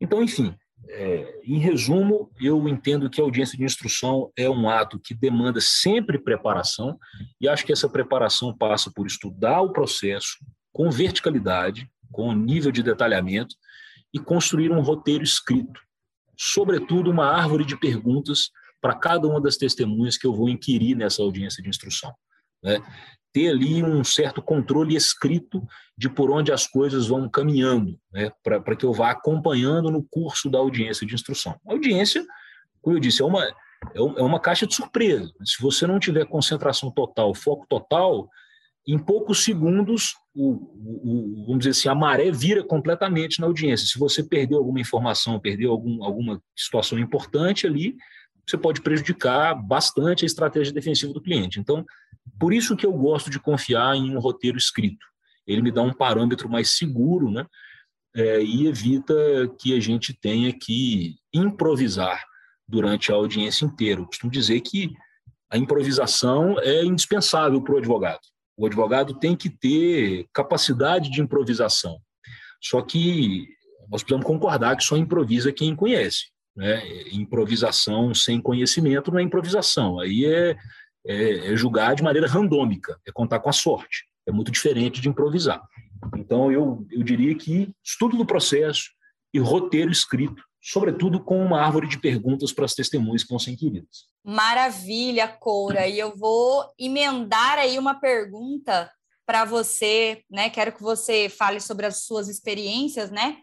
Então, 0.00 0.20
enfim, 0.20 0.54
é, 0.88 1.40
em 1.44 1.58
resumo, 1.58 2.30
eu 2.40 2.68
entendo 2.68 3.08
que 3.08 3.20
a 3.20 3.24
audiência 3.24 3.56
de 3.56 3.64
instrução 3.64 4.32
é 4.36 4.50
um 4.50 4.68
ato 4.68 4.98
que 4.98 5.14
demanda 5.14 5.60
sempre 5.60 6.18
preparação, 6.18 6.98
e 7.40 7.48
acho 7.48 7.64
que 7.64 7.72
essa 7.72 7.88
preparação 7.88 8.56
passa 8.56 8.90
por 8.92 9.06
estudar 9.06 9.60
o 9.60 9.72
processo 9.72 10.38
com 10.72 10.90
verticalidade, 10.90 11.88
com 12.10 12.32
nível 12.32 12.72
de 12.72 12.82
detalhamento, 12.82 13.54
e 14.12 14.18
construir 14.18 14.72
um 14.72 14.80
roteiro 14.80 15.22
escrito, 15.22 15.80
sobretudo 16.36 17.10
uma 17.10 17.26
árvore 17.26 17.64
de 17.64 17.78
perguntas 17.78 18.50
para 18.80 18.94
cada 18.94 19.28
uma 19.28 19.40
das 19.40 19.56
testemunhas 19.56 20.16
que 20.16 20.26
eu 20.26 20.32
vou 20.32 20.48
inquirir 20.48 20.96
nessa 20.96 21.22
audiência 21.22 21.62
de 21.62 21.68
instrução. 21.68 22.12
Né? 22.62 22.80
Ter 23.32 23.50
ali 23.50 23.82
um 23.82 24.02
certo 24.02 24.42
controle 24.42 24.96
escrito 24.96 25.64
de 25.96 26.08
por 26.08 26.30
onde 26.30 26.50
as 26.50 26.66
coisas 26.66 27.06
vão 27.06 27.28
caminhando, 27.28 27.98
né? 28.10 28.32
para 28.42 28.74
que 28.74 28.84
eu 28.84 28.92
vá 28.92 29.10
acompanhando 29.10 29.90
no 29.90 30.02
curso 30.02 30.50
da 30.50 30.58
audiência 30.58 31.06
de 31.06 31.14
instrução. 31.14 31.58
A 31.68 31.72
audiência, 31.72 32.24
como 32.80 32.96
eu 32.96 33.00
disse, 33.00 33.22
é 33.22 33.24
uma, 33.24 33.44
é 33.94 34.22
uma 34.22 34.40
caixa 34.40 34.66
de 34.66 34.74
surpresa. 34.74 35.32
Se 35.44 35.62
você 35.62 35.86
não 35.86 36.00
tiver 36.00 36.26
concentração 36.26 36.90
total, 36.90 37.34
foco 37.34 37.66
total, 37.68 38.28
em 38.92 38.98
poucos 38.98 39.44
segundos, 39.44 40.14
o, 40.34 40.52
o, 40.52 41.44
vamos 41.46 41.60
dizer 41.60 41.70
assim, 41.70 41.88
a 41.88 41.94
maré 41.94 42.30
vira 42.30 42.64
completamente 42.64 43.40
na 43.40 43.46
audiência. 43.46 43.86
Se 43.86 43.98
você 43.98 44.22
perdeu 44.22 44.58
alguma 44.58 44.80
informação, 44.80 45.38
perdeu 45.38 45.70
algum, 45.70 46.02
alguma 46.02 46.42
situação 46.56 46.98
importante 46.98 47.66
ali, 47.66 47.96
você 48.44 48.58
pode 48.58 48.80
prejudicar 48.80 49.54
bastante 49.54 50.24
a 50.24 50.26
estratégia 50.26 50.72
defensiva 50.72 51.12
do 51.12 51.22
cliente. 51.22 51.60
Então, 51.60 51.84
por 52.38 52.52
isso 52.52 52.76
que 52.76 52.84
eu 52.84 52.92
gosto 52.92 53.30
de 53.30 53.38
confiar 53.38 53.94
em 53.94 54.16
um 54.16 54.18
roteiro 54.18 54.58
escrito. 54.58 55.06
Ele 55.46 55.62
me 55.62 55.70
dá 55.70 55.82
um 55.82 55.92
parâmetro 55.92 56.48
mais 56.48 56.70
seguro, 56.70 57.30
né? 57.30 57.46
É, 58.14 58.42
e 58.42 58.66
evita 58.66 59.14
que 59.60 59.72
a 59.72 59.78
gente 59.78 60.12
tenha 60.12 60.52
que 60.52 61.14
improvisar 61.32 62.24
durante 62.66 63.12
a 63.12 63.14
audiência 63.14 63.64
inteira. 63.64 64.00
Eu 64.00 64.06
costumo 64.06 64.32
dizer 64.32 64.60
que 64.62 64.92
a 65.48 65.56
improvisação 65.56 66.58
é 66.58 66.84
indispensável 66.84 67.62
para 67.62 67.74
o 67.74 67.78
advogado. 67.78 68.20
O 68.56 68.66
advogado 68.66 69.14
tem 69.14 69.34
que 69.34 69.48
ter 69.48 70.26
capacidade 70.32 71.10
de 71.10 71.20
improvisação. 71.20 71.98
Só 72.62 72.82
que 72.82 73.48
nós 73.90 74.02
precisamos 74.02 74.26
concordar 74.26 74.76
que 74.76 74.84
só 74.84 74.96
improvisa 74.96 75.52
quem 75.52 75.74
conhece. 75.74 76.26
Né? 76.54 76.82
Improvisação 77.12 78.14
sem 78.14 78.40
conhecimento 78.40 79.10
não 79.10 79.18
é 79.18 79.22
improvisação. 79.22 79.98
Aí 79.98 80.24
é, 80.24 80.56
é, 81.06 81.52
é 81.52 81.56
julgar 81.56 81.94
de 81.94 82.02
maneira 82.02 82.28
randômica, 82.28 82.98
é 83.06 83.12
contar 83.12 83.40
com 83.40 83.48
a 83.48 83.52
sorte. 83.52 84.04
É 84.26 84.32
muito 84.32 84.52
diferente 84.52 85.00
de 85.00 85.08
improvisar. 85.08 85.60
Então, 86.16 86.52
eu, 86.52 86.86
eu 86.90 87.02
diria 87.02 87.34
que 87.34 87.70
estudo 87.82 88.16
do 88.16 88.26
processo 88.26 88.90
e 89.32 89.38
roteiro 89.38 89.90
escrito 89.90 90.42
sobretudo 90.60 91.22
com 91.22 91.42
uma 91.42 91.60
árvore 91.60 91.88
de 91.88 91.98
perguntas 91.98 92.52
para 92.52 92.64
as 92.64 92.74
testemunhas 92.74 93.22
que 93.22 93.30
vão 93.30 93.38
ser 93.38 93.52
inquiridas. 93.52 94.06
Maravilha, 94.22 95.26
Coura. 95.26 95.86
E 95.86 95.98
eu 95.98 96.14
vou 96.16 96.66
emendar 96.78 97.58
aí 97.58 97.78
uma 97.78 97.94
pergunta 97.94 98.90
para 99.24 99.44
você, 99.44 100.22
né? 100.30 100.50
Quero 100.50 100.72
que 100.72 100.82
você 100.82 101.28
fale 101.28 101.60
sobre 101.60 101.86
as 101.86 102.04
suas 102.04 102.28
experiências, 102.28 103.10
né? 103.10 103.38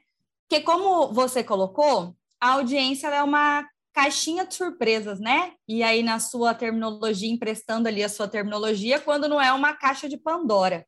Porque 0.48 0.64
como 0.64 1.12
você 1.14 1.44
colocou, 1.44 2.16
a 2.40 2.52
audiência 2.52 3.08
é 3.08 3.24
uma 3.24 3.68
caixinha 3.94 4.46
de 4.46 4.54
surpresas, 4.54 5.20
né? 5.20 5.54
E 5.68 5.82
aí 5.82 6.04
na 6.04 6.20
sua 6.20 6.54
terminologia, 6.54 7.32
emprestando 7.32 7.88
ali 7.88 8.04
a 8.04 8.10
sua 8.10 8.28
terminologia, 8.28 9.00
quando 9.00 9.28
não 9.28 9.42
é 9.42 9.52
uma 9.52 9.74
caixa 9.74 10.08
de 10.08 10.18
Pandora. 10.18 10.86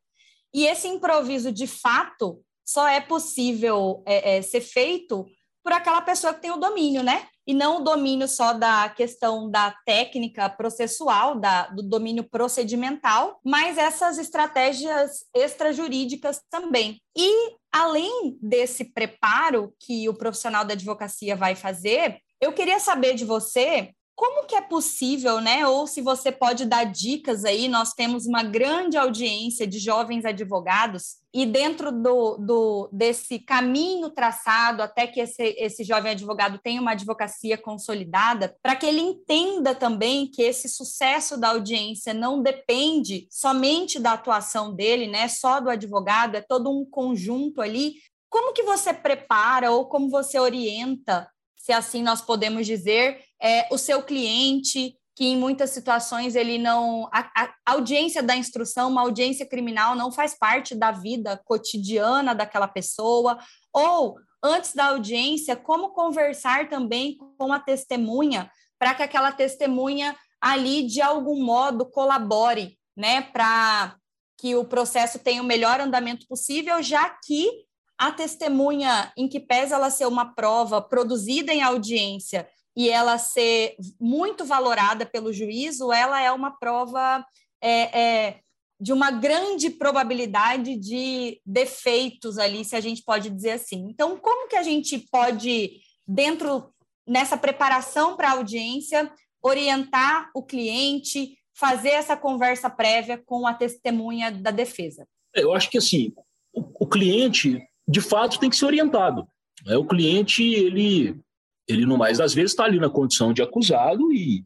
E 0.54 0.66
esse 0.66 0.88
improviso 0.88 1.52
de 1.52 1.66
fato 1.66 2.44
só 2.64 2.88
é 2.88 3.02
possível 3.02 4.04
é, 4.06 4.38
é, 4.38 4.42
ser 4.44 4.62
feito 4.62 5.26
por 5.64 5.74
aquela 5.74 6.02
pessoa 6.02 6.34
que 6.34 6.42
tem 6.42 6.52
o 6.52 6.58
domínio, 6.58 7.04
né? 7.04 7.28
E 7.46 7.54
não 7.54 7.78
o 7.78 7.84
domínio 7.84 8.28
só 8.28 8.54
da 8.54 8.90
questão 8.90 9.50
da 9.50 9.76
técnica 9.86 10.50
processual, 10.50 11.40
da, 11.40 11.68
do 11.68 11.82
domínio 11.82 12.24
procedimental, 12.24 13.40
mas 13.44 13.78
essas 13.78 14.18
estratégias 14.18 15.26
extrajurídicas 15.36 16.42
também. 16.50 17.02
E 17.18 17.56
além 17.72 18.38
desse 18.42 18.86
preparo 18.86 19.74
que 19.80 20.08
o 20.08 20.14
profissional 20.14 20.64
da 20.64 20.74
advocacia 20.74 21.36
vai 21.36 21.56
fazer, 21.56 22.20
eu 22.40 22.54
queria 22.54 22.80
saber 22.80 23.16
de 23.16 23.26
você 23.26 23.94
como 24.20 24.46
que 24.46 24.54
é 24.54 24.60
possível, 24.60 25.40
né? 25.40 25.66
Ou 25.66 25.88
se 25.88 26.02
você 26.02 26.30
pode 26.30 26.66
dar 26.66 26.84
dicas 26.84 27.46
aí, 27.46 27.70
nós 27.70 27.94
temos 27.94 28.26
uma 28.26 28.44
grande 28.44 28.98
audiência 28.98 29.66
de 29.66 29.80
jovens 29.80 30.26
advogados, 30.26 31.20
e 31.34 31.46
dentro 31.46 31.90
do, 31.90 32.36
do 32.36 32.90
desse 32.92 33.40
caminho 33.40 34.10
traçado 34.10 34.84
até 34.84 35.08
que 35.08 35.22
esse, 35.22 35.56
esse 35.58 35.86
jovem 35.86 36.12
advogado 36.12 36.60
tenha 36.62 36.82
uma 36.82 36.92
advocacia 36.92 37.58
consolidada, 37.58 38.58
para 38.62 38.76
que 38.76 38.86
ele 38.86 39.00
entenda 39.00 39.74
também 39.74 40.28
que 40.28 40.42
esse 40.42 40.68
sucesso 40.68 41.40
da 41.40 41.52
audiência 41.52 42.14
não 42.14 42.42
depende 42.42 43.26
somente 43.32 44.02
da 44.02 44.12
atuação 44.12 44.76
dele, 44.76 45.08
né? 45.08 45.30
Só 45.30 45.62
do 45.62 45.70
advogado, 45.70 46.36
é 46.36 46.42
todo 46.42 46.70
um 46.70 46.84
conjunto 46.84 47.62
ali. 47.62 47.94
Como 48.30 48.52
que 48.52 48.64
você 48.64 48.94
prepara 48.94 49.72
ou 49.72 49.88
como 49.88 50.10
você 50.10 50.38
orienta 50.38 51.26
se 51.70 51.74
assim 51.74 52.02
nós 52.02 52.20
podemos 52.20 52.66
dizer, 52.66 53.22
é, 53.40 53.68
o 53.72 53.78
seu 53.78 54.02
cliente, 54.02 54.96
que 55.16 55.26
em 55.26 55.38
muitas 55.38 55.70
situações 55.70 56.36
ele 56.36 56.58
não. 56.58 57.08
A, 57.14 57.30
a, 57.36 57.54
audiência 57.74 58.24
da 58.24 58.36
instrução, 58.36 58.90
uma 58.90 59.02
audiência 59.02 59.46
criminal, 59.48 59.96
não 59.96 60.12
faz 60.12 60.36
parte 60.36 60.74
da 60.74 60.92
vida 60.92 61.40
cotidiana 61.46 62.34
daquela 62.34 62.68
pessoa, 62.68 63.38
ou 63.72 64.16
antes 64.44 64.74
da 64.74 64.88
audiência, 64.88 65.56
como 65.56 65.92
conversar 65.92 66.70
também 66.70 67.18
com 67.38 67.54
a 67.54 67.60
testemunha, 67.60 68.50
para 68.80 68.96
que 68.96 69.04
aquela 69.04 69.32
testemunha 69.32 70.16
ali, 70.42 70.88
de 70.88 71.04
algum 71.04 71.44
modo, 71.44 71.86
colabore, 71.86 72.80
né, 72.98 73.22
para 73.22 73.96
que 74.40 74.56
o 74.56 74.66
processo 74.66 75.20
tenha 75.20 75.44
o 75.44 75.46
melhor 75.46 75.80
andamento 75.80 76.26
possível, 76.28 76.82
já 76.82 77.10
que 77.24 77.69
a 78.00 78.14
testemunha, 78.14 79.12
em 79.18 79.28
que 79.28 79.42
pese 79.42 79.74
ela 79.74 79.90
ser 79.90 80.08
uma 80.08 80.34
prova 80.34 80.82
produzida 80.82 81.54
em 81.54 81.62
audiência 81.62 82.48
e 82.76 82.90
ela 82.90 83.18
ser 83.18 83.76
muito 84.00 84.46
valorada 84.46 85.06
pelo 85.06 85.34
juízo, 85.34 85.92
ela 85.92 86.22
é 86.22 86.32
uma 86.32 86.58
prova 86.58 87.26
é, 87.62 88.00
é, 88.00 88.40
de 88.80 88.94
uma 88.94 89.12
grande 89.12 89.70
probabilidade 89.70 90.78
de 90.78 91.42
defeitos 91.46 92.38
ali, 92.38 92.64
se 92.64 92.74
a 92.74 92.80
gente 92.80 93.04
pode 93.04 93.30
dizer 93.30 93.52
assim. 93.52 93.86
Então, 93.90 94.18
como 94.18 94.48
que 94.48 94.56
a 94.56 94.64
gente 94.64 94.98
pode, 95.12 95.82
dentro 96.08 96.74
nessa 97.06 97.36
preparação 97.36 98.16
para 98.16 98.30
a 98.30 98.34
audiência, 98.34 99.12
orientar 99.44 100.32
o 100.34 100.42
cliente, 100.42 101.38
fazer 101.54 101.90
essa 101.90 102.16
conversa 102.16 102.70
prévia 102.70 103.22
com 103.26 103.46
a 103.46 103.54
testemunha 103.54 104.32
da 104.32 104.52
defesa? 104.52 105.06
Eu 105.36 105.54
acho 105.54 105.70
que 105.70 105.78
assim, 105.78 106.14
o 106.54 106.88
cliente 106.88 107.62
de 107.90 108.02
fato 108.02 108.40
tem 108.40 108.50
que 108.50 108.56
ser 108.56 108.66
orientado. 108.66 109.28
É, 109.68 109.76
o 109.76 109.86
cliente, 109.86 110.44
ele, 110.44 111.20
ele 111.68 111.86
no 111.86 111.98
mais 111.98 112.20
das 112.20 112.34
vezes 112.34 112.52
está 112.52 112.66
ali 112.66 112.80
na 112.80 112.90
condição 112.90 113.34
de 113.34 113.42
acusado 113.42 114.14
e 114.14 114.44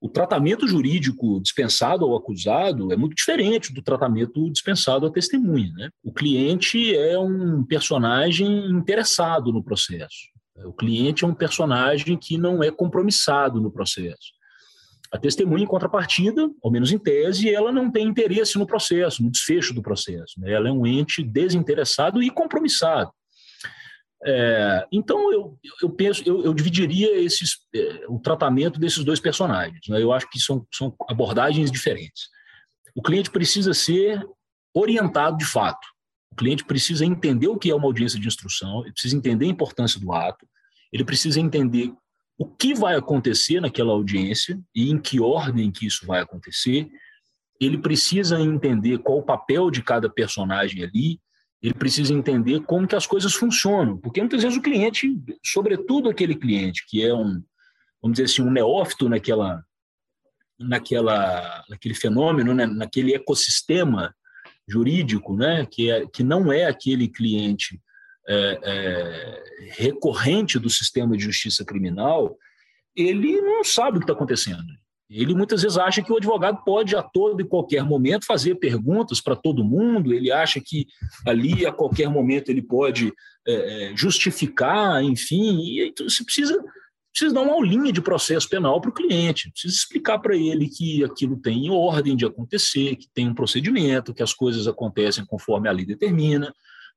o 0.00 0.08
tratamento 0.08 0.66
jurídico 0.68 1.40
dispensado 1.40 2.04
ao 2.04 2.16
acusado 2.16 2.92
é 2.92 2.96
muito 2.96 3.16
diferente 3.16 3.74
do 3.74 3.82
tratamento 3.82 4.48
dispensado 4.48 5.06
à 5.06 5.10
testemunha. 5.10 5.72
Né? 5.76 5.90
O 6.04 6.12
cliente 6.12 6.94
é 6.94 7.18
um 7.18 7.64
personagem 7.64 8.70
interessado 8.70 9.52
no 9.52 9.62
processo. 9.62 10.28
O 10.64 10.72
cliente 10.72 11.24
é 11.24 11.26
um 11.26 11.34
personagem 11.34 12.16
que 12.16 12.38
não 12.38 12.62
é 12.62 12.70
compromissado 12.70 13.60
no 13.60 13.72
processo. 13.72 14.37
A 15.12 15.18
testemunha, 15.18 15.64
em 15.64 15.66
contrapartida, 15.66 16.50
ao 16.62 16.70
menos 16.70 16.92
em 16.92 16.98
tese, 16.98 17.52
ela 17.52 17.72
não 17.72 17.90
tem 17.90 18.06
interesse 18.06 18.58
no 18.58 18.66
processo, 18.66 19.22
no 19.22 19.30
desfecho 19.30 19.72
do 19.72 19.82
processo. 19.82 20.38
Né? 20.38 20.52
Ela 20.52 20.68
é 20.68 20.72
um 20.72 20.86
ente 20.86 21.22
desinteressado 21.22 22.22
e 22.22 22.30
compromissado. 22.30 23.10
É, 24.24 24.86
então, 24.92 25.32
eu, 25.32 25.58
eu 25.80 25.90
penso, 25.90 26.22
eu, 26.26 26.42
eu 26.42 26.52
dividiria 26.52 27.18
esses, 27.20 27.58
é, 27.74 28.04
o 28.08 28.18
tratamento 28.18 28.78
desses 28.78 29.04
dois 29.04 29.20
personagens. 29.20 29.80
Né? 29.88 30.02
Eu 30.02 30.12
acho 30.12 30.28
que 30.28 30.38
são, 30.38 30.66
são 30.72 30.94
abordagens 31.08 31.70
diferentes. 31.70 32.28
O 32.94 33.02
cliente 33.02 33.30
precisa 33.30 33.72
ser 33.72 34.26
orientado 34.74 35.38
de 35.38 35.46
fato. 35.46 35.86
O 36.32 36.36
cliente 36.36 36.64
precisa 36.64 37.04
entender 37.04 37.48
o 37.48 37.56
que 37.56 37.70
é 37.70 37.74
uma 37.74 37.86
audiência 37.86 38.20
de 38.20 38.26
instrução, 38.26 38.82
ele 38.82 38.92
precisa 38.92 39.16
entender 39.16 39.46
a 39.46 39.48
importância 39.48 39.98
do 40.00 40.12
ato, 40.12 40.46
ele 40.92 41.04
precisa 41.04 41.40
entender 41.40 41.92
o 42.38 42.46
que 42.46 42.72
vai 42.72 42.94
acontecer 42.94 43.60
naquela 43.60 43.92
audiência 43.92 44.60
e 44.72 44.90
em 44.90 44.98
que 44.98 45.20
ordem 45.20 45.72
que 45.72 45.84
isso 45.86 46.06
vai 46.06 46.20
acontecer. 46.20 46.88
Ele 47.60 47.76
precisa 47.76 48.40
entender 48.40 48.98
qual 48.98 49.18
o 49.18 49.24
papel 49.24 49.68
de 49.72 49.82
cada 49.82 50.08
personagem 50.08 50.84
ali, 50.84 51.20
ele 51.60 51.74
precisa 51.74 52.14
entender 52.14 52.60
como 52.60 52.86
que 52.86 52.94
as 52.94 53.08
coisas 53.08 53.34
funcionam, 53.34 53.98
porque 53.98 54.20
muitas 54.20 54.44
vezes 54.44 54.56
o 54.56 54.62
cliente, 54.62 55.20
sobretudo 55.44 56.08
aquele 56.08 56.36
cliente 56.36 56.84
que 56.86 57.04
é 57.04 57.12
um, 57.12 57.42
vamos 58.00 58.16
dizer 58.16 58.24
assim, 58.26 58.42
um 58.42 58.52
neófito 58.52 59.08
naquela, 59.08 59.64
naquela, 60.56 61.64
naquele 61.68 61.94
fenômeno, 61.94 62.54
né? 62.54 62.64
naquele 62.64 63.12
ecossistema 63.12 64.14
jurídico, 64.68 65.36
né? 65.36 65.66
que, 65.66 65.90
é, 65.90 66.06
que 66.06 66.22
não 66.22 66.52
é 66.52 66.66
aquele 66.66 67.08
cliente 67.08 67.80
é, 68.28 68.60
é, 68.62 69.44
recorrente 69.70 70.58
do 70.58 70.68
sistema 70.68 71.16
de 71.16 71.24
justiça 71.24 71.64
criminal, 71.64 72.36
ele 72.94 73.40
não 73.40 73.64
sabe 73.64 73.96
o 73.96 74.00
que 74.00 74.04
está 74.04 74.12
acontecendo. 74.12 74.66
Ele 75.10 75.34
muitas 75.34 75.62
vezes 75.62 75.78
acha 75.78 76.02
que 76.02 76.12
o 76.12 76.16
advogado 76.18 76.62
pode, 76.64 76.94
a 76.94 77.02
todo 77.02 77.40
e 77.40 77.44
qualquer 77.44 77.82
momento, 77.82 78.26
fazer 78.26 78.56
perguntas 78.56 79.22
para 79.22 79.34
todo 79.34 79.64
mundo, 79.64 80.12
ele 80.12 80.30
acha 80.30 80.60
que 80.62 80.86
ali, 81.26 81.64
a 81.64 81.72
qualquer 81.72 82.10
momento, 82.10 82.50
ele 82.50 82.60
pode 82.60 83.10
é, 83.46 83.92
é 83.92 83.96
justificar, 83.96 85.02
enfim, 85.02 85.60
e 85.60 85.88
então, 85.88 86.06
você 86.06 86.22
precisa, 86.22 86.62
precisa 87.10 87.32
dar 87.34 87.40
uma 87.40 87.54
aulinha 87.54 87.90
de 87.90 88.02
processo 88.02 88.46
penal 88.50 88.82
para 88.82 88.90
o 88.90 88.94
cliente, 88.94 89.50
precisa 89.50 89.74
explicar 89.74 90.18
para 90.18 90.36
ele 90.36 90.68
que 90.68 91.02
aquilo 91.02 91.40
tem 91.40 91.70
ordem 91.70 92.14
de 92.14 92.26
acontecer, 92.26 92.96
que 92.96 93.08
tem 93.14 93.26
um 93.28 93.34
procedimento, 93.34 94.12
que 94.12 94.22
as 94.22 94.34
coisas 94.34 94.66
acontecem 94.66 95.24
conforme 95.24 95.70
a 95.70 95.72
lei 95.72 95.86
determina, 95.86 96.52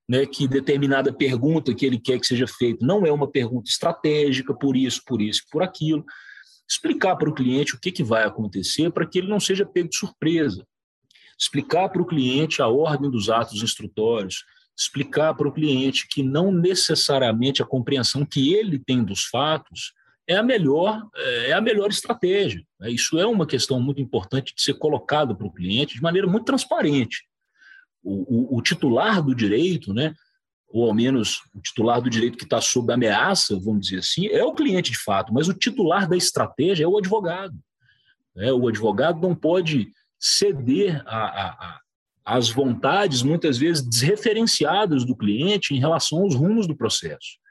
né, 0.08 0.26
que 0.26 0.48
determinada 0.48 1.12
pergunta 1.12 1.74
que 1.74 1.86
ele 1.86 1.98
quer 1.98 2.18
que 2.18 2.26
seja 2.26 2.46
feita 2.46 2.84
não 2.84 3.06
é 3.06 3.12
uma 3.12 3.30
pergunta 3.30 3.68
estratégica, 3.68 4.54
por 4.54 4.76
isso, 4.76 5.02
por 5.06 5.20
isso, 5.20 5.42
por 5.50 5.62
aquilo. 5.62 6.04
Explicar 6.68 7.16
para 7.16 7.28
o 7.28 7.34
cliente 7.34 7.74
o 7.74 7.80
que, 7.80 7.92
que 7.92 8.02
vai 8.02 8.24
acontecer 8.24 8.90
para 8.90 9.06
que 9.06 9.18
ele 9.18 9.28
não 9.28 9.40
seja 9.40 9.66
pego 9.66 9.88
de 9.88 9.96
surpresa. 9.96 10.66
Explicar 11.38 11.88
para 11.88 12.02
o 12.02 12.06
cliente 12.06 12.62
a 12.62 12.68
ordem 12.68 13.10
dos 13.10 13.28
atos 13.28 13.62
instrutórios. 13.62 14.44
Explicar 14.76 15.34
para 15.34 15.48
o 15.48 15.52
cliente 15.52 16.08
que 16.08 16.22
não 16.22 16.50
necessariamente 16.50 17.62
a 17.62 17.66
compreensão 17.66 18.24
que 18.24 18.54
ele 18.54 18.78
tem 18.78 19.04
dos 19.04 19.24
fatos 19.24 19.92
é 20.26 20.36
a 20.36 20.42
melhor, 20.42 21.02
é 21.46 21.52
a 21.52 21.60
melhor 21.60 21.90
estratégia. 21.90 22.64
Isso 22.84 23.18
é 23.18 23.26
uma 23.26 23.46
questão 23.46 23.80
muito 23.80 24.00
importante 24.00 24.54
de 24.54 24.62
ser 24.62 24.74
colocado 24.74 25.36
para 25.36 25.46
o 25.46 25.52
cliente 25.52 25.94
de 25.94 26.02
maneira 26.02 26.26
muito 26.26 26.46
transparente 26.46 27.26
o, 28.02 28.54
o, 28.54 28.58
o 28.58 28.62
titular 28.62 29.22
do 29.22 29.34
direito, 29.34 29.92
né, 29.92 30.14
ou 30.68 30.86
ao 30.88 30.94
menos 30.94 31.42
o 31.54 31.60
titular 31.60 32.00
do 32.00 32.10
direito 32.10 32.38
que 32.38 32.44
está 32.44 32.60
sob 32.60 32.92
ameaça, 32.92 33.58
vamos 33.60 33.86
dizer 33.86 33.98
assim, 33.98 34.26
é 34.26 34.42
o 34.42 34.54
cliente 34.54 34.90
de 34.90 34.98
fato, 34.98 35.32
mas 35.32 35.48
o 35.48 35.54
titular 35.54 36.08
da 36.08 36.16
estratégia 36.16 36.84
é 36.84 36.88
o 36.88 36.96
advogado. 36.96 37.54
Né? 38.34 38.52
O 38.52 38.66
advogado 38.66 39.20
não 39.20 39.34
pode 39.34 39.88
ceder 40.18 41.02
às 42.24 42.48
vontades, 42.48 43.22
muitas 43.22 43.58
vezes 43.58 43.86
desreferenciadas 43.86 45.04
do 45.04 45.16
cliente 45.16 45.74
em 45.74 45.78
relação 45.78 46.20
aos 46.20 46.34
rumos 46.34 46.66
do 46.66 46.76
processo. 46.76 47.42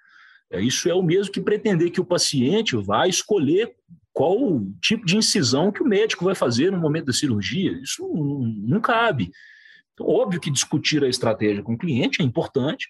É, 0.50 0.62
isso 0.62 0.90
é 0.90 0.94
o 0.94 1.04
mesmo 1.04 1.32
que 1.32 1.42
pretender 1.42 1.92
que 1.92 2.02
o 2.02 2.06
paciente 2.06 2.76
vá 2.76 3.08
escolher 3.08 3.74
qual 4.14 4.38
o 4.38 4.74
tipo 4.82 5.06
de 5.06 5.16
incisão 5.16 5.72
que 5.72 5.82
o 5.82 5.88
médico 5.88 6.26
vai 6.26 6.36
fazer 6.36 6.72
no 6.72 6.78
momento 6.78 7.06
da 7.06 7.14
cirurgia. 7.14 7.72
Isso 7.82 8.06
não, 8.08 8.40
não 8.76 8.82
cabe. 8.82 9.32
Então, 9.94 10.08
óbvio 10.08 10.40
que 10.40 10.52
discutir 10.52 11.04
a 11.04 11.10
estratégia 11.10 11.64
com 11.64 11.74
o 11.74 11.78
cliente 11.78 12.22
é 12.22 12.26
importante, 12.26 12.88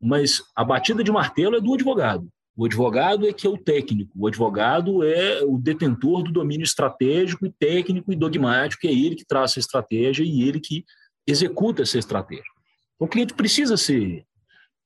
mas 0.00 0.42
a 0.56 0.64
batida 0.64 1.04
de 1.04 1.12
martelo 1.12 1.56
é 1.56 1.60
do 1.60 1.74
advogado. 1.74 2.28
O 2.56 2.64
advogado 2.66 3.26
é 3.26 3.32
que 3.32 3.46
é 3.46 3.50
o 3.50 3.56
técnico, 3.56 4.12
o 4.16 4.26
advogado 4.26 5.02
é 5.02 5.42
o 5.42 5.56
detentor 5.56 6.22
do 6.22 6.32
domínio 6.32 6.64
estratégico 6.64 7.46
e 7.46 7.52
técnico 7.52 8.12
e 8.12 8.16
dogmático, 8.16 8.86
é 8.86 8.90
ele 8.90 9.14
que 9.14 9.24
traça 9.24 9.58
a 9.58 9.62
estratégia 9.62 10.24
e 10.24 10.42
ele 10.42 10.60
que 10.60 10.84
executa 11.26 11.82
essa 11.82 11.98
estratégia. 11.98 12.44
Então, 12.96 13.06
o 13.06 13.08
cliente 13.08 13.34
precisa 13.34 13.76
ser 13.76 14.26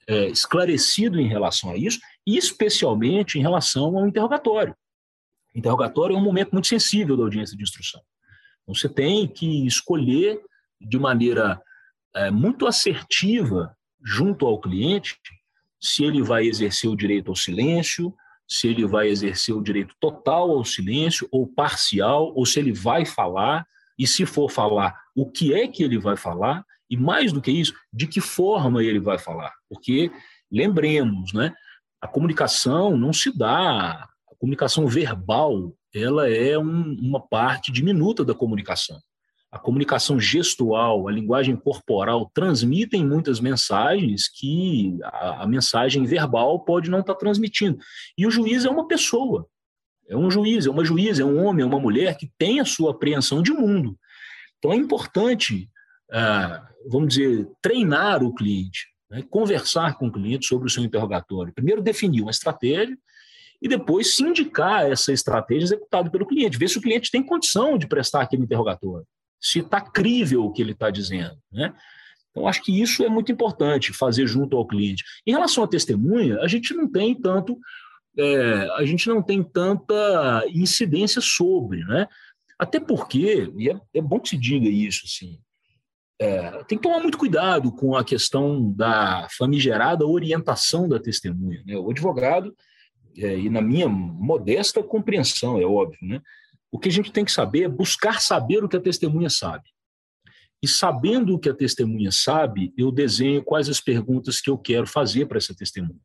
é, 0.07 0.29
esclarecido 0.29 1.18
em 1.18 1.27
relação 1.27 1.70
a 1.70 1.77
isso, 1.77 1.98
e 2.27 2.37
especialmente 2.37 3.38
em 3.38 3.42
relação 3.42 3.96
ao 3.98 4.07
interrogatório. 4.07 4.74
O 5.55 5.59
interrogatório 5.59 6.14
é 6.14 6.18
um 6.18 6.22
momento 6.22 6.53
muito 6.53 6.68
sensível 6.68 7.16
da 7.16 7.22
audiência 7.22 7.57
de 7.57 7.62
instrução. 7.62 8.00
Então, 8.62 8.74
você 8.74 8.88
tem 8.88 9.27
que 9.27 9.66
escolher 9.66 10.40
de 10.85 10.99
maneira 10.99 11.61
é, 12.14 12.31
muito 12.31 12.66
assertiva 12.66 13.77
junto 14.03 14.47
ao 14.47 14.61
cliente 14.61 15.18
se 15.81 16.05
ele 16.05 16.23
vai 16.23 16.47
exercer 16.47 16.88
o 16.88 16.97
direito 16.97 17.31
ao 17.31 17.37
silêncio, 17.37 18.14
se 18.49 18.68
ele 18.68 18.87
vai 18.87 19.09
exercer 19.09 19.55
o 19.55 19.62
direito 19.62 19.94
total 20.01 20.51
ao 20.51 20.64
silêncio 20.64 21.29
ou 21.31 21.47
parcial, 21.47 22.33
ou 22.35 22.47
se 22.47 22.59
ele 22.59 22.73
vai 22.73 23.05
falar, 23.05 23.66
e 23.99 24.07
se 24.07 24.25
for 24.25 24.51
falar, 24.51 24.99
o 25.14 25.31
que 25.31 25.53
é 25.53 25.68
que 25.68 25.83
ele 25.83 25.99
vai 25.99 26.16
falar, 26.16 26.64
e 26.88 26.97
mais 26.97 27.33
do 27.33 27.40
que 27.40 27.51
isso, 27.51 27.75
de 27.92 28.07
que 28.07 28.20
forma 28.20 28.83
ele 28.83 28.99
vai 28.99 29.18
falar. 29.18 29.53
Porque, 29.68 30.11
lembremos, 30.51 31.33
né, 31.33 31.55
a 32.01 32.09
comunicação 32.09 32.97
não 32.97 33.12
se 33.12 33.37
dá, 33.37 33.90
a 33.92 34.37
comunicação 34.38 34.87
verbal, 34.87 35.75
ela 35.94 36.29
é 36.29 36.59
um, 36.59 36.97
uma 37.01 37.20
parte 37.20 37.70
diminuta 37.70 38.25
da 38.25 38.35
comunicação 38.35 38.99
a 39.55 39.59
comunicação 39.61 40.19
gestual, 40.19 41.07
a 41.07 41.12
linguagem 41.12 41.55
corporal 41.55 42.29
transmitem 42.35 43.07
muitas 43.07 43.38
mensagens 43.38 44.29
que 44.29 44.99
a, 45.05 45.45
a 45.45 45.47
mensagem 45.47 46.05
verbal 46.05 46.59
pode 46.64 46.90
não 46.90 46.99
estar 46.99 47.14
transmitindo. 47.14 47.79
E 48.19 48.27
o 48.27 48.33
juiz 48.33 48.64
é 48.64 48.69
uma 48.69 48.88
pessoa, 48.88 49.47
é 50.09 50.17
um 50.17 50.29
juiz, 50.29 50.67
é 50.67 50.71
uma 50.71 50.85
juíza, 50.85 51.23
é 51.23 51.25
um 51.25 51.45
homem, 51.45 51.62
é 51.62 51.67
uma 51.67 51.79
mulher 51.79 52.17
que 52.17 52.33
tem 52.37 52.59
a 52.59 52.64
sua 52.64 52.90
apreensão 52.90 53.40
de 53.40 53.53
mundo. 53.53 53.97
Então 54.59 54.73
é 54.73 54.77
importante, 54.77 55.71
ah, 56.11 56.67
vamos 56.90 57.14
dizer, 57.14 57.49
treinar 57.62 58.25
o 58.25 58.35
cliente, 58.35 58.88
né? 59.09 59.23
conversar 59.31 59.97
com 59.99 60.09
o 60.09 60.12
cliente 60.12 60.47
sobre 60.47 60.67
o 60.67 60.71
seu 60.71 60.83
interrogatório. 60.83 61.55
Primeiro 61.55 61.81
definir 61.81 62.23
uma 62.23 62.33
estratégia 62.33 62.99
e 63.62 63.69
depois 63.69 64.17
se 64.17 64.25
indicar 64.25 64.90
essa 64.90 65.12
estratégia 65.12 65.67
executada 65.67 66.11
pelo 66.11 66.27
cliente, 66.27 66.59
ver 66.59 66.69
se 66.69 66.77
o 66.77 66.83
cliente 66.83 67.09
tem 67.09 67.25
condição 67.25 67.79
de 67.79 67.87
prestar 67.87 68.23
aquele 68.23 68.43
interrogatório 68.43 69.07
se 69.44 69.59
está 69.59 69.78
crível 69.78 70.44
o 70.44 70.52
que 70.52 70.62
ele 70.62 70.72
está 70.72 70.88
dizendo. 70.90 71.37
Né? 71.52 71.74
Então, 72.30 72.48
acho 72.48 72.62
que 72.62 72.80
isso 72.80 73.04
é 73.04 73.09
muito 73.11 73.30
importante, 73.30 73.92
fazer 73.92 74.26
junto 74.26 74.57
ao 74.57 74.66
cliente. 74.66 75.04
Em 75.26 75.33
relação 75.33 75.62
à 75.62 75.68
testemunha, 75.68 76.40
a 76.40 76.48
gente 76.48 76.72
não 76.72 76.90
tem 76.90 77.14
tanto, 77.14 77.59
é, 78.18 78.68
a 78.76 78.85
gente 78.87 79.07
não 79.07 79.22
tem 79.22 79.42
tanta 79.42 80.44
incidência 80.48 81.20
sobre, 81.20 81.85
né? 81.85 82.09
Até 82.59 82.80
porque, 82.80 83.52
e 83.59 83.68
é, 83.68 83.78
é 83.92 84.00
bom 84.00 84.18
que 84.18 84.30
se 84.30 84.37
diga 84.38 84.68
isso, 84.68 85.02
assim, 85.04 85.38
é, 86.18 86.64
tem 86.64 86.78
que 86.78 86.83
tomar 86.83 87.00
muito 87.00 87.18
cuidado 87.18 87.70
com 87.72 87.96
a 87.96 88.04
questão 88.04 88.72
da 88.72 89.28
famigerada 89.37 90.07
orientação 90.07 90.88
da 90.88 90.98
testemunha. 90.98 91.62
Né? 91.66 91.76
O 91.76 91.90
advogado, 91.90 92.54
é, 93.18 93.38
e 93.38 93.50
na 93.50 93.61
minha 93.61 93.88
modesta 93.88 94.83
compreensão, 94.83 95.61
é 95.61 95.64
óbvio, 95.64 95.98
né? 96.02 96.22
O 96.75 96.79
que 96.81 96.89
a 96.89 96.93
gente 96.93 97.13
tem 97.13 97.25
que 97.25 97.31
saber 97.31 97.63
é 97.63 97.69
buscar 97.69 98.21
saber 98.21 98.65
o 98.65 98.69
que 98.69 98.77
a 98.77 98.81
testemunha 98.81 99.31
sabe. 99.31 99.71
E 100.61 100.67
sabendo 100.67 101.33
o 101.33 101.39
que 101.39 101.49
a 101.49 101.55
testemunha 101.55 102.11
sabe, 102.11 102.75
eu 102.77 102.91
desenho 102.91 103.45
quais 103.45 103.69
as 103.69 103.81
perguntas 103.81 104.41
que 104.41 104.51
eu 104.51 104.59
quero 104.59 104.85
fazer 104.85 105.27
para 105.27 105.39
essa 105.39 105.55
testemunha. 105.55 106.01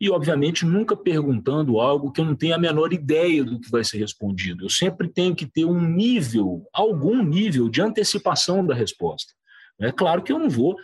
E, 0.00 0.10
obviamente, 0.10 0.66
nunca 0.66 0.96
perguntando 0.96 1.78
algo 1.78 2.10
que 2.10 2.20
eu 2.20 2.24
não 2.24 2.34
tenho 2.34 2.56
a 2.56 2.58
menor 2.58 2.92
ideia 2.92 3.44
do 3.44 3.60
que 3.60 3.70
vai 3.70 3.84
ser 3.84 3.98
respondido. 3.98 4.64
Eu 4.64 4.68
sempre 4.68 5.08
tenho 5.08 5.36
que 5.36 5.46
ter 5.46 5.64
um 5.64 5.80
nível, 5.80 6.68
algum 6.72 7.22
nível 7.22 7.68
de 7.68 7.80
antecipação 7.80 8.66
da 8.66 8.74
resposta. 8.74 9.34
É 9.80 9.92
claro 9.92 10.20
que 10.20 10.32
eu 10.32 10.38
não 10.40 10.50
vou 10.50 10.74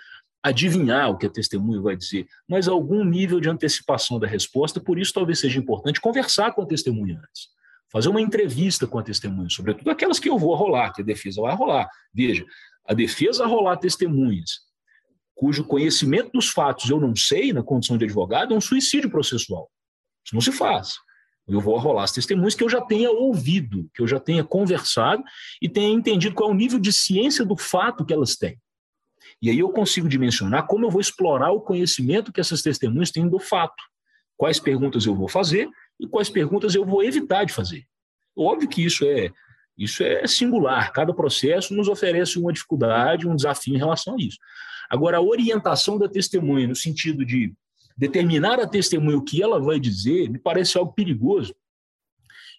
adivinhar 0.44 1.10
o 1.10 1.18
que 1.18 1.26
a 1.26 1.30
testemunha 1.30 1.80
vai 1.80 1.96
dizer, 1.96 2.28
mas 2.48 2.68
algum 2.68 3.02
nível 3.02 3.40
de 3.40 3.48
antecipação 3.48 4.20
da 4.20 4.28
resposta, 4.28 4.78
por 4.78 4.96
isso 4.96 5.12
talvez 5.12 5.40
seja 5.40 5.58
importante 5.58 6.00
conversar 6.00 6.52
com 6.52 6.62
a 6.62 6.66
testemunha 6.66 7.18
antes 7.18 7.50
fazer 7.92 8.08
uma 8.08 8.20
entrevista 8.20 8.86
com 8.86 8.98
a 8.98 9.02
testemunha, 9.02 9.50
sobretudo 9.50 9.90
aquelas 9.90 10.18
que 10.18 10.28
eu 10.28 10.38
vou 10.38 10.54
rolar, 10.54 10.92
que 10.92 11.02
a 11.02 11.04
defesa 11.04 11.42
vai 11.42 11.54
rolar. 11.54 11.88
Veja, 12.12 12.44
a 12.86 12.94
defesa 12.94 13.46
rolar 13.46 13.76
testemunhas 13.76 14.72
cujo 15.34 15.64
conhecimento 15.64 16.30
dos 16.32 16.50
fatos 16.50 16.88
eu 16.88 17.00
não 17.00 17.16
sei 17.16 17.52
na 17.52 17.62
condição 17.64 17.98
de 17.98 18.04
advogado 18.04 18.54
é 18.54 18.56
um 18.56 18.60
suicídio 18.60 19.10
processual. 19.10 19.68
Isso 20.24 20.34
não 20.34 20.40
se 20.40 20.52
faz. 20.52 20.94
Eu 21.48 21.60
vou 21.60 21.76
rolar 21.78 22.04
as 22.04 22.12
testemunhas 22.12 22.54
que 22.54 22.62
eu 22.62 22.68
já 22.68 22.80
tenha 22.80 23.10
ouvido, 23.10 23.90
que 23.92 24.00
eu 24.00 24.06
já 24.06 24.20
tenha 24.20 24.44
conversado 24.44 25.22
e 25.60 25.68
tenha 25.68 25.92
entendido 25.92 26.34
qual 26.34 26.50
é 26.50 26.52
o 26.52 26.56
nível 26.56 26.78
de 26.78 26.92
ciência 26.92 27.44
do 27.44 27.56
fato 27.56 28.04
que 28.04 28.12
elas 28.12 28.36
têm. 28.36 28.56
E 29.40 29.50
aí 29.50 29.58
eu 29.58 29.68
consigo 29.70 30.08
dimensionar 30.08 30.66
como 30.66 30.86
eu 30.86 30.90
vou 30.90 31.00
explorar 31.00 31.50
o 31.50 31.60
conhecimento 31.60 32.32
que 32.32 32.40
essas 32.40 32.62
testemunhas 32.62 33.10
têm 33.10 33.28
do 33.28 33.40
fato. 33.40 33.82
Quais 34.36 34.60
perguntas 34.60 35.06
eu 35.06 35.14
vou 35.16 35.28
fazer 35.28 35.68
e 36.00 36.06
quais 36.06 36.28
perguntas 36.28 36.74
eu 36.74 36.84
vou 36.84 37.02
evitar 37.02 37.44
de 37.44 37.52
fazer. 37.52 37.84
Óbvio 38.36 38.68
que 38.68 38.84
isso 38.84 39.04
é 39.04 39.30
isso 39.76 40.02
é 40.02 40.26
singular, 40.26 40.92
cada 40.92 41.14
processo 41.14 41.74
nos 41.74 41.88
oferece 41.88 42.38
uma 42.38 42.52
dificuldade, 42.52 43.26
um 43.26 43.34
desafio 43.34 43.74
em 43.74 43.78
relação 43.78 44.14
a 44.14 44.16
isso. 44.18 44.36
Agora, 44.88 45.16
a 45.16 45.22
orientação 45.22 45.98
da 45.98 46.08
testemunha, 46.08 46.68
no 46.68 46.76
sentido 46.76 47.24
de 47.24 47.52
determinar 47.96 48.60
a 48.60 48.66
testemunha 48.66 49.16
o 49.16 49.24
que 49.24 49.42
ela 49.42 49.58
vai 49.58 49.80
dizer, 49.80 50.28
me 50.28 50.38
parece 50.38 50.76
algo 50.76 50.92
perigoso. 50.92 51.54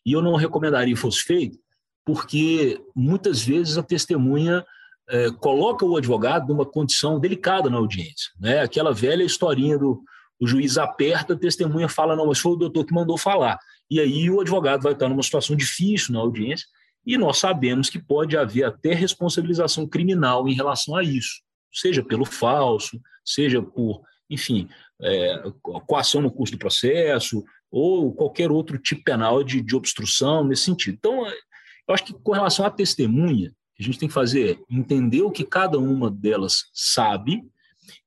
E 0.05 0.11
eu 0.11 0.21
não 0.21 0.35
recomendaria 0.35 0.93
que 0.95 0.99
fosse 0.99 1.19
feito, 1.19 1.57
porque 2.03 2.81
muitas 2.95 3.43
vezes 3.43 3.77
a 3.77 3.83
testemunha 3.83 4.65
é, 5.07 5.31
coloca 5.31 5.85
o 5.85 5.95
advogado 5.95 6.47
numa 6.47 6.65
condição 6.65 7.19
delicada 7.19 7.69
na 7.69 7.77
audiência. 7.77 8.31
Né? 8.39 8.61
Aquela 8.61 8.91
velha 8.91 9.23
historinha 9.23 9.77
do, 9.77 10.03
o 10.43 10.47
juiz 10.47 10.77
aperta, 10.77 11.33
a 11.33 11.37
testemunha 11.37 11.87
fala, 11.87 12.17
não, 12.17 12.27
mas 12.27 12.39
foi 12.39 12.51
o 12.51 12.57
doutor 12.57 12.85
que 12.85 12.93
mandou 12.93 13.17
falar. 13.17 13.57
E 13.89 13.97
aí 13.97 14.29
o 14.29 14.41
advogado 14.41 14.81
vai 14.81 14.91
estar 14.91 15.07
numa 15.07 15.23
situação 15.23 15.55
difícil 15.55 16.13
na 16.13 16.19
audiência, 16.19 16.67
e 17.05 17.17
nós 17.17 17.37
sabemos 17.37 17.89
que 17.89 17.97
pode 17.97 18.35
haver 18.35 18.65
até 18.65 18.93
responsabilização 18.93 19.87
criminal 19.87 20.47
em 20.47 20.53
relação 20.53 20.97
a 20.97 21.03
isso, 21.03 21.41
seja 21.71 22.03
pelo 22.03 22.25
falso, 22.25 22.99
seja 23.23 23.61
por, 23.61 24.01
enfim, 24.29 24.67
é, 25.01 25.43
coação 25.87 26.21
no 26.21 26.31
curso 26.31 26.53
do 26.53 26.59
processo, 26.59 27.41
ou 27.71 28.13
qualquer 28.13 28.51
outro 28.51 28.77
tipo 28.77 29.01
penal 29.01 29.43
de, 29.43 29.61
de 29.61 29.75
obstrução 29.75 30.43
nesse 30.43 30.63
sentido. 30.63 30.95
Então, 30.95 31.25
eu 31.25 31.93
acho 31.93 32.03
que 32.03 32.13
com 32.13 32.33
relação 32.33 32.65
à 32.65 32.69
testemunha, 32.69 33.53
a 33.79 33.83
gente 33.83 33.97
tem 33.97 34.09
que 34.09 34.13
fazer 34.13 34.51
é 34.51 34.75
entender 34.75 35.21
o 35.21 35.31
que 35.31 35.45
cada 35.45 35.79
uma 35.79 36.11
delas 36.11 36.65
sabe 36.73 37.43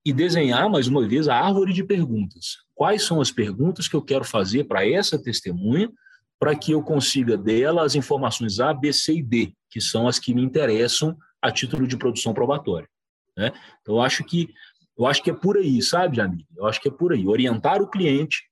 e 0.04 0.12
desenhar, 0.12 0.68
mais 0.70 0.88
uma 0.88 1.06
vez, 1.06 1.28
a 1.28 1.36
árvore 1.36 1.72
de 1.72 1.84
perguntas. 1.84 2.58
Quais 2.74 3.02
são 3.02 3.20
as 3.20 3.30
perguntas 3.30 3.88
que 3.88 3.96
eu 3.96 4.02
quero 4.02 4.24
fazer 4.24 4.64
para 4.64 4.88
essa 4.88 5.18
testemunha, 5.18 5.90
para 6.38 6.54
que 6.54 6.72
eu 6.72 6.82
consiga 6.82 7.36
dela 7.36 7.84
as 7.84 7.94
informações 7.94 8.60
A, 8.60 8.72
B, 8.74 8.92
C 8.92 9.14
e 9.14 9.22
D, 9.22 9.52
que 9.70 9.80
são 9.80 10.06
as 10.06 10.18
que 10.18 10.34
me 10.34 10.42
interessam 10.42 11.16
a 11.40 11.50
título 11.50 11.86
de 11.86 11.96
produção 11.96 12.34
probatória. 12.34 12.88
Né? 13.36 13.52
Então, 13.80 13.96
eu 13.96 14.00
acho 14.00 14.24
que 14.24 14.48
eu 14.98 15.06
acho 15.06 15.22
que 15.22 15.30
é 15.30 15.34
por 15.34 15.58
aí, 15.58 15.82
sabe, 15.82 16.16
Jamil? 16.16 16.46
Eu 16.56 16.66
acho 16.66 16.80
que 16.80 16.88
é 16.88 16.90
por 16.90 17.12
aí. 17.12 17.26
Orientar 17.26 17.82
o 17.82 17.90
cliente 17.90 18.44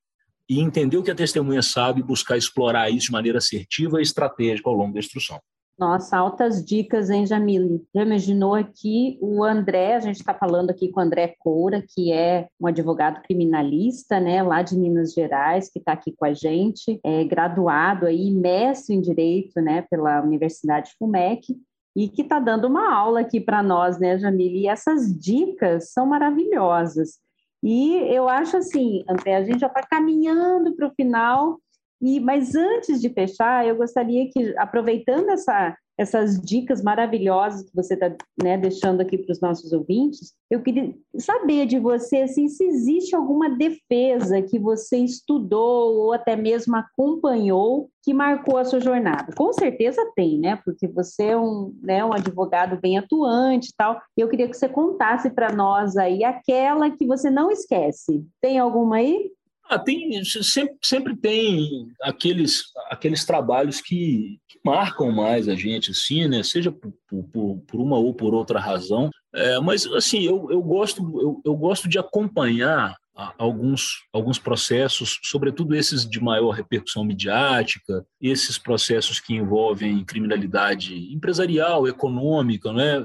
e 0.49 0.61
entender 0.61 0.99
o 0.99 1.03
que 1.03 1.11
a 1.11 1.15
testemunha 1.15 1.63
sabe, 1.63 2.03
buscar 2.03 2.37
explorar 2.37 2.91
isso 2.91 3.07
de 3.07 3.13
maneira 3.13 3.39
assertiva 3.39 3.99
e 3.99 4.03
estratégica 4.03 4.69
ao 4.69 4.77
longo 4.77 4.93
da 4.93 5.01
instrução. 5.01 5.41
Nossa, 5.77 6.17
altas 6.17 6.65
dicas, 6.65 7.11
hein, 7.11 7.27
Jamile? 7.27 7.85
Já 7.93 8.03
imaginou 8.03 8.55
aqui 8.55 9.19
o 9.21 9.43
André, 9.43 9.97
a 9.97 10.01
gente 10.01 10.21
está 10.21 10.33
falando 10.33 10.71
aqui 10.71 10.89
com 10.89 11.01
o 11.01 11.03
André 11.03 11.35
Coura, 11.41 11.83
que 11.83 12.13
é 12.13 12.47
um 12.61 12.69
advogado 12.69 13.21
criminalista, 13.23 14.21
né, 14.21 14.41
lá 14.41 14.63
de 14.63 14.79
Minas 14.79 15.13
Gerais, 15.13 15.69
que 15.69 15.81
está 15.81 15.93
aqui 15.93 16.13
com 16.13 16.27
a 16.27 16.33
gente, 16.33 17.01
é 17.03 17.25
graduado 17.25 18.07
aí, 18.07 18.31
mestre 18.31 18.95
em 18.95 19.01
Direito, 19.01 19.61
né, 19.61 19.83
pela 19.91 20.23
Universidade 20.23 20.93
FUMEC, 20.97 21.57
e 21.97 22.09
que 22.09 22.23
está 22.23 22.39
dando 22.39 22.69
uma 22.69 22.95
aula 22.95 23.21
aqui 23.21 23.41
para 23.41 23.61
nós, 23.61 23.99
né, 23.99 24.17
Jamile? 24.17 24.61
E 24.61 24.69
essas 24.69 25.13
dicas 25.19 25.91
são 25.91 26.07
maravilhosas. 26.07 27.19
E 27.61 27.97
eu 28.15 28.29
acho 28.29 28.59
assim, 28.59 29.03
André, 29.09 29.37
a 29.37 29.45
gente 29.45 29.61
já 29.61 29.69
está 29.69 29.81
caminhando 29.83 30.77
para 30.77 30.87
o 30.87 30.95
final, 30.95 31.59
e, 32.05 32.21
mas 32.21 32.55
antes 32.55 33.01
de 33.01 33.09
fechar, 33.09 33.67
eu 33.67 33.77
gostaria 33.77 34.29
que, 34.31 34.55
aproveitando 34.59 35.31
essa, 35.31 35.75
essas 35.97 36.39
dicas 36.39 36.83
maravilhosas 36.83 37.63
que 37.63 37.75
você 37.75 37.95
está 37.95 38.15
né, 38.43 38.59
deixando 38.59 39.01
aqui 39.01 39.17
para 39.17 39.33
os 39.33 39.41
nossos 39.41 39.73
ouvintes, 39.73 40.35
eu 40.51 40.63
queria 40.63 40.95
saber 41.17 41.65
de 41.65 41.79
você 41.79 42.19
assim, 42.19 42.47
se 42.47 42.63
existe 42.63 43.17
alguma 43.17 43.49
defesa 43.49 44.43
que 44.43 44.59
você 44.59 44.99
estudou 44.99 45.95
ou 45.95 46.13
até 46.13 46.37
mesmo 46.37 46.77
acompanhou 46.77 47.89
que 48.03 48.13
marcou 48.13 48.59
a 48.59 48.67
sua 48.67 48.81
jornada. 48.81 49.33
Com 49.35 49.51
certeza 49.55 50.07
tem, 50.15 50.39
né? 50.39 50.61
Porque 50.63 50.87
você 50.87 51.29
é 51.29 51.39
um, 51.39 51.75
né, 51.83 52.05
um 52.05 52.13
advogado 52.13 52.79
bem 52.79 52.99
atuante 52.99 53.71
e 53.71 53.75
tal. 53.75 53.99
Eu 54.15 54.29
queria 54.29 54.47
que 54.47 54.57
você 54.59 54.69
contasse 54.69 55.31
para 55.31 55.55
nós 55.55 55.97
aí 55.97 56.23
aquela 56.23 56.91
que 56.91 57.07
você 57.07 57.31
não 57.31 57.51
esquece. 57.51 58.23
Tem 58.43 58.59
alguma 58.59 58.97
aí? 58.97 59.31
Ah, 59.69 59.79
tem, 59.79 60.23
sempre, 60.25 60.77
sempre 60.83 61.17
tem 61.17 61.89
aqueles, 62.03 62.65
aqueles 62.91 63.25
trabalhos 63.25 63.81
que, 63.81 64.39
que 64.47 64.59
marcam 64.65 65.11
mais 65.11 65.49
a 65.49 65.55
gente, 65.55 65.91
assim, 65.91 66.29
né? 66.29 66.43
seja 66.43 66.71
por, 66.71 66.93
por, 67.09 67.59
por 67.67 67.81
uma 67.81 67.97
ou 67.97 68.13
por 68.13 68.35
outra 68.35 68.61
razão. 68.61 69.11
É, 69.35 69.59
mas, 69.61 69.87
assim, 69.87 70.23
eu, 70.23 70.49
eu, 70.51 70.63
gosto, 70.63 71.03
eu, 71.21 71.41
eu 71.45 71.57
gosto 71.57 71.89
de 71.89 71.99
acompanhar 71.99 72.95
alguns, 73.39 74.05
alguns 74.13 74.39
processos, 74.39 75.21
sobretudo 75.23 75.75
esses 75.75 76.09
de 76.09 76.21
maior 76.21 76.51
repercussão 76.51 77.05
midiática, 77.05 78.05
esses 78.21 78.59
processos 78.59 79.21
que 79.21 79.35
envolvem 79.35 80.05
criminalidade 80.05 81.13
empresarial, 81.15 81.87
econômica, 81.87 82.73
né? 82.73 83.05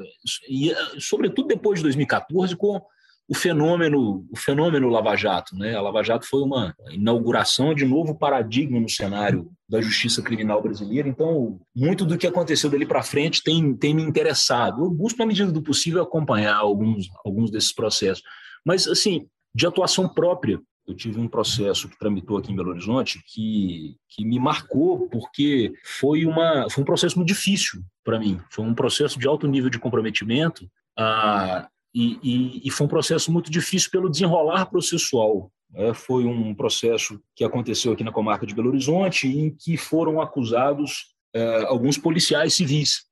e, 0.50 0.74
sobretudo 1.00 1.48
depois 1.48 1.80
de 1.80 1.84
2014, 1.84 2.56
com 2.56 2.82
o 3.30 3.36
fenômeno, 3.36 4.26
o 4.32 4.36
fenômeno 4.36 4.89
Lava 4.89 5.15
Jato. 5.15 5.56
Né? 5.56 5.76
A 5.76 5.82
Lava 5.82 6.04
Jato 6.04 6.26
foi 6.26 6.42
uma 6.42 6.76
inauguração 6.89 7.76
de 7.76 7.86
novo 7.86 8.15
paradigma 8.15 8.80
no 8.80 8.89
cenário 8.89 9.52
da 9.70 9.80
justiça 9.80 10.24
criminal 10.24 10.63
brasileira. 10.63 11.08
Então, 11.08 11.60
muito 11.76 12.06
do 12.06 12.18
que 12.18 12.26
aconteceu 12.26 12.72
dali 12.72 12.88
para 12.88 13.04
frente 13.04 13.44
tem, 13.44 13.76
tem 13.76 13.94
me 13.94 14.02
interessado. 14.02 14.84
Eu 14.84 14.89
busco, 14.89 15.20
na 15.20 15.28
medida 15.28 15.52
do 15.52 15.62
possível, 15.62 16.02
acompanhar 16.02 16.56
alguns, 16.56 17.08
alguns 17.24 17.52
desses 17.52 17.72
processos. 17.72 18.24
Mas, 18.65 18.88
assim, 18.88 19.28
de 19.54 19.68
atuação 19.68 20.10
própria, 20.10 20.60
eu 20.88 20.96
tive 20.96 21.20
um 21.20 21.28
processo 21.28 21.88
que 21.88 22.00
tramitou 22.00 22.36
aqui 22.36 22.52
em 22.52 22.56
Belo 22.56 22.72
Horizonte 22.72 23.22
que, 23.28 23.96
que 24.10 24.26
me 24.26 24.39
marcou 24.39 25.08
porque 25.08 25.72
foi, 25.86 26.26
uma, 26.26 26.65
foi 26.68 26.82
um 26.82 26.86
processo 26.86 27.15
muito 27.15 27.28
difícil 27.28 27.84
para 28.04 28.18
mim. 28.18 28.42
Foi 28.50 28.65
um 28.65 28.74
processo 28.74 29.20
de 29.20 29.28
alto 29.28 29.48
nível 29.48 29.70
de 29.70 29.78
comprometimento. 29.78 30.68
Ah, 30.98 31.70
e, 31.93 32.19
e, 32.21 32.67
e 32.67 32.71
foi 32.71 32.86
um 32.86 32.89
processo 32.89 33.32
muito 33.32 33.52
difícil 33.52 33.89
pelo 33.91 34.10
desenrolar 34.10 34.65
processual. 34.67 35.52
É, 35.75 35.93
foi 35.93 36.25
um 36.25 36.54
processo 36.54 37.19
que 37.36 37.43
aconteceu 37.43 37.91
aqui 37.91 38.04
na 38.04 38.12
comarca 38.12 38.45
de 38.45 38.56
Belo 38.56 38.69
Horizonte, 38.69 39.28
em 39.28 39.52
que 39.52 39.78
foram 39.78 40.19
acusados 40.19 41.13
é, 41.34 41.63
alguns 41.65 41.97
policiais 41.97 42.54
civis. 42.54 43.04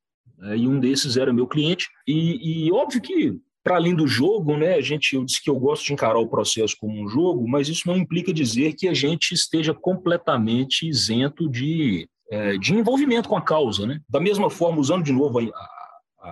É, 0.44 0.58
e 0.58 0.68
um 0.68 0.80
desses 0.80 1.18
era 1.18 1.34
meu 1.34 1.48
cliente. 1.48 1.88
E, 2.08 2.68
e 2.68 2.72
óbvio 2.72 3.02
que, 3.02 3.36
para 3.64 3.76
além 3.76 3.96
do 3.96 4.08
jogo, 4.08 4.56
né, 4.58 4.76
a 4.76 4.82
gente, 4.82 5.16
eu 5.16 5.24
disse 5.24 5.44
que 5.44 5.50
eu 5.50 5.60
gosto 5.60 5.86
de 5.86 5.94
encarar 5.94 6.20
o 6.20 6.28
processo 6.28 6.76
como 6.80 7.00
um 7.00 7.08
jogo, 7.08 7.48
mas 7.48 7.68
isso 7.70 7.88
não 7.88 7.98
implica 7.98 8.34
dizer 8.34 8.74
que 8.74 8.88
a 8.88 8.94
gente 8.94 9.34
esteja 9.34 9.74
completamente 9.74 10.88
isento 10.88 11.50
de, 11.50 12.08
é, 12.32 12.58
de 12.58 12.74
envolvimento 12.74 13.30
com 13.30 13.38
a 13.38 13.42
causa. 13.42 13.86
Né? 13.86 14.00
Da 14.10 14.20
mesma 14.20 14.50
forma, 14.50 14.80
usando 14.80 15.04
de 15.04 15.12
novo 15.12 15.40
a, 15.40 15.44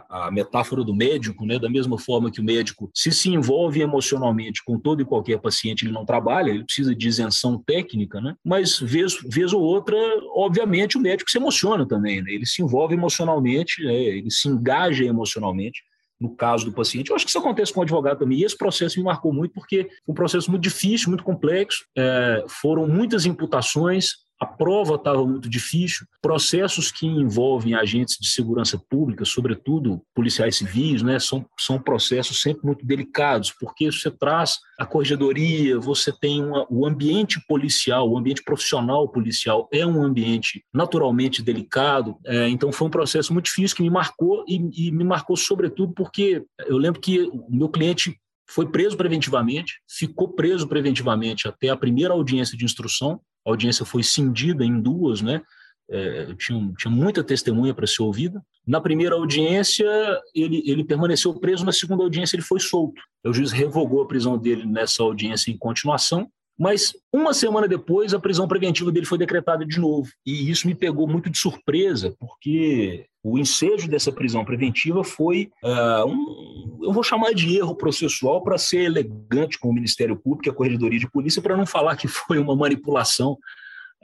a, 0.10 0.31
metáfora 0.31 0.84
do 0.84 0.93
médico, 0.93 1.45
né? 1.45 1.60
da 1.60 1.69
mesma 1.69 1.97
forma 1.97 2.31
que 2.31 2.41
o 2.41 2.43
médico, 2.43 2.89
se 2.93 3.12
se 3.12 3.29
envolve 3.29 3.81
emocionalmente 3.81 4.63
com 4.63 4.79
todo 4.79 5.01
e 5.01 5.05
qualquer 5.05 5.39
paciente, 5.39 5.86
ele 5.86 5.93
não 5.93 6.05
trabalha, 6.05 6.49
ele 6.49 6.63
precisa 6.63 6.95
de 6.95 7.08
isenção 7.08 7.58
técnica, 7.58 8.19
né? 8.19 8.36
mas 8.43 8.79
vez, 8.79 9.17
vez 9.27 9.53
ou 9.53 9.62
outra, 9.62 9.97
obviamente, 10.34 10.97
o 10.97 11.01
médico 11.01 11.29
se 11.29 11.38
emociona 11.38 11.86
também, 11.86 12.21
né? 12.21 12.31
ele 12.31 12.45
se 12.45 12.62
envolve 12.62 12.93
emocionalmente, 12.93 13.84
né? 13.84 13.93
ele 13.93 14.31
se 14.31 14.47
engaja 14.47 15.03
emocionalmente 15.03 15.81
no 16.19 16.36
caso 16.36 16.65
do 16.65 16.71
paciente. 16.71 17.10
Eu 17.10 17.15
acho 17.15 17.25
que 17.25 17.29
isso 17.29 17.39
acontece 17.39 17.73
com 17.73 17.81
o 17.81 17.84
advogado 17.84 18.19
também. 18.19 18.39
E 18.39 18.43
esse 18.45 18.58
processo 18.58 18.97
me 18.97 19.05
marcou 19.05 19.34
muito 19.34 19.53
porque 19.53 19.84
foi 19.84 20.13
um 20.13 20.13
processo 20.13 20.49
muito 20.49 20.63
difícil, 20.63 21.10
muito 21.10 21.23
complexo. 21.23 21.86
É, 21.97 22.45
foram 22.47 22.88
muitas 22.88 23.25
imputações, 23.25 24.24
a 24.39 24.45
prova 24.45 24.95
estava 24.95 25.26
muito 25.26 25.50
difícil, 25.50 26.06
processos 26.21 26.91
que 26.91 27.06
envolvem 27.06 27.74
agentes 27.74 28.17
de 28.19 28.28
segurança 28.28 28.78
pública, 28.89 29.24
sobretudo 29.24 30.02
policiais 30.13 30.58
civis, 30.58 31.02
né, 31.02 31.19
são, 31.19 31.45
são 31.58 31.82
processos 31.82 32.41
sempre 32.41 32.65
muito 32.65 32.86
delicados, 32.86 33.54
porque 33.60 33.91
você 33.91 34.12
traz 34.12 34.58
a 34.78 34.86
corregedoria, 34.86 35.80
você 35.80 36.12
tem 36.12 36.43
uma, 36.43 36.65
o 36.69 36.86
ambiente 36.86 37.39
policial, 37.48 38.10
o 38.10 38.17
ambiente 38.17 38.43
profissional 38.43 39.08
policial 39.08 39.69
é 39.71 39.86
um 39.86 40.04
ambiente 40.04 40.63
naturalmente 40.74 41.41
delicado, 41.41 42.17
é, 42.26 42.50
então 42.50 42.71
foi 42.71 42.88
um 42.88 42.91
processo 42.91 43.32
muito 43.32 43.45
difícil 43.45 43.78
que 43.78 43.84
me 43.84 43.89
marcou 43.89 44.43
e, 44.48 44.88
e 44.88 44.91
me 44.91 45.04
marcou 45.04 45.38
sobretudo 45.38 45.93
porque 45.93 46.43
eu 46.67 46.78
lembro 46.78 47.00
que 47.00 47.21
o 47.21 47.48
meu 47.50 47.69
cliente 47.69 48.19
foi 48.47 48.69
preso 48.69 48.95
preventivamente, 48.95 49.81
ficou 49.89 50.29
preso 50.29 50.67
preventivamente 50.67 51.47
até 51.47 51.69
a 51.69 51.77
primeira 51.77 52.13
audiência 52.13 52.58
de 52.58 52.65
instrução, 52.65 53.19
a 53.45 53.49
audiência 53.49 53.86
foi 53.86 54.03
cindida 54.03 54.63
em 54.63 54.79
duas, 54.79 55.21
né? 55.21 55.41
É, 55.88 56.34
tinha, 56.36 56.73
tinha 56.77 56.91
muita 56.91 57.23
testemunha 57.23 57.73
para 57.73 57.86
ser 57.86 58.01
ouvida. 58.01 58.41
Na 58.65 58.81
primeira 58.81 59.13
audiência, 59.13 59.88
ele, 60.34 60.63
ele 60.65 60.84
permaneceu 60.84 61.31
preso, 61.39 61.63
na 61.63 61.71
segunda 61.71 62.03
audiência, 62.03 62.36
ele 62.36 62.43
foi 62.43 62.60
solto. 62.60 62.99
O 63.23 63.31
juiz 63.31 63.51
revogou 63.51 64.01
a 64.01 64.08
prisão 64.08 64.36
dele 64.36 64.65
nessa 64.65 65.03
audiência 65.03 65.51
em 65.51 65.58
continuação 65.58 66.27
mas 66.57 66.93
uma 67.11 67.33
semana 67.33 67.67
depois, 67.67 68.13
a 68.13 68.19
prisão 68.19 68.47
preventiva 68.47 68.91
dele 68.91 69.05
foi 69.05 69.17
decretada 69.17 69.65
de 69.65 69.79
novo. 69.79 70.09
E 70.25 70.49
isso 70.49 70.67
me 70.67 70.73
pegou 70.73 71.07
muito 71.07 71.29
de 71.29 71.37
surpresa, 71.37 72.15
porque 72.19 73.05
o 73.23 73.37
ensejo 73.37 73.89
dessa 73.89 74.11
prisão 74.11 74.45
preventiva 74.45 75.03
foi 75.03 75.49
uh, 75.63 76.05
um, 76.05 76.79
eu 76.83 76.93
vou 76.93 77.03
chamar 77.03 77.33
de 77.33 77.57
erro 77.57 77.75
processual 77.75 78.41
para 78.43 78.57
ser 78.57 78.83
elegante 78.83 79.59
com 79.59 79.69
o 79.69 79.73
Ministério 79.73 80.15
Público 80.15 80.47
e 80.47 80.51
a 80.51 80.53
Corregedoria 80.53 80.99
de 80.99 81.09
Polícia, 81.09 81.41
para 81.41 81.57
não 81.57 81.65
falar 81.65 81.97
que 81.97 82.07
foi 82.07 82.37
uma 82.37 82.55
manipulação 82.55 83.37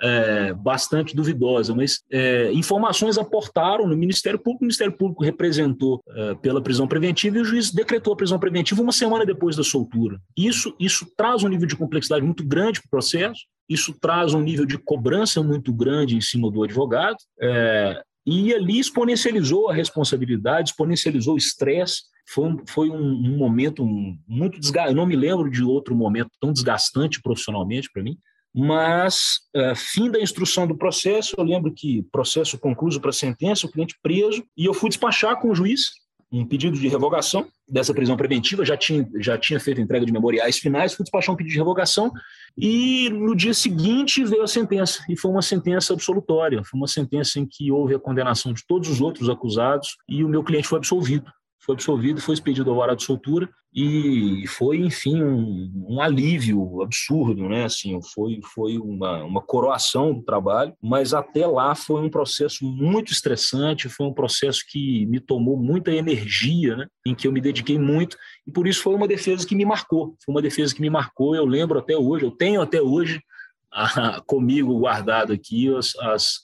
é, 0.01 0.53
bastante 0.53 1.15
duvidosa, 1.15 1.75
mas 1.75 1.99
é, 2.11 2.51
informações 2.53 3.17
aportaram 3.17 3.87
no 3.87 3.95
Ministério 3.95 4.39
Público, 4.39 4.63
o 4.63 4.65
Ministério 4.65 4.93
Público 4.93 5.23
representou 5.23 6.01
é, 6.09 6.35
pela 6.35 6.61
prisão 6.61 6.87
preventiva 6.87 7.37
e 7.37 7.41
o 7.41 7.45
juiz 7.45 7.71
decretou 7.71 8.13
a 8.13 8.17
prisão 8.17 8.39
preventiva 8.39 8.81
uma 8.81 8.91
semana 8.91 9.25
depois 9.25 9.55
da 9.55 9.63
soltura. 9.63 10.19
Isso, 10.35 10.75
isso 10.79 11.05
traz 11.15 11.43
um 11.43 11.49
nível 11.49 11.67
de 11.67 11.75
complexidade 11.75 12.25
muito 12.25 12.43
grande 12.43 12.81
para 12.81 12.87
o 12.87 12.91
processo, 12.91 13.41
isso 13.69 13.93
traz 14.01 14.33
um 14.33 14.41
nível 14.41 14.65
de 14.65 14.77
cobrança 14.77 15.41
muito 15.43 15.71
grande 15.71 16.15
em 16.15 16.21
cima 16.21 16.51
do 16.51 16.63
advogado, 16.63 17.17
é, 17.39 18.01
e 18.25 18.53
ali 18.53 18.79
exponencializou 18.79 19.69
a 19.69 19.73
responsabilidade, 19.73 20.69
exponencializou 20.69 21.35
o 21.35 21.37
estresse, 21.37 22.03
foi, 22.27 22.55
foi 22.67 22.89
um, 22.89 22.95
um 22.95 23.37
momento 23.37 23.85
muito 24.27 24.59
desgastante. 24.59 24.93
Eu 24.93 24.95
não 24.95 25.07
me 25.07 25.15
lembro 25.15 25.49
de 25.49 25.63
outro 25.63 25.95
momento 25.95 26.29
tão 26.39 26.53
desgastante 26.53 27.21
profissionalmente 27.21 27.89
para 27.91 28.03
mim. 28.03 28.17
Mas, 28.53 29.39
uh, 29.55 29.75
fim 29.75 30.11
da 30.11 30.19
instrução 30.19 30.67
do 30.67 30.77
processo, 30.77 31.35
eu 31.37 31.43
lembro 31.43 31.73
que 31.73 32.03
processo 32.11 32.57
concluído 32.57 32.99
para 32.99 33.11
sentença, 33.11 33.65
o 33.65 33.71
cliente 33.71 33.95
preso, 34.01 34.43
e 34.57 34.65
eu 34.65 34.73
fui 34.73 34.89
despachar 34.89 35.39
com 35.39 35.49
o 35.49 35.55
juiz 35.55 36.01
um 36.33 36.45
pedido 36.45 36.77
de 36.77 36.87
revogação 36.87 37.45
dessa 37.67 37.93
prisão 37.93 38.15
preventiva, 38.15 38.63
já 38.63 38.77
tinha, 38.77 39.05
já 39.19 39.37
tinha 39.37 39.59
feito 39.59 39.81
entrega 39.81 40.05
de 40.05 40.13
memoriais 40.13 40.57
finais, 40.57 40.93
fui 40.93 41.03
despachar 41.03 41.33
um 41.33 41.37
pedido 41.37 41.51
de 41.51 41.57
revogação, 41.57 42.09
e 42.57 43.09
no 43.09 43.35
dia 43.35 43.53
seguinte 43.53 44.23
veio 44.23 44.43
a 44.43 44.47
sentença, 44.47 45.03
e 45.09 45.17
foi 45.17 45.29
uma 45.29 45.41
sentença 45.41 45.93
absolutória, 45.93 46.63
foi 46.63 46.77
uma 46.79 46.87
sentença 46.87 47.37
em 47.37 47.45
que 47.45 47.69
houve 47.69 47.95
a 47.95 47.99
condenação 47.99 48.53
de 48.53 48.65
todos 48.65 48.87
os 48.87 49.01
outros 49.01 49.29
acusados, 49.29 49.97
e 50.07 50.23
o 50.23 50.29
meu 50.29 50.41
cliente 50.41 50.69
foi 50.69 50.77
absolvido 50.77 51.29
foi 51.63 51.75
absolvido, 51.75 52.19
foi 52.19 52.33
expedido 52.33 52.69
ao 52.69 52.75
alvará 52.75 52.95
de 52.95 53.03
soltura 53.03 53.49
e 53.73 54.45
foi, 54.47 54.79
enfim, 54.79 55.23
um, 55.23 55.71
um, 55.87 56.01
alívio 56.01 56.81
absurdo, 56.81 57.47
né? 57.47 57.63
Assim, 57.63 57.97
foi, 58.13 58.41
foi 58.53 58.77
uma, 58.77 59.23
uma 59.23 59.41
coroação 59.41 60.13
do 60.13 60.21
trabalho, 60.21 60.73
mas 60.81 61.13
até 61.13 61.47
lá 61.47 61.73
foi 61.73 62.01
um 62.01 62.09
processo 62.09 62.65
muito 62.65 63.13
estressante, 63.13 63.87
foi 63.87 64.07
um 64.07 64.13
processo 64.13 64.65
que 64.67 65.05
me 65.05 65.21
tomou 65.21 65.55
muita 65.55 65.89
energia, 65.91 66.75
né? 66.75 66.87
Em 67.05 67.15
que 67.15 67.27
eu 67.27 67.31
me 67.31 67.39
dediquei 67.39 67.79
muito 67.79 68.17
e 68.45 68.51
por 68.51 68.67
isso 68.67 68.83
foi 68.83 68.93
uma 68.93 69.07
defesa 69.07 69.47
que 69.47 69.55
me 69.55 69.63
marcou, 69.63 70.17
foi 70.23 70.35
uma 70.35 70.41
defesa 70.41 70.75
que 70.75 70.81
me 70.81 70.89
marcou, 70.89 71.33
eu 71.33 71.45
lembro 71.45 71.79
até 71.79 71.95
hoje, 71.95 72.25
eu 72.25 72.31
tenho 72.31 72.61
até 72.61 72.81
hoje 72.81 73.21
a, 73.71 74.21
comigo 74.25 74.77
guardado 74.79 75.31
aqui 75.31 75.73
as, 75.73 75.95
as 75.95 76.41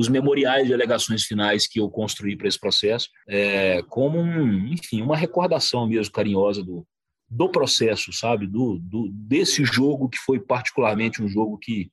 os 0.00 0.08
memoriais 0.08 0.66
de 0.66 0.72
alegações 0.72 1.24
finais 1.24 1.66
que 1.66 1.78
eu 1.78 1.90
construí 1.90 2.34
para 2.34 2.48
esse 2.48 2.58
processo, 2.58 3.06
é, 3.28 3.82
como, 3.82 4.18
um, 4.18 4.66
enfim, 4.68 5.02
uma 5.02 5.14
recordação 5.14 5.86
mesmo 5.86 6.10
carinhosa 6.10 6.64
do, 6.64 6.86
do 7.28 7.50
processo, 7.50 8.10
sabe? 8.10 8.46
Do, 8.46 8.78
do, 8.78 9.10
desse 9.12 9.62
jogo 9.62 10.08
que 10.08 10.16
foi 10.16 10.40
particularmente 10.40 11.22
um 11.22 11.28
jogo 11.28 11.58
que 11.58 11.90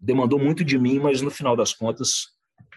demandou 0.00 0.38
muito 0.38 0.64
de 0.64 0.78
mim, 0.78 0.98
mas 0.98 1.20
no 1.20 1.30
final 1.30 1.54
das 1.54 1.74
contas 1.74 2.28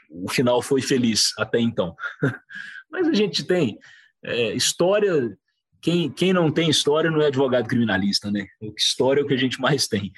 o 0.10 0.30
final 0.30 0.62
foi 0.62 0.82
feliz 0.82 1.32
até 1.40 1.58
então. 1.58 1.96
mas 2.92 3.08
a 3.08 3.14
gente 3.14 3.46
tem 3.46 3.80
é, 4.26 4.54
história. 4.56 5.38
Quem, 5.82 6.12
quem 6.12 6.34
não 6.34 6.52
tem 6.52 6.70
história 6.70 7.10
não 7.10 7.22
é 7.22 7.28
advogado 7.28 7.70
criminalista, 7.70 8.30
né? 8.30 8.46
História 8.78 9.22
é 9.22 9.24
o 9.24 9.28
que 9.28 9.36
a 9.36 9.38
gente 9.38 9.62
mais 9.62 9.88
tem. 9.88 10.12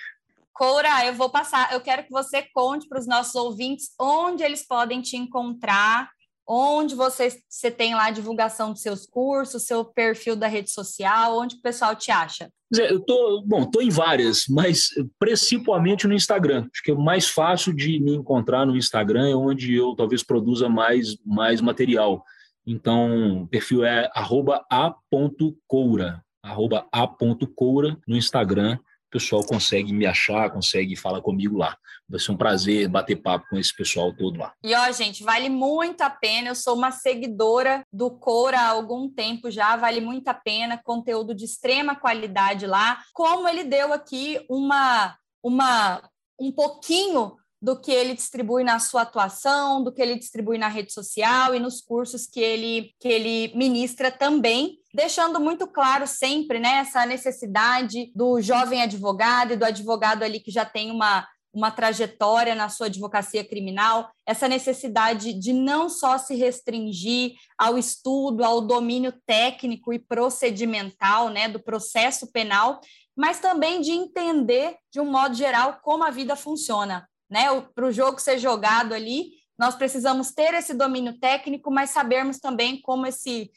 Coura, 0.58 1.06
eu 1.06 1.14
vou 1.14 1.30
passar. 1.30 1.72
Eu 1.72 1.80
quero 1.80 2.04
que 2.04 2.10
você 2.10 2.42
conte 2.52 2.88
para 2.88 3.00
os 3.00 3.06
nossos 3.06 3.36
ouvintes 3.36 3.92
onde 4.02 4.42
eles 4.42 4.66
podem 4.66 5.02
te 5.02 5.16
encontrar, 5.16 6.10
onde 6.48 6.96
você, 6.96 7.30
você 7.48 7.70
tem 7.70 7.94
lá 7.94 8.06
a 8.06 8.12
divulgação 8.12 8.72
dos 8.72 8.82
seus 8.82 9.06
cursos, 9.06 9.68
seu 9.68 9.86
perfil 9.86 10.36
da 10.36 10.48
rede 10.48 10.72
social, 10.72 11.38
onde 11.38 11.58
o 11.58 11.62
pessoal 11.62 11.96
te 11.96 12.10
acha. 12.10 12.50
Eu 12.72 13.00
tô, 13.00 13.44
bom, 13.46 13.70
tô 13.70 13.82
em 13.82 13.92
várias, 13.92 14.46
mas 14.50 14.90
principalmente 15.20 16.08
no 16.08 16.14
Instagram. 16.14 16.68
Acho 16.74 16.84
que 16.84 16.92
é 16.92 16.96
mais 16.96 17.30
fácil 17.30 17.72
de 17.72 18.00
me 18.00 18.16
encontrar 18.16 18.66
no 18.66 18.76
Instagram, 18.76 19.30
é 19.30 19.36
onde 19.36 19.76
eu 19.76 19.96
talvez 19.96 20.24
produza 20.24 20.68
mais, 20.68 21.16
mais 21.24 21.62
material. 21.62 22.24
Então, 22.66 23.44
o 23.44 23.48
perfil 23.48 23.86
é 23.86 24.10
@a.coura, 24.72 26.24
@a.coura 26.92 27.98
no 28.08 28.18
Instagram 28.18 28.80
o 29.08 29.10
pessoal 29.10 29.44
consegue 29.44 29.94
me 29.94 30.06
achar, 30.06 30.52
consegue 30.52 30.96
falar 30.96 31.22
comigo 31.22 31.58
lá. 31.58 31.78
Vai 32.10 32.20
ser 32.20 32.32
um 32.32 32.38
prazer 32.38 32.90
bater 32.90 33.16
papo 33.16 33.48
com 33.50 33.58
esse 33.58 33.74
pessoal 33.74 34.14
todo 34.14 34.38
lá. 34.38 34.54
E 34.64 34.76
ó, 34.76 34.92
gente, 34.92 35.24
vale 35.24 35.50
muito 35.50 36.02
a 36.02 36.10
pena. 36.10 36.50
Eu 36.50 36.56
sou 36.56 36.76
uma 36.76 36.92
seguidora 36.92 37.84
do 37.92 38.12
Cora 38.12 38.60
há 38.60 38.70
algum 38.70 39.10
tempo 39.10 39.50
já, 39.50 39.76
vale 39.78 40.02
muito 40.02 40.28
a 40.28 40.34
pena. 40.34 40.80
Conteúdo 40.84 41.34
de 41.34 41.46
extrema 41.46 41.96
qualidade 41.96 42.68
lá. 42.68 43.02
Como 43.14 43.48
ele 43.48 43.64
deu 43.64 43.94
aqui 43.94 44.46
uma, 44.50 45.18
uma 45.42 46.02
um 46.40 46.52
pouquinho 46.52 47.36
do 47.62 47.80
que 47.80 47.92
ele 47.92 48.14
distribui 48.14 48.64
na 48.64 48.80
sua 48.80 49.02
atuação, 49.02 49.84
do 49.84 49.92
que 49.92 50.02
ele 50.02 50.16
distribui 50.16 50.58
na 50.58 50.68
rede 50.68 50.94
social 50.94 51.56
e 51.56 51.60
nos 51.60 51.82
cursos 51.82 52.28
que 52.28 52.40
ele, 52.40 52.92
que 53.00 53.08
ele 53.08 53.52
ministra 53.56 54.12
também, 54.12 54.78
deixando 54.94 55.40
muito 55.40 55.66
claro 55.68 56.06
sempre 56.06 56.60
né, 56.60 56.78
essa 56.78 57.06
necessidade 57.06 58.12
do 58.16 58.40
jovem 58.42 58.84
advogado 58.84 59.54
e 59.54 59.56
do 59.56 59.66
advogado 59.66 60.24
ali 60.24 60.40
que 60.40 60.52
já 60.52 60.66
tem 60.66 60.92
uma, 60.92 61.28
uma 61.52 61.72
trajetória 61.72 62.54
na 62.54 62.70
sua 62.70 62.86
advocacia 62.86 63.44
criminal, 63.44 64.12
essa 64.24 64.48
necessidade 64.48 65.34
de 65.34 65.52
não 65.52 65.90
só 65.90 66.20
se 66.20 66.36
restringir 66.36 67.34
ao 67.58 67.76
estudo, 67.76 68.44
ao 68.44 68.62
domínio 68.62 69.14
técnico 69.26 69.92
e 69.92 69.98
procedimental 69.98 71.30
né, 71.30 71.50
do 71.50 71.60
processo 71.60 72.32
penal, 72.32 72.80
mas 73.16 73.40
também 73.40 73.82
de 73.82 73.92
entender, 73.92 74.76
de 74.92 75.00
um 75.00 75.10
modo 75.10 75.34
geral, 75.34 75.80
como 75.82 76.04
a 76.04 76.12
vida 76.12 76.36
funciona 76.36 77.08
né? 77.30 77.46
Para 77.74 77.86
o 77.86 77.92
jogo 77.92 78.20
ser 78.20 78.38
jogado 78.40 78.94
ali, 78.94 79.32
nós 79.58 79.76
precisamos 79.76 80.32
ter 80.32 80.54
esse 80.54 80.74
domínio 80.74 81.20
técnico, 81.20 81.72
mas 81.72 81.90
sabermos 81.90 82.40
também 82.40 82.82
como 82.82 83.06
esse 83.06 83.52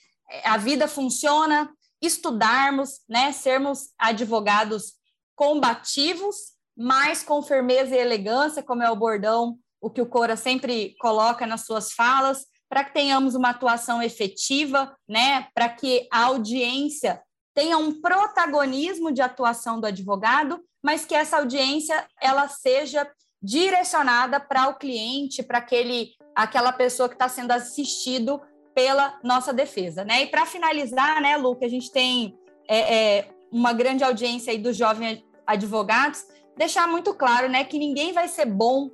a 0.45 0.57
vida 0.57 0.87
funciona, 0.87 1.71
estudarmos, 2.01 3.01
né? 3.09 3.33
Sermos 3.33 3.91
advogados 3.99 4.95
combativos, 5.35 6.37
mas 6.77 7.23
com 7.23 7.43
firmeza 7.43 7.95
e 7.95 7.99
elegância, 7.99 8.63
como 8.63 8.83
é 8.83 8.91
o 8.91 8.97
bordão, 8.97 9.59
o 9.81 9.91
que 9.91 10.01
o 10.01 10.07
Cora 10.07 10.37
sempre 10.37 10.95
coloca 11.01 11.47
nas 11.47 11.65
suas 11.65 11.93
falas, 11.93 12.47
para 12.69 12.85
que 12.85 12.95
tenhamos 12.95 13.35
uma 13.35 13.51
atuação 13.51 14.03
efetiva, 14.03 14.97
né? 15.09 15.49
Para 15.55 15.69
que 15.69 16.07
a 16.13 16.25
audiência 16.25 17.21
tenha 17.53 17.77
um 17.77 18.01
protagonismo 18.01 19.11
de 19.11 19.21
atuação 19.21 19.81
do 19.81 19.87
advogado, 19.87 20.63
mas 20.83 21.05
que 21.05 21.15
essa 21.15 21.39
audiência 21.39 22.09
ela 22.23 22.49
seja 22.49 23.11
direcionada 23.43 24.39
para 24.39 24.69
o 24.69 24.75
cliente, 24.75 25.43
para 25.43 25.59
aquele 25.59 26.13
aquela 26.35 26.73
pessoa 26.73 27.09
que 27.09 27.15
está 27.15 27.29
sendo 27.29 27.51
assistido 27.51 28.41
pela 28.75 29.19
nossa 29.23 29.53
defesa, 29.53 30.05
né? 30.05 30.23
E 30.23 30.27
para 30.27 30.47
finalizar, 30.47 31.21
né, 31.21 31.37
Lu, 31.37 31.57
que 31.57 31.65
a 31.65 31.69
gente 31.69 31.91
tem 31.91 32.39
é, 32.69 33.19
é, 33.19 33.29
uma 33.51 33.73
grande 33.73 34.05
audiência 34.05 34.53
aí 34.53 34.59
dos 34.59 34.77
jovens 34.77 35.25
advogados, 35.47 36.25
deixar 36.57 36.87
muito 36.87 37.13
claro, 37.13 37.49
né, 37.49 37.65
que 37.65 37.79
ninguém 37.79 38.13
vai 38.13 38.29
ser 38.29 38.47
bom 38.47 38.91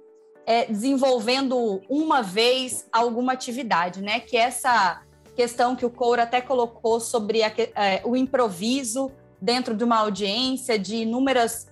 é, 0.47 0.65
desenvolvendo 0.65 1.83
uma 1.89 2.23
vez 2.23 2.89
alguma 2.93 3.33
atividade, 3.33 4.01
né? 4.01 4.21
Que 4.21 4.37
essa 4.37 5.03
questão 5.35 5.77
que 5.77 5.85
o 5.85 5.91
Coura 5.91 6.23
até 6.23 6.41
colocou 6.41 6.99
sobre 6.99 7.43
a, 7.43 7.53
é, 7.75 8.01
o 8.05 8.17
improviso 8.17 9.13
dentro 9.41 9.75
de 9.77 9.85
uma 9.85 9.99
audiência, 9.99 10.79
de 10.79 10.97
inúmeras 10.97 11.67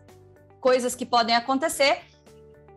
coisas 0.61 0.95
que 0.95 1.07
podem 1.07 1.35
acontecer, 1.35 2.03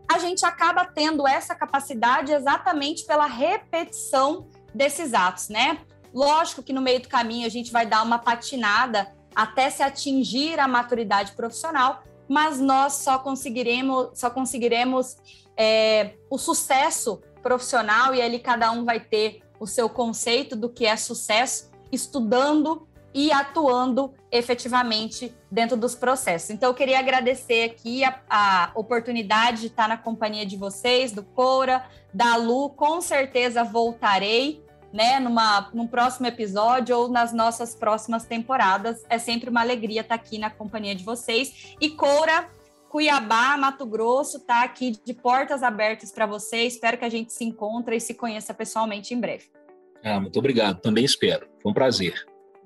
a 0.09 0.19
gente 0.19 0.45
acaba 0.45 0.85
tendo 0.85 1.27
essa 1.27 1.53
capacidade 1.53 2.31
exatamente 2.31 3.05
pela 3.05 3.25
repetição 3.25 4.47
desses 4.73 5.13
atos, 5.13 5.49
né? 5.49 5.79
Lógico 6.13 6.63
que 6.63 6.73
no 6.73 6.81
meio 6.81 7.01
do 7.01 7.07
caminho 7.07 7.45
a 7.45 7.49
gente 7.49 7.71
vai 7.71 7.85
dar 7.85 8.03
uma 8.03 8.17
patinada 8.17 9.13
até 9.35 9.69
se 9.69 9.83
atingir 9.83 10.59
a 10.59 10.67
maturidade 10.67 11.33
profissional, 11.33 12.03
mas 12.27 12.59
nós 12.59 12.93
só 12.93 13.19
conseguiremos, 13.19 14.09
só 14.15 14.29
conseguiremos 14.29 15.17
é, 15.55 16.15
o 16.29 16.37
sucesso 16.37 17.21
profissional 17.43 18.15
e 18.15 18.21
ali 18.21 18.39
cada 18.39 18.71
um 18.71 18.83
vai 18.83 18.99
ter 18.99 19.41
o 19.59 19.67
seu 19.67 19.89
conceito 19.89 20.55
do 20.55 20.69
que 20.69 20.85
é 20.85 20.95
sucesso 20.95 21.71
estudando 21.91 22.87
e 23.17 23.31
atuando 23.31 24.13
efetivamente 24.31 25.35
dentro 25.49 25.75
dos 25.75 25.95
processos. 25.95 26.51
Então, 26.51 26.69
eu 26.69 26.75
queria 26.75 26.99
agradecer 26.99 27.63
aqui 27.63 28.03
a, 28.03 28.21
a, 28.29 28.71
oportunidade 28.75 29.61
de 29.61 29.67
estar 29.67 29.89
na 29.89 29.97
companhia 29.97 30.45
de 30.45 30.55
vocês, 30.55 31.11
do 31.11 31.23
Cora, 31.23 31.83
da 32.13 32.35
Lu. 32.35 32.69
Com 32.69 33.01
certeza 33.01 33.63
voltarei, 33.63 34.63
né, 34.93 35.19
numa, 35.19 35.67
num 35.73 35.87
próximo 35.87 36.27
episódio 36.27 36.95
ou 36.95 37.09
nas 37.09 37.33
nossas 37.33 37.73
próximas 37.73 38.23
temporadas. 38.25 39.03
É 39.09 39.17
sempre 39.17 39.49
uma 39.49 39.61
alegria 39.61 40.01
estar 40.01 40.13
aqui 40.13 40.37
na 40.37 40.51
companhia 40.51 40.93
de 40.93 41.03
vocês. 41.03 41.75
E 41.81 41.89
Cora, 41.89 42.47
Cuiabá, 42.87 43.57
Mato 43.57 43.87
Grosso, 43.87 44.37
está 44.37 44.61
aqui 44.61 44.91
de 45.03 45.13
portas 45.15 45.63
abertas 45.63 46.11
para 46.11 46.27
vocês. 46.27 46.75
Espero 46.75 46.99
que 46.99 47.05
a 47.05 47.09
gente 47.09 47.33
se 47.33 47.43
encontre 47.43 47.95
e 47.95 47.99
se 47.99 48.13
conheça 48.13 48.53
pessoalmente 48.53 49.15
em 49.15 49.19
breve. 49.19 49.49
Ah, 50.03 50.19
muito 50.19 50.37
obrigado. 50.37 50.79
Também 50.81 51.03
espero. 51.03 51.47
Foi 51.63 51.71
um 51.71 51.73
prazer. 51.73 52.13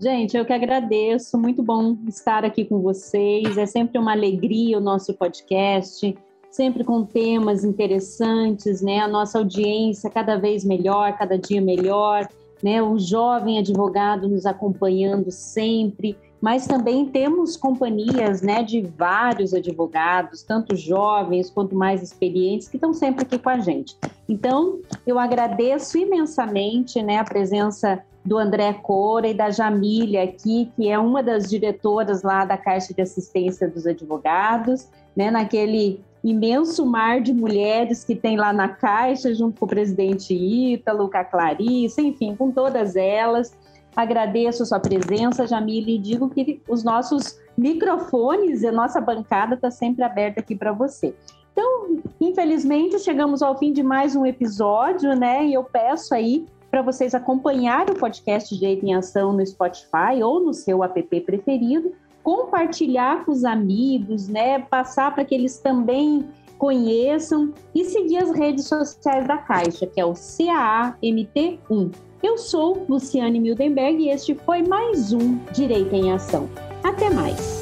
Gente, 0.01 0.35
eu 0.35 0.43
que 0.43 0.51
agradeço, 0.51 1.37
muito 1.37 1.61
bom 1.61 1.95
estar 2.07 2.43
aqui 2.43 2.65
com 2.65 2.81
vocês. 2.81 3.55
É 3.55 3.67
sempre 3.67 3.99
uma 3.99 4.13
alegria 4.13 4.79
o 4.79 4.81
nosso 4.81 5.13
podcast, 5.13 6.17
sempre 6.49 6.83
com 6.83 7.05
temas 7.05 7.63
interessantes, 7.63 8.81
né? 8.81 8.97
A 8.97 9.07
nossa 9.07 9.37
audiência 9.37 10.09
cada 10.09 10.37
vez 10.37 10.65
melhor, 10.65 11.15
cada 11.15 11.37
dia 11.37 11.61
melhor, 11.61 12.27
né? 12.63 12.81
O 12.81 12.97
jovem 12.97 13.59
advogado 13.59 14.27
nos 14.27 14.47
acompanhando 14.47 15.29
sempre, 15.29 16.17
mas 16.41 16.65
também 16.65 17.05
temos 17.05 17.55
companhias, 17.55 18.41
né, 18.41 18.63
de 18.63 18.81
vários 18.81 19.53
advogados, 19.53 20.41
tanto 20.41 20.75
jovens 20.75 21.51
quanto 21.51 21.75
mais 21.75 22.01
experientes, 22.01 22.67
que 22.67 22.77
estão 22.77 22.93
sempre 22.93 23.23
aqui 23.23 23.37
com 23.37 23.49
a 23.49 23.59
gente. 23.59 23.95
Então, 24.27 24.79
eu 25.05 25.19
agradeço 25.19 25.97
imensamente, 25.97 27.01
né, 27.03 27.19
a 27.19 27.23
presença 27.23 28.01
do 28.25 28.37
André 28.37 28.73
Cora 28.73 29.27
e 29.27 29.33
da 29.33 29.49
Jamília 29.51 30.23
aqui, 30.23 30.71
que 30.75 30.89
é 30.89 30.97
uma 30.97 31.21
das 31.21 31.49
diretoras 31.49 32.23
lá 32.23 32.43
da 32.43 32.57
Caixa 32.57 32.93
de 32.93 33.01
Assistência 33.01 33.67
dos 33.67 33.85
Advogados, 33.85 34.87
né, 35.15 35.29
naquele 35.29 36.01
imenso 36.23 36.85
mar 36.85 37.19
de 37.19 37.33
mulheres 37.33 38.03
que 38.03 38.15
tem 38.15 38.37
lá 38.37 38.53
na 38.53 38.69
Caixa, 38.69 39.33
junto 39.33 39.59
com 39.59 39.65
o 39.65 39.69
presidente 39.69 40.33
Ítalo, 40.33 41.09
com 41.09 41.17
a 41.17 41.23
Clarice, 41.23 42.01
enfim, 42.01 42.35
com 42.35 42.51
todas 42.51 42.95
elas. 42.95 43.57
Agradeço 43.95 44.63
a 44.63 44.65
sua 44.65 44.79
presença, 44.79 45.45
Jamília, 45.45 45.95
e 45.95 45.99
digo 45.99 46.29
que 46.29 46.61
os 46.67 46.83
nossos 46.83 47.39
microfones 47.57 48.61
e 48.61 48.67
a 48.67 48.71
nossa 48.71 49.01
bancada 49.01 49.55
está 49.55 49.69
sempre 49.69 50.03
aberta 50.03 50.39
aqui 50.39 50.55
para 50.55 50.71
você. 50.71 51.13
Então, 51.51 51.97
infelizmente, 52.19 52.97
chegamos 52.99 53.41
ao 53.41 53.57
fim 53.57 53.73
de 53.73 53.83
mais 53.83 54.15
um 54.15 54.25
episódio, 54.25 55.13
né? 55.15 55.45
E 55.45 55.53
eu 55.53 55.63
peço 55.63 56.13
aí 56.13 56.45
para 56.69 56.81
vocês 56.81 57.13
acompanharem 57.13 57.93
o 57.93 57.99
podcast 57.99 58.55
Direito 58.55 58.85
em 58.85 58.95
Ação 58.95 59.33
no 59.33 59.45
Spotify 59.45 60.23
ou 60.23 60.39
no 60.39 60.53
seu 60.53 60.81
app 60.83 61.19
preferido, 61.21 61.91
compartilhar 62.23 63.25
com 63.25 63.31
os 63.33 63.43
amigos, 63.43 64.29
né? 64.29 64.59
Passar 64.59 65.13
para 65.13 65.25
que 65.25 65.35
eles 65.35 65.57
também 65.59 66.25
conheçam 66.57 67.53
e 67.75 67.83
seguir 67.83 68.17
as 68.17 68.31
redes 68.31 68.67
sociais 68.67 69.27
da 69.27 69.37
Caixa, 69.37 69.85
que 69.85 69.99
é 69.99 70.05
o 70.05 70.13
CAAMT1. 70.13 71.91
Eu 72.23 72.37
sou 72.37 72.85
Luciane 72.87 73.39
Mildenberg 73.39 74.03
e 74.03 74.09
este 74.09 74.35
foi 74.35 74.61
mais 74.61 75.11
um 75.11 75.37
Direito 75.53 75.95
em 75.95 76.11
Ação. 76.11 76.47
Até 76.83 77.09
mais! 77.09 77.60